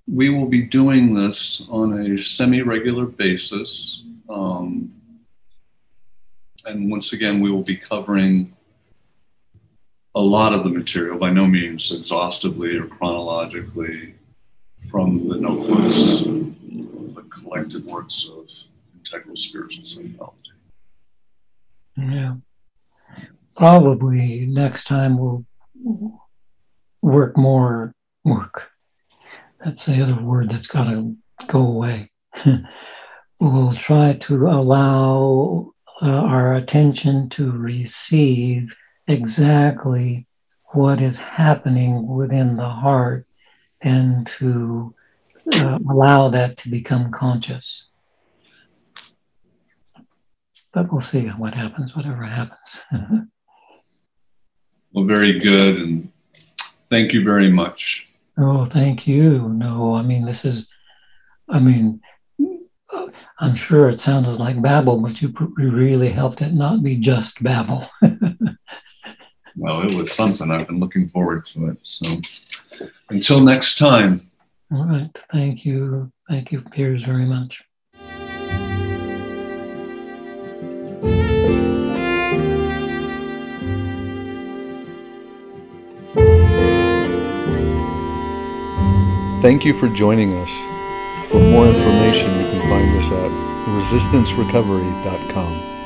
we 0.06 0.30
will 0.30 0.46
be 0.46 0.62
doing 0.62 1.14
this 1.14 1.66
on 1.70 1.92
a 1.92 2.18
semi 2.18 2.62
regular 2.62 3.06
basis. 3.06 4.02
Um, 4.28 4.94
and 6.64 6.90
once 6.90 7.12
again, 7.12 7.40
we 7.40 7.50
will 7.50 7.62
be 7.62 7.76
covering 7.76 8.54
a 10.14 10.20
lot 10.20 10.52
of 10.52 10.64
the 10.64 10.70
material, 10.70 11.18
by 11.18 11.30
no 11.30 11.46
means 11.46 11.92
exhaustively 11.92 12.76
or 12.76 12.86
chronologically, 12.86 14.14
from 15.08 15.28
the 15.28 15.36
notebooks, 15.36 16.22
the 17.14 17.22
collected 17.30 17.86
works 17.86 18.28
of 18.30 18.46
integral 18.94 19.36
spiritual 19.36 19.84
psychology. 19.84 20.52
Yeah 21.96 22.34
probably 23.56 24.46
next 24.46 24.84
time 24.84 25.18
we'll 25.18 25.44
work 27.02 27.36
more 27.36 27.92
work. 28.24 28.70
That's 29.58 29.86
the 29.86 30.02
other 30.02 30.20
word 30.22 30.50
that's 30.50 30.66
got 30.66 30.84
to 30.84 31.16
go 31.46 31.66
away. 31.66 32.10
we'll 33.40 33.72
try 33.74 34.14
to 34.20 34.46
allow 34.48 35.72
uh, 36.00 36.06
our 36.06 36.54
attention 36.54 37.28
to 37.30 37.50
receive 37.50 38.76
exactly 39.06 40.26
what 40.72 41.00
is 41.00 41.18
happening 41.18 42.06
within 42.06 42.56
the 42.56 42.68
heart 42.68 43.26
and 43.80 44.26
to 44.26 44.94
uh, 45.54 45.78
allow 45.90 46.28
that 46.28 46.56
to 46.58 46.70
become 46.70 47.10
conscious. 47.10 47.86
But 50.72 50.92
we'll 50.92 51.00
see 51.00 51.26
what 51.28 51.54
happens, 51.54 51.96
whatever 51.96 52.24
happens. 52.24 52.76
Well, 54.92 55.04
very 55.04 55.38
good. 55.38 55.76
And 55.76 56.10
thank 56.88 57.12
you 57.12 57.22
very 57.22 57.50
much. 57.50 58.08
Oh, 58.38 58.64
thank 58.64 59.06
you. 59.06 59.48
No, 59.50 59.94
I 59.94 60.02
mean, 60.02 60.24
this 60.24 60.44
is, 60.44 60.66
I 61.48 61.60
mean, 61.60 62.00
I'm 63.38 63.54
sure 63.54 63.90
it 63.90 64.00
sounded 64.00 64.38
like 64.38 64.60
babble, 64.60 65.00
but 65.00 65.20
you 65.20 65.32
really 65.56 66.08
helped 66.08 66.40
it 66.40 66.52
not 66.52 66.82
be 66.82 66.96
just 66.96 67.42
babble. 67.42 67.88
well, 69.56 69.82
it 69.82 69.94
was 69.94 70.10
something. 70.10 70.50
I've 70.50 70.66
been 70.66 70.80
looking 70.80 71.08
forward 71.08 71.44
to 71.46 71.68
it. 71.68 71.78
So 71.82 72.20
until 73.10 73.40
next 73.40 73.78
time. 73.78 74.27
All 74.70 74.84
right. 74.84 75.08
Thank 75.32 75.64
you. 75.64 76.12
Thank 76.28 76.52
you, 76.52 76.60
Piers, 76.60 77.04
very 77.04 77.24
much. 77.24 77.62
Thank 89.40 89.64
you 89.64 89.72
for 89.72 89.88
joining 89.88 90.34
us. 90.34 90.60
For 91.30 91.38
more 91.38 91.66
information, 91.66 92.34
you 92.34 92.46
can 92.48 92.60
find 92.68 92.94
us 92.96 93.10
at 93.10 93.30
resistancerecovery.com. 93.68 95.77